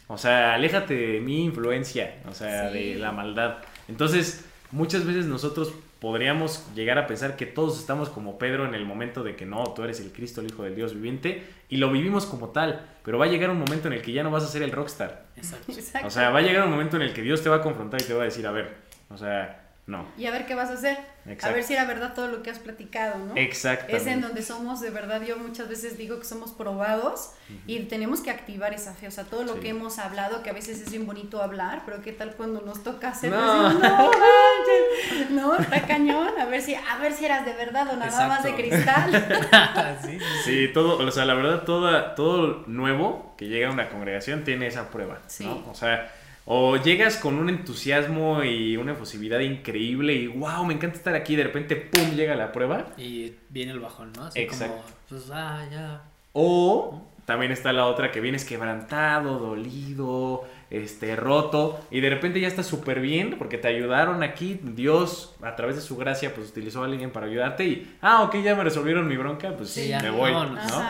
O 0.08 0.18
sea, 0.18 0.54
aléjate 0.54 0.94
de 0.96 1.20
mi 1.22 1.46
influencia, 1.46 2.16
o 2.30 2.34
sea, 2.34 2.72
Sí. 2.72 2.78
de 2.78 2.96
la 2.96 3.12
maldad. 3.12 3.58
Entonces, 3.88 4.46
muchas 4.72 5.06
veces 5.06 5.26
nosotros 5.26 5.72
podríamos 6.04 6.68
llegar 6.76 6.98
a 6.98 7.08
pensar 7.08 7.38
que 7.38 7.46
todos 7.46 7.80
estamos 7.80 8.10
como 8.10 8.38
Pedro 8.38 8.66
en 8.66 8.76
el 8.76 8.86
momento 8.86 9.24
de 9.24 9.38
que 9.38 9.46
no, 9.46 9.64
tú 9.74 9.86
eres 9.86 10.02
el 10.02 10.12
Cristo, 10.12 10.42
el 10.42 10.48
Hijo 10.48 10.64
del 10.64 10.76
Dios 10.76 10.94
viviente, 10.94 11.46
y 11.70 11.78
lo 11.78 11.90
vivimos 11.90 12.26
como 12.26 12.50
tal. 12.50 12.86
Pero 13.06 13.18
va 13.18 13.24
a 13.24 13.30
llegar 13.30 13.50
un 13.50 13.58
momento 13.58 13.88
en 13.88 13.94
el 13.94 14.02
que 14.02 14.12
ya 14.12 14.22
no 14.22 14.30
vas 14.30 14.44
a 14.44 14.48
ser 14.48 14.64
el 14.64 14.74
rockstar. 14.74 15.28
Exacto. 15.38 15.72
Exacto. 15.72 16.06
O 16.06 16.12
sea, 16.12 16.30
va 16.30 16.40
a 16.40 16.42
llegar 16.42 16.66
un 16.66 16.72
momento 16.72 16.98
en 16.98 17.04
el 17.04 17.14
que 17.14 17.22
Dios 17.22 17.42
te 17.42 17.48
va 17.48 17.56
a 17.56 17.62
confrontar 17.62 18.02
y 18.02 18.04
te 18.04 18.14
va 18.14 18.24
a 18.24 18.26
decir, 18.26 18.46
a 18.46 18.52
ver, 18.52 18.76
o 19.10 19.18
sea, 19.18 19.63
no. 19.86 20.06
y 20.18 20.26
a 20.28 20.32
ver 20.32 20.46
qué 20.46 20.56
vas 20.56 20.70
a 20.70 20.74
hacer. 20.74 20.98
A 21.26 21.32
Exacto. 21.32 21.56
ver 21.56 21.64
si 21.64 21.74
era 21.74 21.86
verdad 21.86 22.14
todo 22.14 22.28
lo 22.28 22.44
que 22.44 22.50
has 22.50 22.60
platicado, 22.60 23.18
¿no? 23.18 23.34
Exactamente. 23.38 23.96
Es 23.96 24.08
en 24.08 24.20
donde 24.20 24.42
somos, 24.42 24.82
de 24.82 24.90
verdad, 24.90 25.22
yo 25.22 25.38
muchas 25.38 25.70
veces 25.70 25.98
digo 25.98 26.20
que 26.20 26.26
somos 26.26 26.52
probados 26.52 27.32
y 27.66 27.80
tenemos 27.84 28.20
que 28.20 28.30
activar 28.30 28.74
esa 28.74 28.94
fe, 28.94 29.08
o 29.08 29.12
sea, 29.12 29.24
todo 29.24 29.44
lo 29.46 29.54
Sí. 29.54 29.60
que 29.62 29.70
hemos 29.70 30.00
hablado, 30.00 30.44
que 30.44 30.50
a 30.50 30.54
veces 30.54 30.82
es 30.82 30.92
bien 30.92 31.06
bonito 31.06 31.42
hablar, 31.42 31.84
pero 31.86 32.02
qué 32.02 32.12
tal 32.12 32.36
cuando 32.36 32.60
nos 32.62 32.84
toca 32.84 33.10
hacer, 33.10 33.32
No. 33.32 33.40
Decimos, 33.70 33.74
no, 33.82 34.12
manches, 34.12 35.30
no, 35.32 35.56
está 35.56 35.82
cañón, 35.88 36.30
a 36.38 36.46
ver 36.46 36.62
si, 36.62 36.76
a 36.76 36.98
ver 37.00 37.14
si 37.14 37.24
eras 37.26 37.46
de 37.46 37.54
verdad 37.54 37.88
o 37.94 37.96
nada 37.96 38.28
más 38.28 38.44
de 38.44 38.50
Exacto. 38.50 39.10
cristal. 39.10 40.00
sí. 40.04 40.18
Sí, 40.44 40.68
todo, 40.74 40.98
o 41.06 41.12
sea, 41.12 41.24
la 41.24 41.36
verdad, 41.36 41.64
toda, 41.64 42.16
todo 42.16 42.64
nuevo 42.68 43.34
que 43.38 43.48
llega 43.48 43.70
a 43.70 43.72
una 43.72 43.88
congregación 43.90 44.44
tiene 44.44 44.68
esa 44.68 44.90
prueba, 44.90 45.20
Sí. 45.28 45.46
¿no? 45.46 45.64
O 45.72 45.74
sea, 45.76 46.12
o 46.46 46.78
llegas 46.78 47.18
con 47.18 47.36
un 47.36 47.50
entusiasmo 47.50 48.44
y 48.44 48.78
una 48.78 48.94
efusividad 48.94 49.40
increíble 49.40 50.14
y 50.14 50.28
wow, 50.28 50.66
me 50.66 50.74
encanta 50.74 50.98
estar 50.98 51.16
aquí, 51.16 51.36
de 51.36 51.44
repente, 51.44 51.76
pum, 51.76 52.16
llega 52.16 52.36
la 52.36 52.52
prueba. 52.52 52.88
Y 52.98 53.34
viene 53.50 53.72
el 53.72 53.80
bajón, 53.80 54.12
¿no? 54.14 54.26
Así 54.26 54.40
Exacto. 54.40 54.76
como, 54.76 54.86
pues, 55.10 55.30
ah, 55.32 55.66
ya. 55.72 56.02
O 56.34 57.02
también 57.26 57.52
está 57.52 57.72
la 57.72 57.86
otra 57.86 58.12
que 58.12 58.20
vienes 58.20 58.44
quebrantado, 58.44 59.40
dolido, 59.40 60.44
este, 60.70 61.16
roto, 61.16 61.80
y 61.90 62.02
de 62.02 62.10
repente 62.10 62.42
ya 62.42 62.48
estás 62.48 62.66
súper 62.66 63.00
bien 63.00 63.38
porque 63.38 63.58
te 63.58 63.70
ayudaron 63.70 64.24
aquí, 64.24 64.60
Dios 64.62 65.36
a 65.42 65.56
través 65.56 65.76
de 65.78 65.82
su 65.82 65.96
gracia 65.96 66.34
pues 66.36 66.50
utilizó 66.50 66.82
a 66.82 66.86
alguien 66.86 67.12
para 67.12 67.28
ayudarte 67.28 67.64
y, 67.66 67.96
ah, 68.02 68.24
ok, 68.24 68.38
ya 68.44 68.56
me 68.56 68.64
resolvieron 68.64 69.08
mi 69.08 69.16
bronca, 69.16 69.56
pues 69.56 69.70
Sí, 69.70 69.88
ya, 69.88 70.02
me 70.02 70.10
voy, 70.10 70.32
vámonos. 70.32 70.70
¿no? 70.70 70.84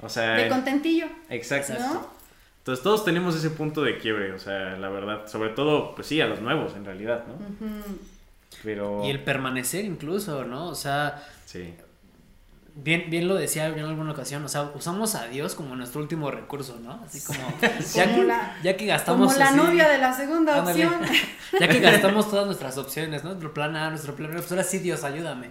O 0.00 0.08
sea, 0.08 0.34
De 0.34 0.48
contentillo, 0.48 1.06
exacto. 1.28 1.74
¿no? 1.78 2.17
Entonces 2.68 2.82
todos 2.82 3.02
tenemos 3.02 3.34
ese 3.34 3.48
punto 3.48 3.80
de 3.82 3.96
quiebre, 3.96 4.30
o 4.32 4.38
sea, 4.38 4.76
la 4.76 4.90
verdad, 4.90 5.26
sobre 5.26 5.48
todo, 5.48 5.94
pues 5.94 6.06
sí, 6.06 6.20
a 6.20 6.26
los 6.26 6.42
nuevos 6.42 6.74
en 6.76 6.84
realidad, 6.84 7.24
¿no? 7.26 7.38
Pero... 8.62 9.02
Y 9.06 9.08
el 9.08 9.24
permanecer 9.24 9.86
incluso, 9.86 10.44
¿no? 10.44 10.66
O 10.68 10.74
sea, 10.74 11.24
Sí, 11.46 11.72
bien, 12.74 13.06
bien 13.08 13.26
lo 13.26 13.36
decía 13.36 13.70
yo 13.70 13.76
en 13.76 13.86
alguna 13.86 14.12
ocasión, 14.12 14.44
o 14.44 14.48
sea, 14.48 14.70
usamos 14.74 15.14
a 15.14 15.28
Dios 15.28 15.54
como 15.54 15.74
nuestro 15.76 16.02
último 16.02 16.30
recurso, 16.30 16.78
¿no? 16.82 17.00
Así 17.02 17.22
como, 17.22 17.38
ya, 17.94 18.04
Como 18.04 18.16
que, 18.20 18.24
la- 18.26 18.56
ya 18.62 18.76
que 18.76 18.84
gastamos 18.84 19.28
Como 19.28 19.38
la 19.38 19.48
así- 19.48 19.56
novia 19.56 19.88
de 19.88 19.96
la 19.96 20.12
segunda 20.12 20.58
Ándale. 20.58 20.86
opción. 20.86 21.02
ya 21.60 21.68
que 21.68 21.80
gastamos 21.80 22.28
todas 22.28 22.44
nuestras 22.44 22.76
opciones, 22.76 23.24
¿no? 23.24 23.30
Nuestro 23.30 23.54
plan 23.54 23.76
A, 23.76 23.88
nuestro 23.88 24.14
plan 24.14 24.30
B, 24.30 24.36
pues 24.40 24.50
ahora 24.52 24.64
sí, 24.64 24.78
Dios, 24.80 25.04
ayúdame. 25.04 25.48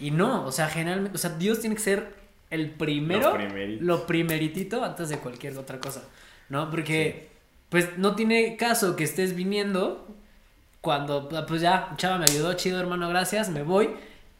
Y 0.00 0.10
no, 0.10 0.44
o 0.44 0.52
sea, 0.52 0.68
generalmente, 0.68 1.16
o 1.16 1.18
sea, 1.18 1.30
Dios 1.30 1.60
tiene 1.60 1.76
que 1.76 1.82
ser 1.82 2.12
el 2.50 2.70
primero, 2.72 3.38
lo 3.80 4.06
primeritito 4.06 4.84
antes 4.84 5.08
de 5.08 5.16
cualquier 5.18 5.56
otra 5.56 5.78
cosa, 5.78 6.02
¿no? 6.48 6.70
Porque, 6.70 7.28
pues, 7.68 7.98
no 7.98 8.14
tiene 8.14 8.56
caso 8.56 8.96
que 8.96 9.04
estés 9.04 9.34
viniendo 9.34 10.06
cuando, 10.80 11.28
pues 11.46 11.60
ya, 11.60 11.94
chava 11.96 12.18
me 12.18 12.24
ayudó, 12.24 12.52
chido 12.54 12.78
hermano, 12.78 13.08
gracias, 13.08 13.50
me 13.50 13.62
voy. 13.62 13.90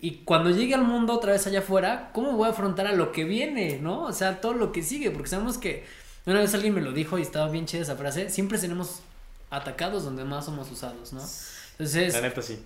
Y 0.00 0.18
cuando 0.24 0.50
llegue 0.50 0.74
al 0.74 0.84
mundo 0.84 1.14
otra 1.14 1.32
vez 1.32 1.46
allá 1.46 1.58
afuera, 1.58 2.10
¿cómo 2.12 2.32
voy 2.32 2.46
a 2.46 2.50
afrontar 2.52 2.86
a 2.86 2.92
lo 2.92 3.10
que 3.10 3.24
viene, 3.24 3.78
no? 3.80 4.04
O 4.04 4.12
sea, 4.12 4.40
todo 4.40 4.54
lo 4.54 4.70
que 4.70 4.82
sigue, 4.82 5.10
porque 5.10 5.28
sabemos 5.28 5.58
que 5.58 5.84
una 6.24 6.38
vez 6.40 6.54
alguien 6.54 6.74
me 6.74 6.80
lo 6.80 6.92
dijo 6.92 7.18
y 7.18 7.22
estaba 7.22 7.48
bien 7.50 7.66
chida 7.66 7.82
esa 7.82 7.96
frase, 7.96 8.30
siempre 8.30 8.58
seremos 8.58 9.00
atacados 9.50 10.04
donde 10.04 10.24
más 10.24 10.44
somos 10.44 10.70
usados, 10.70 11.12
¿no? 11.12 11.22
Entonces... 11.72 12.14
La 12.14 12.20
neta 12.20 12.42
sí. 12.42 12.62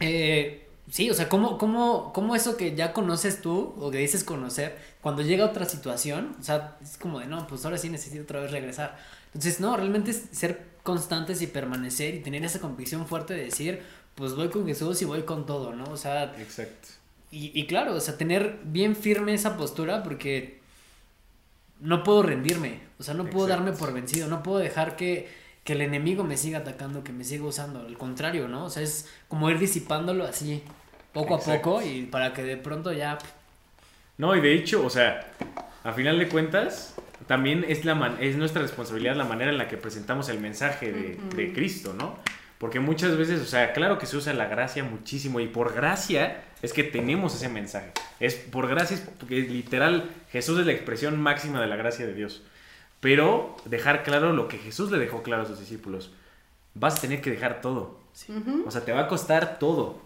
Eh, 0.00 0.67
sí, 0.90 1.10
o 1.10 1.14
sea, 1.14 1.28
¿cómo, 1.28 1.58
cómo, 1.58 2.12
¿cómo 2.12 2.34
eso 2.34 2.56
que 2.56 2.74
ya 2.74 2.92
conoces 2.92 3.40
tú 3.40 3.74
o 3.78 3.90
que 3.90 3.98
dices 3.98 4.24
conocer, 4.24 4.78
cuando 5.00 5.22
llega 5.22 5.44
otra 5.44 5.64
situación, 5.64 6.36
o 6.40 6.42
sea, 6.42 6.76
es 6.82 6.96
como 6.98 7.20
de, 7.20 7.26
no, 7.26 7.46
pues 7.46 7.64
ahora 7.64 7.78
sí 7.78 7.88
necesito 7.88 8.22
otra 8.22 8.40
vez 8.40 8.50
regresar. 8.50 8.98
Entonces, 9.26 9.60
no, 9.60 9.76
realmente 9.76 10.10
es 10.10 10.24
ser 10.32 10.66
constantes 10.82 11.42
y 11.42 11.46
permanecer 11.46 12.14
y 12.14 12.20
tener 12.20 12.44
esa 12.44 12.60
convicción 12.60 13.06
fuerte 13.06 13.34
de 13.34 13.44
decir, 13.44 13.82
pues 14.14 14.34
voy 14.34 14.48
con 14.48 14.66
Jesús 14.66 15.00
y 15.02 15.04
voy 15.04 15.22
con 15.22 15.46
todo, 15.46 15.74
¿no? 15.74 15.84
O 15.84 15.96
sea, 15.96 16.34
Exacto. 16.38 16.88
y, 17.30 17.58
y 17.58 17.66
claro, 17.66 17.94
o 17.94 18.00
sea, 18.00 18.16
tener 18.16 18.60
bien 18.64 18.96
firme 18.96 19.34
esa 19.34 19.56
postura 19.56 20.02
porque 20.02 20.58
no 21.80 22.02
puedo 22.02 22.22
rendirme, 22.22 22.80
o 22.98 23.02
sea, 23.02 23.14
no 23.14 23.24
puedo 23.24 23.46
Exacto. 23.46 23.64
darme 23.64 23.78
por 23.78 23.92
vencido, 23.92 24.28
no 24.28 24.42
puedo 24.42 24.58
dejar 24.58 24.96
que, 24.96 25.28
que 25.68 25.74
el 25.74 25.82
enemigo 25.82 26.24
me 26.24 26.38
siga 26.38 26.60
atacando, 26.60 27.04
que 27.04 27.12
me 27.12 27.24
siga 27.24 27.44
usando, 27.44 27.80
al 27.80 27.98
contrario, 27.98 28.48
¿no? 28.48 28.64
O 28.64 28.70
sea, 28.70 28.82
es 28.82 29.06
como 29.28 29.50
ir 29.50 29.58
disipándolo 29.58 30.24
así, 30.24 30.62
poco 31.12 31.36
Exacto. 31.36 31.52
a 31.52 31.62
poco 31.80 31.82
y 31.86 32.06
para 32.06 32.32
que 32.32 32.42
de 32.42 32.56
pronto 32.56 32.90
ya... 32.90 33.18
No, 34.16 34.34
y 34.34 34.40
de 34.40 34.54
hecho, 34.54 34.82
o 34.82 34.88
sea, 34.88 35.30
a 35.84 35.92
final 35.92 36.18
de 36.18 36.26
cuentas, 36.28 36.94
también 37.26 37.66
es, 37.68 37.84
la 37.84 37.94
man- 37.94 38.16
es 38.18 38.36
nuestra 38.36 38.62
responsabilidad 38.62 39.14
la 39.14 39.26
manera 39.26 39.50
en 39.50 39.58
la 39.58 39.68
que 39.68 39.76
presentamos 39.76 40.30
el 40.30 40.40
mensaje 40.40 40.90
de, 40.90 41.18
de 41.36 41.52
Cristo, 41.52 41.92
¿no? 41.92 42.16
Porque 42.56 42.80
muchas 42.80 43.18
veces, 43.18 43.42
o 43.42 43.44
sea, 43.44 43.74
claro 43.74 43.98
que 43.98 44.06
se 44.06 44.16
usa 44.16 44.32
la 44.32 44.46
gracia 44.46 44.82
muchísimo 44.84 45.38
y 45.38 45.48
por 45.48 45.74
gracia 45.74 46.44
es 46.62 46.72
que 46.72 46.82
tenemos 46.82 47.34
ese 47.34 47.50
mensaje. 47.50 47.92
Es 48.20 48.36
por 48.36 48.68
gracia, 48.68 48.96
es 48.96 49.02
porque 49.02 49.42
literal 49.42 50.08
Jesús 50.32 50.58
es 50.60 50.64
la 50.64 50.72
expresión 50.72 51.20
máxima 51.20 51.60
de 51.60 51.66
la 51.66 51.76
gracia 51.76 52.06
de 52.06 52.14
Dios. 52.14 52.42
Pero 53.00 53.56
dejar 53.64 54.02
claro 54.02 54.32
lo 54.32 54.48
que 54.48 54.58
Jesús 54.58 54.90
le 54.90 54.98
dejó 54.98 55.22
claro 55.22 55.42
a 55.42 55.46
sus 55.46 55.60
discípulos. 55.60 56.12
Vas 56.74 56.98
a 56.98 57.00
tener 57.00 57.20
que 57.20 57.30
dejar 57.30 57.60
todo. 57.60 58.00
Ujú. 58.28 58.64
O 58.66 58.70
sea, 58.70 58.84
te 58.84 58.92
va 58.92 59.02
a 59.02 59.08
costar 59.08 59.58
todo. 59.58 60.00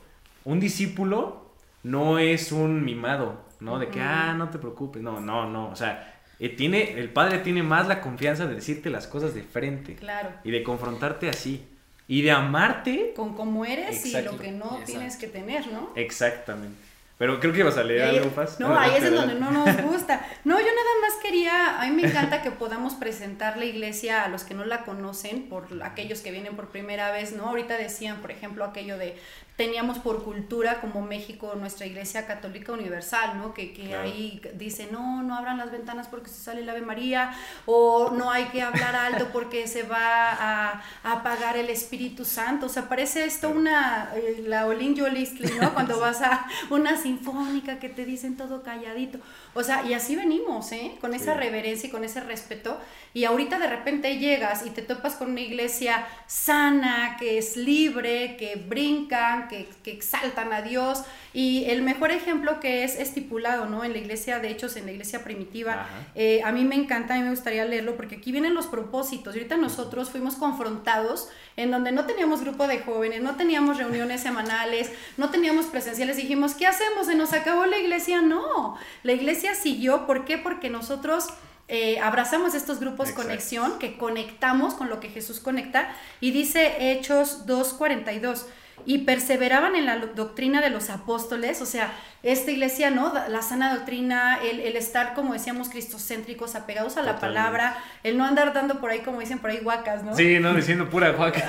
Un 0.45 0.61
discípulo 0.61 1.47
no 1.83 2.19
es 2.19 2.53
un 2.53 2.85
mimado, 2.85 3.41
¿no? 3.61 3.79
De 3.79 3.89
que, 3.89 4.01
ah, 4.01 4.35
no 4.37 4.51
te 4.51 4.59
preocupes. 4.59 5.03
No, 5.03 5.21
no, 5.21 5.49
no. 5.49 5.69
O 5.71 5.77
sea, 5.77 6.21
eh, 6.39 6.49
tiene, 6.51 6.99
el 6.99 7.11
padre 7.11 7.39
tiene 7.39 7.63
más 7.63 7.89
la 7.89 8.01
confianza 8.01 8.47
de 8.47 8.55
decirte 8.55 8.91
las 8.91 9.07
cosas 9.07 9.35
de 9.35 9.43
frente 9.43 9.95
Claro. 9.97 10.31
y 10.45 10.51
de 10.51 10.63
confrontarte 10.63 11.29
así. 11.29 11.67
Y 12.09 12.23
de 12.23 12.33
amarte. 12.33 13.15
Con 13.17 13.35
cómo 13.35 13.65
eres 13.65 14.05
Exacto. 14.05 14.31
y 14.31 14.37
lo 14.37 14.43
que 14.43 14.53
no 14.53 14.65
Exacto. 14.67 14.85
tienes 14.87 15.17
que 15.17 15.29
tener, 15.29 15.67
¿no? 15.73 15.91
Exactamente. 15.97 16.77
Pero 17.23 17.39
creo 17.39 17.53
que 17.53 17.61
ibas 17.61 17.79
a 17.79 17.85
leer 17.85 18.03
ahí- 18.03 18.17
algo, 18.19 18.31
Paz. 18.31 18.59
No, 18.59 18.77
ahí 18.77 18.91
es 18.97 19.05
en 19.05 19.15
donde 19.15 19.37
no 19.37 19.53
nos 19.53 19.81
gusta. 19.83 20.27
No, 20.43 20.59
yo 20.59 20.67
nada 20.67 20.93
más 21.03 21.13
quería, 21.23 21.81
a 21.81 21.85
mí 21.87 21.93
me 21.93 22.09
encanta 22.09 22.43
que 22.43 22.51
podamos 22.51 22.95
presentar 22.95 23.57
la 23.59 23.65
iglesia 23.65 24.25
a 24.25 24.29
los 24.29 24.43
que 24.43 24.55
no 24.55 24.65
la 24.65 24.79
conocen, 24.85 25.49
por 25.49 25.69
aquellos 25.85 26.21
que 26.21 26.33
vienen 26.33 26.57
por 26.57 26.71
primera 26.71 27.13
vez, 27.13 27.31
¿no? 27.33 27.45
Ahorita 27.51 27.79
decían, 27.79 28.17
por 28.17 28.33
ejemplo, 28.33 28.65
aquello 28.65 28.99
de 28.99 29.17
teníamos 29.57 29.99
por 29.99 30.25
cultura 30.25 30.81
como 30.81 31.03
México 31.03 31.55
nuestra 31.59 31.87
iglesia 31.87 32.27
católica 32.27 32.73
universal, 32.73 33.39
¿no? 33.39 33.53
Que, 33.55 33.73
que 33.73 33.89
Claro. 33.89 34.03
ahí 34.05 34.41
dice, 34.55 34.89
no, 34.91 35.23
no 35.23 35.37
abran 35.37 35.59
las 35.59 35.71
ventanas 35.71 36.09
porque 36.09 36.31
se 36.31 36.43
sale 36.43 36.63
el 36.63 36.71
Ave 36.71 36.81
María, 36.81 37.33
o 37.67 38.11
no 38.11 38.31
hay 38.31 38.47
que 38.47 38.63
hablar 38.63 38.97
alto 38.97 39.29
porque 39.33 39.69
se 39.69 39.83
va 39.83 40.33
a, 40.33 40.83
a 41.05 41.13
apagar 41.13 41.57
el 41.57 41.69
Espíritu 41.71 42.25
Santo. 42.25 42.67
O 42.67 42.69
sea, 42.69 42.89
parece 42.89 43.25
esto 43.25 43.51
una, 43.51 44.11
eh, 44.15 44.43
la 44.47 44.67
Olin 44.67 44.95
Yolistli, 44.95 45.51
¿no? 45.61 45.73
Cuando 45.75 46.01
vas 46.01 46.23
a 46.23 46.47
una 46.71 46.97
sinfónica 46.97 47.79
que 47.79 47.89
te 47.89 48.05
dicen 48.05 48.37
todo 48.37 48.63
calladito. 48.63 49.19
O 49.55 49.63
sea, 49.63 49.85
y 49.87 49.95
así 49.95 50.17
venimos, 50.17 50.73
¿eh? 50.73 50.97
Con 51.01 51.15
esa 51.15 51.35
Sí. 51.35 51.41
reverencia 51.41 51.89
y 51.89 51.91
con 51.91 52.05
ese 52.05 52.21
respeto. 52.21 52.79
Y 53.15 53.25
ahorita 53.25 53.59
de 53.59 53.67
repente 53.67 54.19
llegas 54.19 54.65
y 54.67 54.71
te 54.71 54.81
topas 54.83 55.15
con 55.17 55.31
una 55.33 55.41
iglesia 55.41 56.07
sana, 56.27 57.17
que 57.19 57.37
es 57.39 57.57
libre, 57.57 58.37
que 58.39 58.57
brincan, 58.57 59.49
que, 59.49 59.69
que 59.85 59.93
exaltan 59.93 60.53
a 60.53 60.63
Dios. 60.63 61.03
Y 61.35 61.65
el 61.67 61.83
mejor 61.83 62.11
ejemplo 62.11 62.59
que 62.61 62.85
es 62.85 62.99
estipulado, 62.99 63.67
¿no? 63.67 63.85
En 63.85 63.93
la 63.93 63.99
iglesia, 63.99 64.39
de 64.39 64.49
hechos, 64.51 64.77
en 64.77 64.87
la 64.87 64.93
iglesia 64.93 65.23
primitiva, 65.25 65.87
eh, 66.15 66.41
a 66.45 66.53
mí 66.53 66.65
me 66.65 66.75
encanta, 66.75 67.15
a 67.15 67.17
mí 67.19 67.23
me 67.25 67.31
gustaría 67.31 67.65
leerlo 67.65 67.97
porque 67.97 68.17
aquí 68.17 68.33
vienen 68.33 68.55
los 68.55 68.67
propósitos. 68.67 69.35
Y 69.35 69.39
ahorita 69.39 69.57
nosotros 69.57 70.11
fuimos 70.11 70.37
confrontados 70.37 71.29
en 71.57 71.71
donde 71.71 71.93
no 71.93 72.07
teníamos 72.07 72.41
grupo 72.41 72.67
de 72.67 72.79
jóvenes, 72.81 73.21
no 73.23 73.37
teníamos 73.37 73.77
reuniones 73.77 74.23
semanales, 74.23 74.91
no 75.19 75.31
teníamos 75.31 75.67
presenciales. 75.67 76.17
Dijimos, 76.17 76.55
¿qué 76.55 76.67
hacemos? 76.67 77.07
¿Se 77.07 77.15
nos 77.15 77.33
acabó 77.35 77.67
la 77.67 77.79
iglesia? 77.79 78.23
No, 78.23 78.77
la 79.03 79.13
iglesia 79.13 79.42
siguió. 79.55 80.07
¿Por 80.07 80.25
qué? 80.25 80.39
Porque 80.39 80.71
nosotros... 80.71 81.27
eh, 81.69 81.99
abrazamos 82.01 82.55
estos 82.55 82.81
grupos 82.81 83.09
Exacto. 83.09 83.29
conexión, 83.29 83.79
que 83.79 83.97
conectamos 83.97 84.75
con 84.75 84.91
lo 84.91 85.01
que 85.01 85.09
Jesús 85.09 85.41
conecta, 85.41 85.89
y 86.21 86.31
dice 86.33 86.93
Hechos 86.93 87.47
2.42, 87.47 88.45
y 88.85 88.99
perseveraban 88.99 89.75
en 89.77 89.87
la 89.87 89.97
doctrina 89.99 90.61
de 90.61 90.69
los 90.71 90.91
apóstoles, 90.91 91.63
o 91.63 91.67
sea, 91.67 91.95
esta 92.23 92.53
iglesia, 92.53 92.91
¿no? 92.91 93.13
La 93.29 93.43
sana 93.43 93.75
doctrina, 93.75 94.39
el, 94.43 94.61
el 94.61 94.77
estar, 94.77 95.15
como 95.15 95.33
decíamos, 95.33 95.69
cristocéntricos, 95.69 96.55
apegados 96.55 96.97
a 96.97 97.03
la 97.03 97.19
palabra, 97.19 97.77
el 98.05 98.17
no 98.17 98.25
andar 98.25 98.53
dando 98.53 98.81
por 98.81 98.91
ahí, 98.91 99.01
como 99.01 99.19
dicen 99.19 99.41
por 99.41 99.51
ahí, 99.51 99.59
guacas, 99.59 100.05
¿no? 100.05 100.15
Sí, 100.15 100.39
no, 100.39 100.55
diciendo 100.55 100.89
pura 100.89 101.11
guaca. 101.11 101.41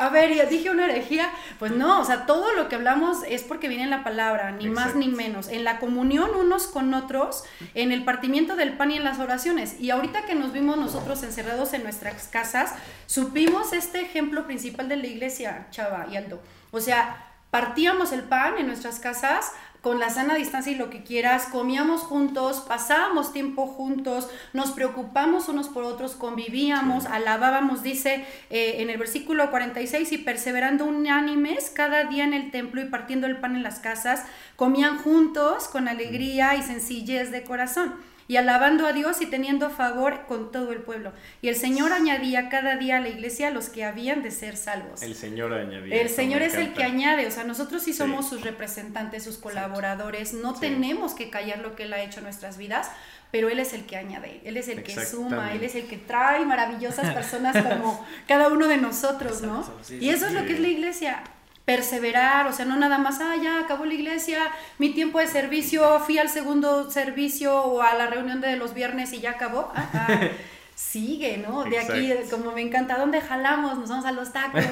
A 0.00 0.08
ver, 0.10 0.48
dije 0.48 0.70
una 0.70 0.84
herejía. 0.84 1.30
Pues 1.58 1.72
no, 1.72 2.00
o 2.00 2.04
sea, 2.04 2.26
todo 2.26 2.52
lo 2.54 2.68
que 2.68 2.76
hablamos 2.76 3.18
es 3.28 3.42
porque 3.42 3.68
viene 3.68 3.84
en 3.84 3.90
la 3.90 4.04
palabra, 4.04 4.52
ni 4.52 4.68
más 4.68 4.94
ni 4.94 5.08
menos. 5.08 5.48
En 5.48 5.64
la 5.64 5.80
comunión 5.80 6.30
unos 6.36 6.68
con 6.68 6.94
otros, 6.94 7.44
en 7.74 7.90
el 7.90 8.04
partimiento 8.04 8.54
del 8.56 8.74
pan 8.74 8.92
y 8.92 8.96
en 8.96 9.04
las 9.04 9.18
oraciones. 9.18 9.80
Y 9.80 9.90
ahorita 9.90 10.22
que 10.22 10.34
nos 10.34 10.52
vimos 10.52 10.78
nosotros 10.78 11.22
encerrados 11.22 11.72
en 11.72 11.82
nuestras 11.82 12.28
casas, 12.28 12.74
supimos 13.06 13.72
este 13.72 14.00
ejemplo 14.00 14.46
principal 14.46 14.88
de 14.88 14.96
la 14.96 15.06
iglesia, 15.06 15.66
Chava 15.70 16.06
y 16.10 16.16
Aldo. 16.16 16.40
O 16.70 16.80
sea, 16.80 17.26
partíamos 17.50 18.12
el 18.12 18.22
pan 18.22 18.58
en 18.58 18.66
nuestras 18.68 19.00
casas 19.00 19.52
con 19.80 19.98
la 19.98 20.10
sana 20.10 20.34
distancia 20.34 20.72
y 20.72 20.76
lo 20.76 20.90
que 20.90 21.02
quieras, 21.02 21.46
comíamos 21.50 22.02
juntos, 22.02 22.60
pasábamos 22.60 23.32
tiempo 23.32 23.66
juntos, 23.66 24.28
nos 24.52 24.72
preocupamos 24.72 25.48
unos 25.48 25.68
por 25.68 25.84
otros, 25.84 26.16
convivíamos, 26.16 27.06
alabábamos, 27.06 27.82
dice 27.82 28.26
eh, 28.50 28.76
en 28.78 28.90
el 28.90 28.98
versículo 28.98 29.50
46, 29.50 30.12
y 30.12 30.18
perseverando 30.18 30.84
unánimes 30.84 31.70
cada 31.70 32.04
día 32.04 32.24
en 32.24 32.34
el 32.34 32.50
templo 32.50 32.82
y 32.82 32.86
partiendo 32.86 33.26
el 33.26 33.38
pan 33.38 33.56
en 33.56 33.62
las 33.62 33.78
casas, 33.78 34.24
comían 34.56 34.98
juntos 34.98 35.68
con 35.68 35.88
alegría 35.88 36.54
y 36.56 36.62
sencillez 36.62 37.30
de 37.30 37.42
corazón 37.42 37.94
y 38.30 38.36
alabando 38.36 38.86
a 38.86 38.92
Dios 38.92 39.20
y 39.22 39.26
teniendo 39.26 39.70
favor 39.70 40.24
con 40.28 40.52
todo 40.52 40.70
el 40.70 40.82
pueblo. 40.82 41.12
Y 41.42 41.48
el 41.48 41.56
Señor 41.56 41.92
añadía 41.92 42.48
cada 42.48 42.76
día 42.76 42.98
a 42.98 43.00
la 43.00 43.08
iglesia 43.08 43.48
a 43.48 43.50
los 43.50 43.68
que 43.70 43.82
habían 43.84 44.22
de 44.22 44.30
ser 44.30 44.56
salvos. 44.56 45.02
El 45.02 45.16
Señor 45.16 45.52
añadía. 45.52 46.00
El 46.00 46.08
Señor 46.08 46.40
es 46.42 46.54
el 46.54 46.72
que 46.72 46.84
añade, 46.84 47.26
o 47.26 47.30
sea, 47.32 47.42
nosotros 47.42 47.82
sí 47.82 47.92
Sí. 47.92 47.98
somos 47.98 48.28
sus 48.28 48.42
representantes, 48.42 49.24
sus 49.24 49.36
colaboradores, 49.36 50.32
no 50.32 50.54
Sí. 50.54 50.60
tenemos 50.60 51.14
que 51.14 51.28
callar 51.28 51.58
lo 51.58 51.74
que 51.74 51.82
Él 51.82 51.92
ha 51.92 52.00
hecho 52.02 52.18
en 52.20 52.24
nuestras 52.26 52.56
vidas, 52.56 52.88
pero 53.32 53.48
Él 53.48 53.58
es 53.58 53.72
el 53.72 53.84
que 53.84 53.96
añade, 53.96 54.40
Él 54.44 54.56
es 54.56 54.68
el 54.68 54.84
que 54.84 55.04
suma, 55.04 55.52
Él 55.52 55.64
es 55.64 55.74
el 55.74 55.88
que 55.88 55.96
trae 55.96 56.44
maravillosas 56.46 57.12
personas 57.12 57.60
como 57.60 58.06
cada 58.28 58.46
uno 58.46 58.68
de 58.68 58.76
nosotros, 58.76 59.42
¿no? 59.42 59.68
Y 59.90 60.10
eso 60.10 60.28
es 60.28 60.34
lo 60.34 60.46
que 60.46 60.52
es 60.52 60.60
la 60.60 60.68
iglesia. 60.68 61.24
Perseverar, 61.70 62.48
o 62.48 62.52
sea, 62.52 62.64
no 62.64 62.76
nada 62.76 62.98
más, 62.98 63.20
ah, 63.20 63.36
ya 63.40 63.60
acabó 63.60 63.84
la 63.84 63.94
iglesia, 63.94 64.50
mi 64.78 64.90
tiempo 64.90 65.20
de 65.20 65.28
servicio, 65.28 66.00
fui 66.00 66.18
al 66.18 66.28
segundo 66.28 66.90
servicio 66.90 67.62
o 67.62 67.80
a 67.80 67.94
la 67.94 68.08
reunión 68.08 68.40
de 68.40 68.56
los 68.56 68.74
viernes 68.74 69.12
y 69.12 69.20
ya 69.20 69.30
acabó. 69.30 69.70
Ah, 69.76 69.88
ah. 69.94 70.20
Sigue, 70.74 71.36
¿no? 71.36 71.62
De 71.62 71.78
aquí, 71.78 72.10
como 72.28 72.50
me 72.50 72.62
encanta, 72.62 72.98
¿dónde 72.98 73.20
jalamos? 73.20 73.78
Nos 73.78 73.88
vamos 73.88 74.04
a 74.04 74.10
los 74.12 74.32
tacos. 74.32 74.64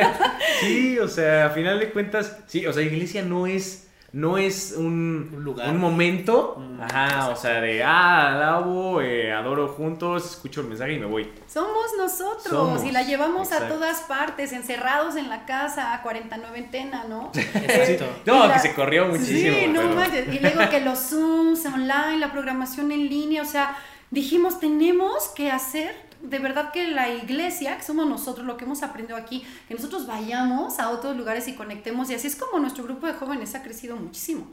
Sí, 0.60 0.98
o 0.98 1.08
sea, 1.08 1.46
a 1.46 1.50
final 1.50 1.78
de 1.78 1.90
cuentas, 1.90 2.38
sí, 2.46 2.66
o 2.66 2.72
sea, 2.72 2.82
iglesia 2.82 3.22
no 3.22 3.46
es 3.46 3.85
no 4.12 4.38
es 4.38 4.74
un, 4.76 5.30
Un 5.34 5.44
lugar. 5.44 5.68
un 5.70 5.78
momento, 5.78 6.54
Un- 6.56 6.80
ajá, 6.80 7.28
o 7.28 7.36
sea, 7.36 7.60
de, 7.60 7.82
ah, 7.82 8.34
alabo, 8.34 9.00
eh, 9.02 9.32
adoro 9.32 9.68
juntos, 9.68 10.24
escucho 10.30 10.62
el 10.62 10.68
mensaje 10.68 10.94
y 10.94 10.98
me 10.98 11.06
voy. 11.06 11.30
Somos 11.46 11.86
nosotros 11.98 12.44
Somos, 12.44 12.84
y 12.84 12.92
la 12.92 13.02
llevamos 13.02 13.52
a 13.52 13.68
todas 13.68 14.02
partes, 14.02 14.52
encerrados 14.52 15.16
en 15.16 15.28
la 15.28 15.44
casa, 15.44 15.92
a 15.94 16.02
49 16.02 16.68
¿no? 17.08 17.30
Exacto. 17.34 18.06
No, 18.24 18.46
la- 18.46 18.54
que 18.54 18.60
se 18.60 18.74
corrió 18.74 19.06
muchísimo. 19.06 19.56
Sí, 19.58 19.66
no 19.68 19.80
pero- 19.82 19.94
manches. 19.94 20.34
Y 20.34 20.38
luego 20.38 20.70
que 20.70 20.80
los 20.80 20.98
Zooms 20.98 21.64
online, 21.66 22.18
la 22.18 22.32
programación 22.32 22.92
en 22.92 23.08
línea, 23.08 23.42
o 23.42 23.46
sea, 23.46 23.76
dijimos, 24.10 24.60
tenemos 24.60 25.28
que 25.34 25.50
hacer 25.50 26.05
de 26.28 26.38
verdad 26.38 26.72
que 26.72 26.88
la 26.88 27.08
iglesia, 27.10 27.76
que 27.76 27.82
somos 27.82 28.06
nosotros, 28.08 28.46
lo 28.46 28.56
que 28.56 28.64
hemos 28.64 28.82
aprendido 28.82 29.16
aquí, 29.16 29.46
que 29.68 29.74
nosotros 29.74 30.06
vayamos 30.06 30.78
a 30.78 30.90
otros 30.90 31.16
lugares 31.16 31.48
y 31.48 31.54
conectemos. 31.54 32.10
Y 32.10 32.14
así 32.14 32.26
es 32.26 32.36
como 32.36 32.58
nuestro 32.58 32.84
grupo 32.84 33.06
de 33.06 33.14
jóvenes 33.14 33.54
ha 33.54 33.62
crecido 33.62 33.96
muchísimo. 33.96 34.46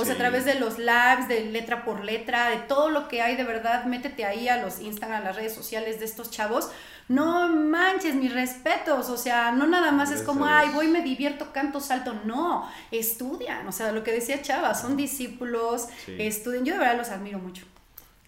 O 0.00 0.04
sea, 0.04 0.14
a 0.14 0.16
través 0.16 0.44
de 0.44 0.54
los 0.54 0.78
lives, 0.78 1.26
de 1.26 1.46
letra 1.46 1.84
por 1.84 2.04
letra, 2.04 2.50
de 2.50 2.58
todo 2.58 2.88
lo 2.88 3.08
que 3.08 3.20
hay 3.20 3.34
de 3.34 3.42
verdad, 3.42 3.84
métete 3.84 4.24
ahí 4.24 4.48
a 4.48 4.56
los 4.62 4.78
Instagram, 4.80 5.22
a 5.22 5.24
las 5.24 5.34
redes 5.34 5.52
sociales 5.52 5.98
de 5.98 6.04
estos 6.04 6.30
chavos. 6.30 6.70
No 7.08 7.48
manches, 7.48 8.14
mis 8.14 8.32
respetos. 8.32 9.08
O 9.10 9.16
sea, 9.16 9.50
no 9.50 9.66
nada 9.66 9.90
más 9.90 10.12
es 10.12 10.22
como, 10.22 10.46
ay, 10.46 10.68
voy, 10.72 10.86
me 10.86 11.02
divierto, 11.02 11.52
canto, 11.52 11.80
salto. 11.80 12.14
No, 12.24 12.64
estudian. 12.92 13.66
O 13.66 13.72
sea, 13.72 13.90
lo 13.90 14.04
que 14.04 14.12
decía 14.12 14.40
Chava, 14.40 14.72
son 14.76 14.96
discípulos, 14.96 15.88
Sí. 16.06 16.14
estudian. 16.20 16.64
Yo 16.64 16.74
de 16.74 16.78
verdad 16.78 16.96
los 16.96 17.08
admiro 17.08 17.40
mucho. 17.40 17.64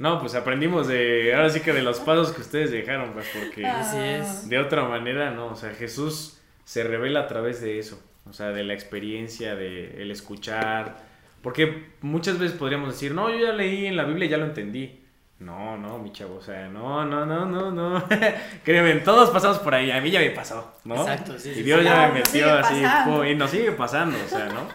No, 0.01 0.19
pues 0.19 0.35
aprendimos 0.35 0.89
de, 0.89 1.35
ahora 1.35 1.51
sí 1.51 1.61
que 1.61 1.75
de 1.75 1.83
los 1.83 2.01
pasos 2.01 2.33
que 2.33 2.41
ustedes 2.41 2.71
dejaron, 2.71 3.13
pues 3.13 3.27
porque 3.33 3.67
Ah. 3.67 3.81
Así 3.81 3.99
es. 3.99 4.49
de 4.49 4.59
otra 4.59 4.83
manera 4.85 5.31
no, 5.31 5.49
o 5.49 5.57
sea, 5.57 5.71
Jesús 5.75 6.41
se 6.65 6.83
revela 6.85 7.21
a 7.21 7.27
través 7.29 7.61
de 7.61 7.79
eso, 7.79 8.03
o 8.29 8.33
sea, 8.33 8.47
de 8.49 8.65
la 8.65 8.73
experiencia, 8.73 9.55
de 9.57 10.01
el 10.03 10.11
escuchar, 10.11 10.97
porque 11.43 11.89
muchas 12.01 12.39
veces 12.39 12.57
podríamos 12.57 12.95
decir, 12.95 13.13
no, 13.13 13.29
yo 13.31 13.39
ya 13.47 13.53
leí 13.53 13.85
en 13.87 13.97
la 13.97 14.05
Biblia, 14.05 14.27
ya 14.31 14.39
lo 14.39 14.47
entendí. 14.47 15.05
No, 15.39 15.77
no, 15.77 15.99
mi 15.99 16.13
chavo, 16.13 16.37
o 16.37 16.43
sea, 16.43 16.69
no, 16.69 17.05
no, 17.05 17.27
no, 17.27 17.45
no, 17.47 17.71
no. 17.71 18.05
Créeme, 18.65 18.95
todos 19.01 19.29
pasamos 19.31 19.59
por 19.59 19.75
ahí, 19.75 19.91
a 19.91 20.01
mí 20.01 20.11
ya 20.11 20.21
me 20.21 20.31
pasó, 20.31 20.77
¿no? 20.85 20.97
Exacto, 20.97 21.39
sí, 21.39 21.51
Y 21.57 21.63
Dios 21.63 21.81
sí. 21.81 21.85
ya 21.85 22.09
me 22.09 22.15
metió 22.21 22.55
así, 22.55 22.81
pasando. 22.83 23.27
y 23.27 23.35
nos 23.35 23.51
sigue 23.51 23.73
pasando, 23.73 24.17
o 24.25 24.29
sea, 24.29 24.47
¿no? 24.47 24.67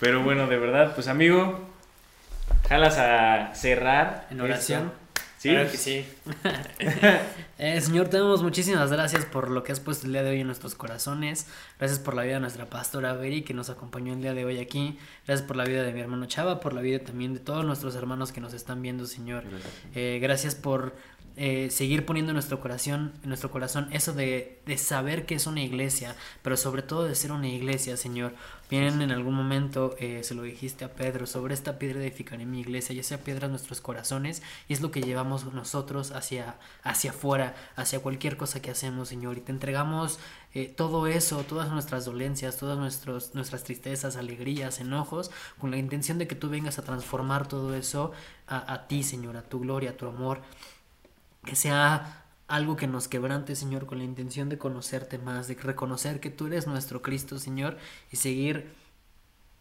Pero 0.00 0.22
bueno, 0.22 0.46
de 0.48 0.56
verdad, 0.58 0.92
pues 0.94 1.06
amigo, 1.08 1.71
jalas 2.72 2.96
a 2.96 3.54
cerrar. 3.54 4.26
En 4.30 4.40
oración. 4.40 4.86
esto. 4.86 4.98
Sí, 5.36 5.50
Claro 5.50 5.70
que 5.70 5.76
sí. 5.76 6.06
Eh, 7.58 7.80
señor, 7.80 8.08
te 8.08 8.18
damos 8.18 8.42
muchísimas 8.42 8.90
gracias 8.90 9.24
por 9.24 9.48
lo 9.48 9.62
que 9.62 9.70
has 9.70 9.78
puesto 9.78 10.06
el 10.06 10.12
día 10.12 10.24
de 10.24 10.30
hoy 10.30 10.40
en 10.40 10.48
nuestros 10.48 10.74
corazones. 10.74 11.46
Gracias 11.78 12.00
por 12.00 12.14
la 12.14 12.24
vida 12.24 12.34
de 12.34 12.40
nuestra 12.40 12.66
pastora 12.66 13.12
Beri, 13.12 13.42
que 13.42 13.54
nos 13.54 13.70
acompañó 13.70 14.14
el 14.14 14.20
día 14.20 14.34
de 14.34 14.44
hoy 14.44 14.58
aquí. 14.58 14.98
Gracias 15.28 15.46
por 15.46 15.54
la 15.54 15.64
vida 15.64 15.84
de 15.84 15.92
mi 15.92 16.00
hermano 16.00 16.26
Chava, 16.26 16.58
por 16.58 16.72
la 16.72 16.80
vida 16.80 16.98
también 16.98 17.34
de 17.34 17.38
todos 17.38 17.64
nuestros 17.64 17.94
hermanos 17.94 18.32
que 18.32 18.40
nos 18.40 18.52
están 18.52 18.82
viendo, 18.82 19.06
Señor. 19.06 19.44
Gracias. 19.48 19.72
Eh, 19.94 20.18
gracias 20.20 20.56
por 20.56 20.96
eh, 21.36 21.70
seguir 21.70 22.04
poniendo 22.04 22.30
en 22.30 22.34
nuestro 22.34 22.60
corazón, 22.60 23.12
en 23.22 23.28
nuestro 23.28 23.50
corazón 23.50 23.88
eso 23.92 24.12
de, 24.12 24.60
de 24.66 24.76
saber 24.76 25.24
que 25.24 25.34
es 25.34 25.46
una 25.46 25.62
iglesia, 25.62 26.14
pero 26.42 26.56
sobre 26.56 26.82
todo 26.82 27.04
de 27.04 27.14
ser 27.14 27.32
una 27.32 27.48
iglesia, 27.48 27.96
Señor. 27.96 28.34
Vienen 28.68 29.02
en 29.02 29.10
algún 29.10 29.34
momento, 29.34 29.94
eh, 29.98 30.20
se 30.24 30.34
lo 30.34 30.42
dijiste 30.42 30.84
a 30.84 30.92
Pedro, 30.94 31.26
sobre 31.26 31.52
esta 31.52 31.78
piedra 31.78 32.00
edificaré 32.00 32.46
mi 32.46 32.60
iglesia, 32.60 32.94
ya 32.94 33.02
sea 33.02 33.18
piedra 33.18 33.44
en 33.46 33.52
nuestros 33.52 33.82
corazones, 33.82 34.42
y 34.66 34.72
es 34.72 34.80
lo 34.80 34.90
que 34.90 35.02
llevamos 35.02 35.44
nosotros 35.52 36.10
hacia, 36.12 36.56
hacia 36.82 37.10
afuera, 37.10 37.54
hacia 37.76 38.00
cualquier 38.00 38.38
cosa 38.38 38.62
que 38.62 38.70
hacemos, 38.70 39.08
Señor. 39.08 39.36
Y 39.36 39.40
te 39.42 39.52
entregamos 39.52 40.18
eh, 40.54 40.72
todo 40.74 41.06
eso, 41.06 41.44
todas 41.44 41.70
nuestras 41.70 42.06
dolencias, 42.06 42.56
todas 42.56 42.78
nuestros, 42.78 43.34
nuestras 43.34 43.62
tristezas, 43.64 44.16
alegrías, 44.16 44.80
enojos, 44.80 45.30
con 45.58 45.70
la 45.70 45.76
intención 45.76 46.16
de 46.18 46.26
que 46.26 46.34
tú 46.34 46.48
vengas 46.48 46.78
a 46.78 46.82
transformar 46.82 47.48
todo 47.48 47.74
eso 47.74 48.12
a, 48.46 48.72
a 48.72 48.86
ti, 48.86 49.02
Señor, 49.02 49.36
a 49.36 49.42
tu 49.42 49.60
gloria, 49.60 49.90
a 49.90 49.96
tu 49.98 50.06
amor 50.06 50.40
que 51.44 51.56
sea 51.56 52.24
algo 52.48 52.76
que 52.76 52.86
nos 52.86 53.08
quebrante, 53.08 53.56
Señor, 53.56 53.86
con 53.86 53.98
la 53.98 54.04
intención 54.04 54.48
de 54.48 54.58
conocerte 54.58 55.18
más, 55.18 55.48
de 55.48 55.54
reconocer 55.54 56.20
que 56.20 56.30
tú 56.30 56.46
eres 56.46 56.66
nuestro 56.66 57.00
Cristo, 57.00 57.38
Señor, 57.38 57.78
y 58.10 58.16
seguir 58.16 58.74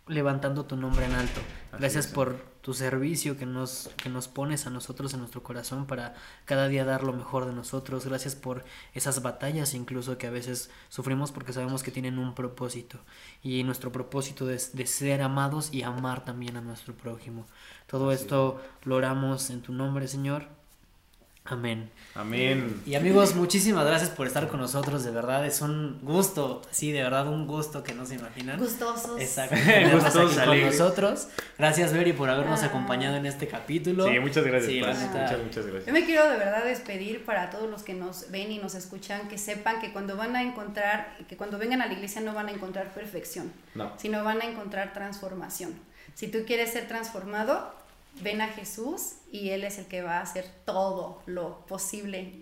levantando 0.08 0.66
tu 0.66 0.76
nombre 0.76 1.06
en 1.06 1.14
alto. 1.14 1.40
Gracias 1.78 2.08
por 2.08 2.36
tu 2.62 2.74
servicio 2.74 3.38
que 3.38 3.46
nos, 3.46 3.90
que 3.98 4.10
nos 4.10 4.28
pones 4.28 4.68
a 4.68 4.70
nosotros 4.70 5.14
en 5.14 5.20
nuestro 5.20 5.42
corazón 5.42 5.88
para 5.88 6.16
cada 6.46 6.68
día 6.68 6.84
dar 6.84 7.04
lo 7.04 7.14
mejor 7.14 7.46
de 7.46 7.54
nosotros. 7.54 8.06
Gracias 8.06 8.36
por 8.36 8.66
esas 8.94 9.22
batallas 9.22 9.74
incluso 9.74 10.18
que 10.18 10.28
a 10.28 10.32
veces 10.32 10.70
sufrimos 10.90 11.32
porque 11.32 11.54
sabemos 11.54 11.82
que 11.84 11.92
tienen 11.92 12.20
un 12.20 12.36
propósito. 12.36 13.00
Y 13.42 13.64
nuestro 13.64 13.92
propósito 13.92 14.50
es 14.50 14.76
de 14.76 14.86
ser 14.86 15.22
amados 15.22 15.70
y 15.72 15.84
amar 15.84 16.26
también 16.26 16.58
a 16.58 16.62
nuestro 16.62 16.94
prójimo. 16.94 17.48
Todo 17.88 18.12
Así 18.12 18.24
esto 18.24 18.62
lo 18.84 18.98
oramos 18.98 19.50
en 19.50 19.62
tu 19.62 19.72
nombre, 19.72 20.08
Señor. 20.08 20.61
Amén. 21.44 21.90
Amén. 22.14 22.82
Y 22.86 22.94
amigos, 22.94 23.34
muchísimas 23.36 23.84
gracias 23.86 24.12
por 24.12 24.28
estar 24.28 24.48
con 24.48 24.60
nosotros, 24.60 25.04
de 25.04 25.10
verdad 25.10 25.44
es 25.46 25.62
un 25.62 26.00
gusto, 26.04 26.62
sí, 26.70 26.92
de 26.92 27.02
verdad 27.02 27.28
un 27.28 27.48
gusto 27.48 27.84
que 27.84 27.94
no 27.96 28.06
se 28.06 28.14
imaginan. 28.16 28.60
Gustosos. 28.60 29.20
Exacto, 29.20 29.56
Gustosos, 29.92 30.38
aquí 30.38 30.48
con 30.60 30.66
nosotros. 30.68 31.28
Gracias, 31.58 31.94
Beri, 31.94 32.14
por 32.14 32.30
habernos 32.30 32.62
Ah. 32.62 32.68
acompañado 32.68 33.16
en 33.18 33.26
este 33.26 33.48
capítulo. 33.48 34.08
Sí, 34.08 34.20
muchas 34.20 34.44
gracias, 34.44 34.72
Sí, 34.72 34.82
neta. 34.82 34.94
Muchas, 34.94 35.40
muchas 35.44 35.66
Yo 35.66 35.72
gracias. 35.74 35.94
me 35.94 36.06
quiero 36.06 36.30
de 36.30 36.38
verdad 36.38 36.64
despedir 36.64 37.26
para 37.26 37.50
todos 37.50 37.68
los 37.70 37.82
que 37.82 37.96
nos 37.96 38.30
ven 38.30 38.52
y 38.52 38.60
nos 38.60 38.76
escuchan, 38.76 39.28
que 39.28 39.40
sepan 39.40 39.82
que 39.82 39.92
cuando 39.92 40.16
van 40.16 40.36
a 40.36 40.44
encontrar, 40.44 41.18
que 41.28 41.38
cuando 41.38 41.58
vengan 41.58 41.82
a 41.82 41.88
la 41.88 41.94
iglesia 41.94 42.22
no 42.22 42.36
van 42.36 42.50
a 42.50 42.52
encontrar 42.52 42.94
perfección, 42.94 43.52
No. 43.74 43.92
sino 43.98 44.24
van 44.24 44.42
a 44.42 44.46
encontrar 44.46 44.94
transformación. 44.94 45.74
Si 46.14 46.28
tú 46.28 46.40
quieres 46.46 46.72
ser 46.72 46.88
transformado, 46.88 47.74
ven 48.22 48.42
a 48.42 48.48
Jesús 48.48 49.14
y 49.32 49.50
Él 49.50 49.64
es 49.64 49.78
el 49.78 49.86
que 49.86 50.02
va 50.02 50.18
a 50.18 50.22
hacer 50.22 50.46
todo 50.66 51.22
lo 51.26 51.66
posible, 51.66 52.42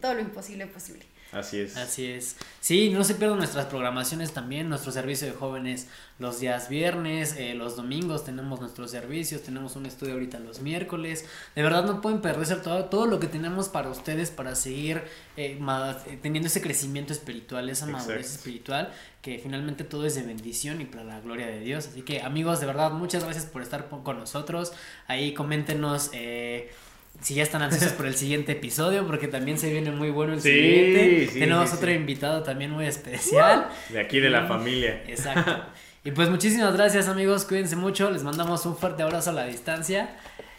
todo 0.00 0.14
lo 0.14 0.20
imposible 0.20 0.66
posible. 0.66 1.04
Así 1.36 1.60
es. 1.60 1.76
Así 1.76 2.06
es. 2.06 2.36
Sí, 2.60 2.90
no 2.90 3.04
se 3.04 3.14
pierdan 3.14 3.38
nuestras 3.38 3.66
programaciones 3.66 4.32
también, 4.32 4.68
nuestro 4.68 4.90
servicio 4.90 5.26
de 5.26 5.34
jóvenes 5.34 5.86
los 6.18 6.40
días 6.40 6.70
viernes, 6.70 7.36
eh, 7.36 7.54
los 7.54 7.76
domingos 7.76 8.24
tenemos 8.24 8.58
nuestros 8.58 8.90
servicios, 8.90 9.42
tenemos 9.42 9.76
un 9.76 9.84
estudio 9.84 10.14
ahorita 10.14 10.38
los 10.38 10.60
miércoles. 10.60 11.26
De 11.54 11.62
verdad 11.62 11.84
no 11.84 12.00
pueden 12.00 12.22
perderse 12.22 12.56
todo, 12.56 12.86
todo 12.86 13.06
lo 13.06 13.20
que 13.20 13.26
tenemos 13.26 13.68
para 13.68 13.90
ustedes 13.90 14.30
para 14.30 14.54
seguir 14.54 15.02
eh, 15.36 15.58
eh, 15.60 16.18
teniendo 16.22 16.46
ese 16.46 16.62
crecimiento 16.62 17.12
espiritual, 17.12 17.68
esa 17.68 17.86
madurez 17.86 18.34
espiritual, 18.34 18.92
que 19.20 19.38
finalmente 19.38 19.84
todo 19.84 20.06
es 20.06 20.14
de 20.14 20.22
bendición 20.22 20.80
y 20.80 20.86
para 20.86 21.04
la 21.04 21.20
gloria 21.20 21.46
de 21.48 21.60
Dios. 21.60 21.88
Así 21.88 22.00
que 22.00 22.22
amigos, 22.22 22.60
de 22.60 22.66
verdad, 22.66 22.92
muchas 22.92 23.22
gracias 23.24 23.44
por 23.44 23.60
estar 23.60 23.88
con 23.88 24.18
nosotros. 24.18 24.72
Ahí 25.06 25.34
coméntenos. 25.34 26.10
Eh, 26.14 26.72
si 27.20 27.34
ya 27.34 27.42
están 27.42 27.62
ansiosos 27.62 27.92
por 27.96 28.06
el 28.06 28.14
siguiente 28.14 28.52
episodio, 28.52 29.06
porque 29.06 29.28
también 29.28 29.58
se 29.58 29.70
viene 29.70 29.90
muy 29.90 30.10
bueno 30.10 30.34
el 30.34 30.40
Sí, 30.40 30.50
siguiente. 30.50 31.28
sí, 31.32 31.38
Tenemos 31.40 31.70
sí, 31.70 31.76
otro 31.76 31.90
invitado 31.92 32.42
también 32.42 32.70
muy 32.70 32.86
especial. 32.86 33.68
De 33.90 34.00
aquí 34.00 34.20
de 34.20 34.30
la 34.30 34.46
familia. 34.46 35.02
Exacto. 35.08 35.56
Y 36.04 36.12
pues 36.12 36.30
muchísimas 36.30 36.72
gracias 36.74 37.08
amigos, 37.08 37.44
cuídense 37.44 37.74
mucho, 37.76 38.10
les 38.10 38.22
mandamos 38.22 38.64
un 38.66 38.76
fuerte 38.76 39.02
abrazo 39.02 39.30
a 39.30 39.32
la 39.32 39.46
distancia 39.46 40.10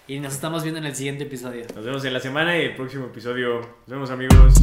y 0.06 0.20
nos 0.20 0.34
estamos 0.34 0.64
viendo 0.64 0.80
en 0.80 0.86
el 0.86 0.96
siguiente 0.96 1.24
episodio. 1.24 1.66
Nos 1.76 1.86
vemos 1.86 2.04
en 2.04 2.14
la 2.14 2.20
semana 2.20 2.58
y 2.58 2.66
el 2.66 2.76
próximo 2.76 3.06
episodio. 3.06 3.60
Nos 3.62 3.88
vemos 3.88 4.10
amigos. 4.12 4.54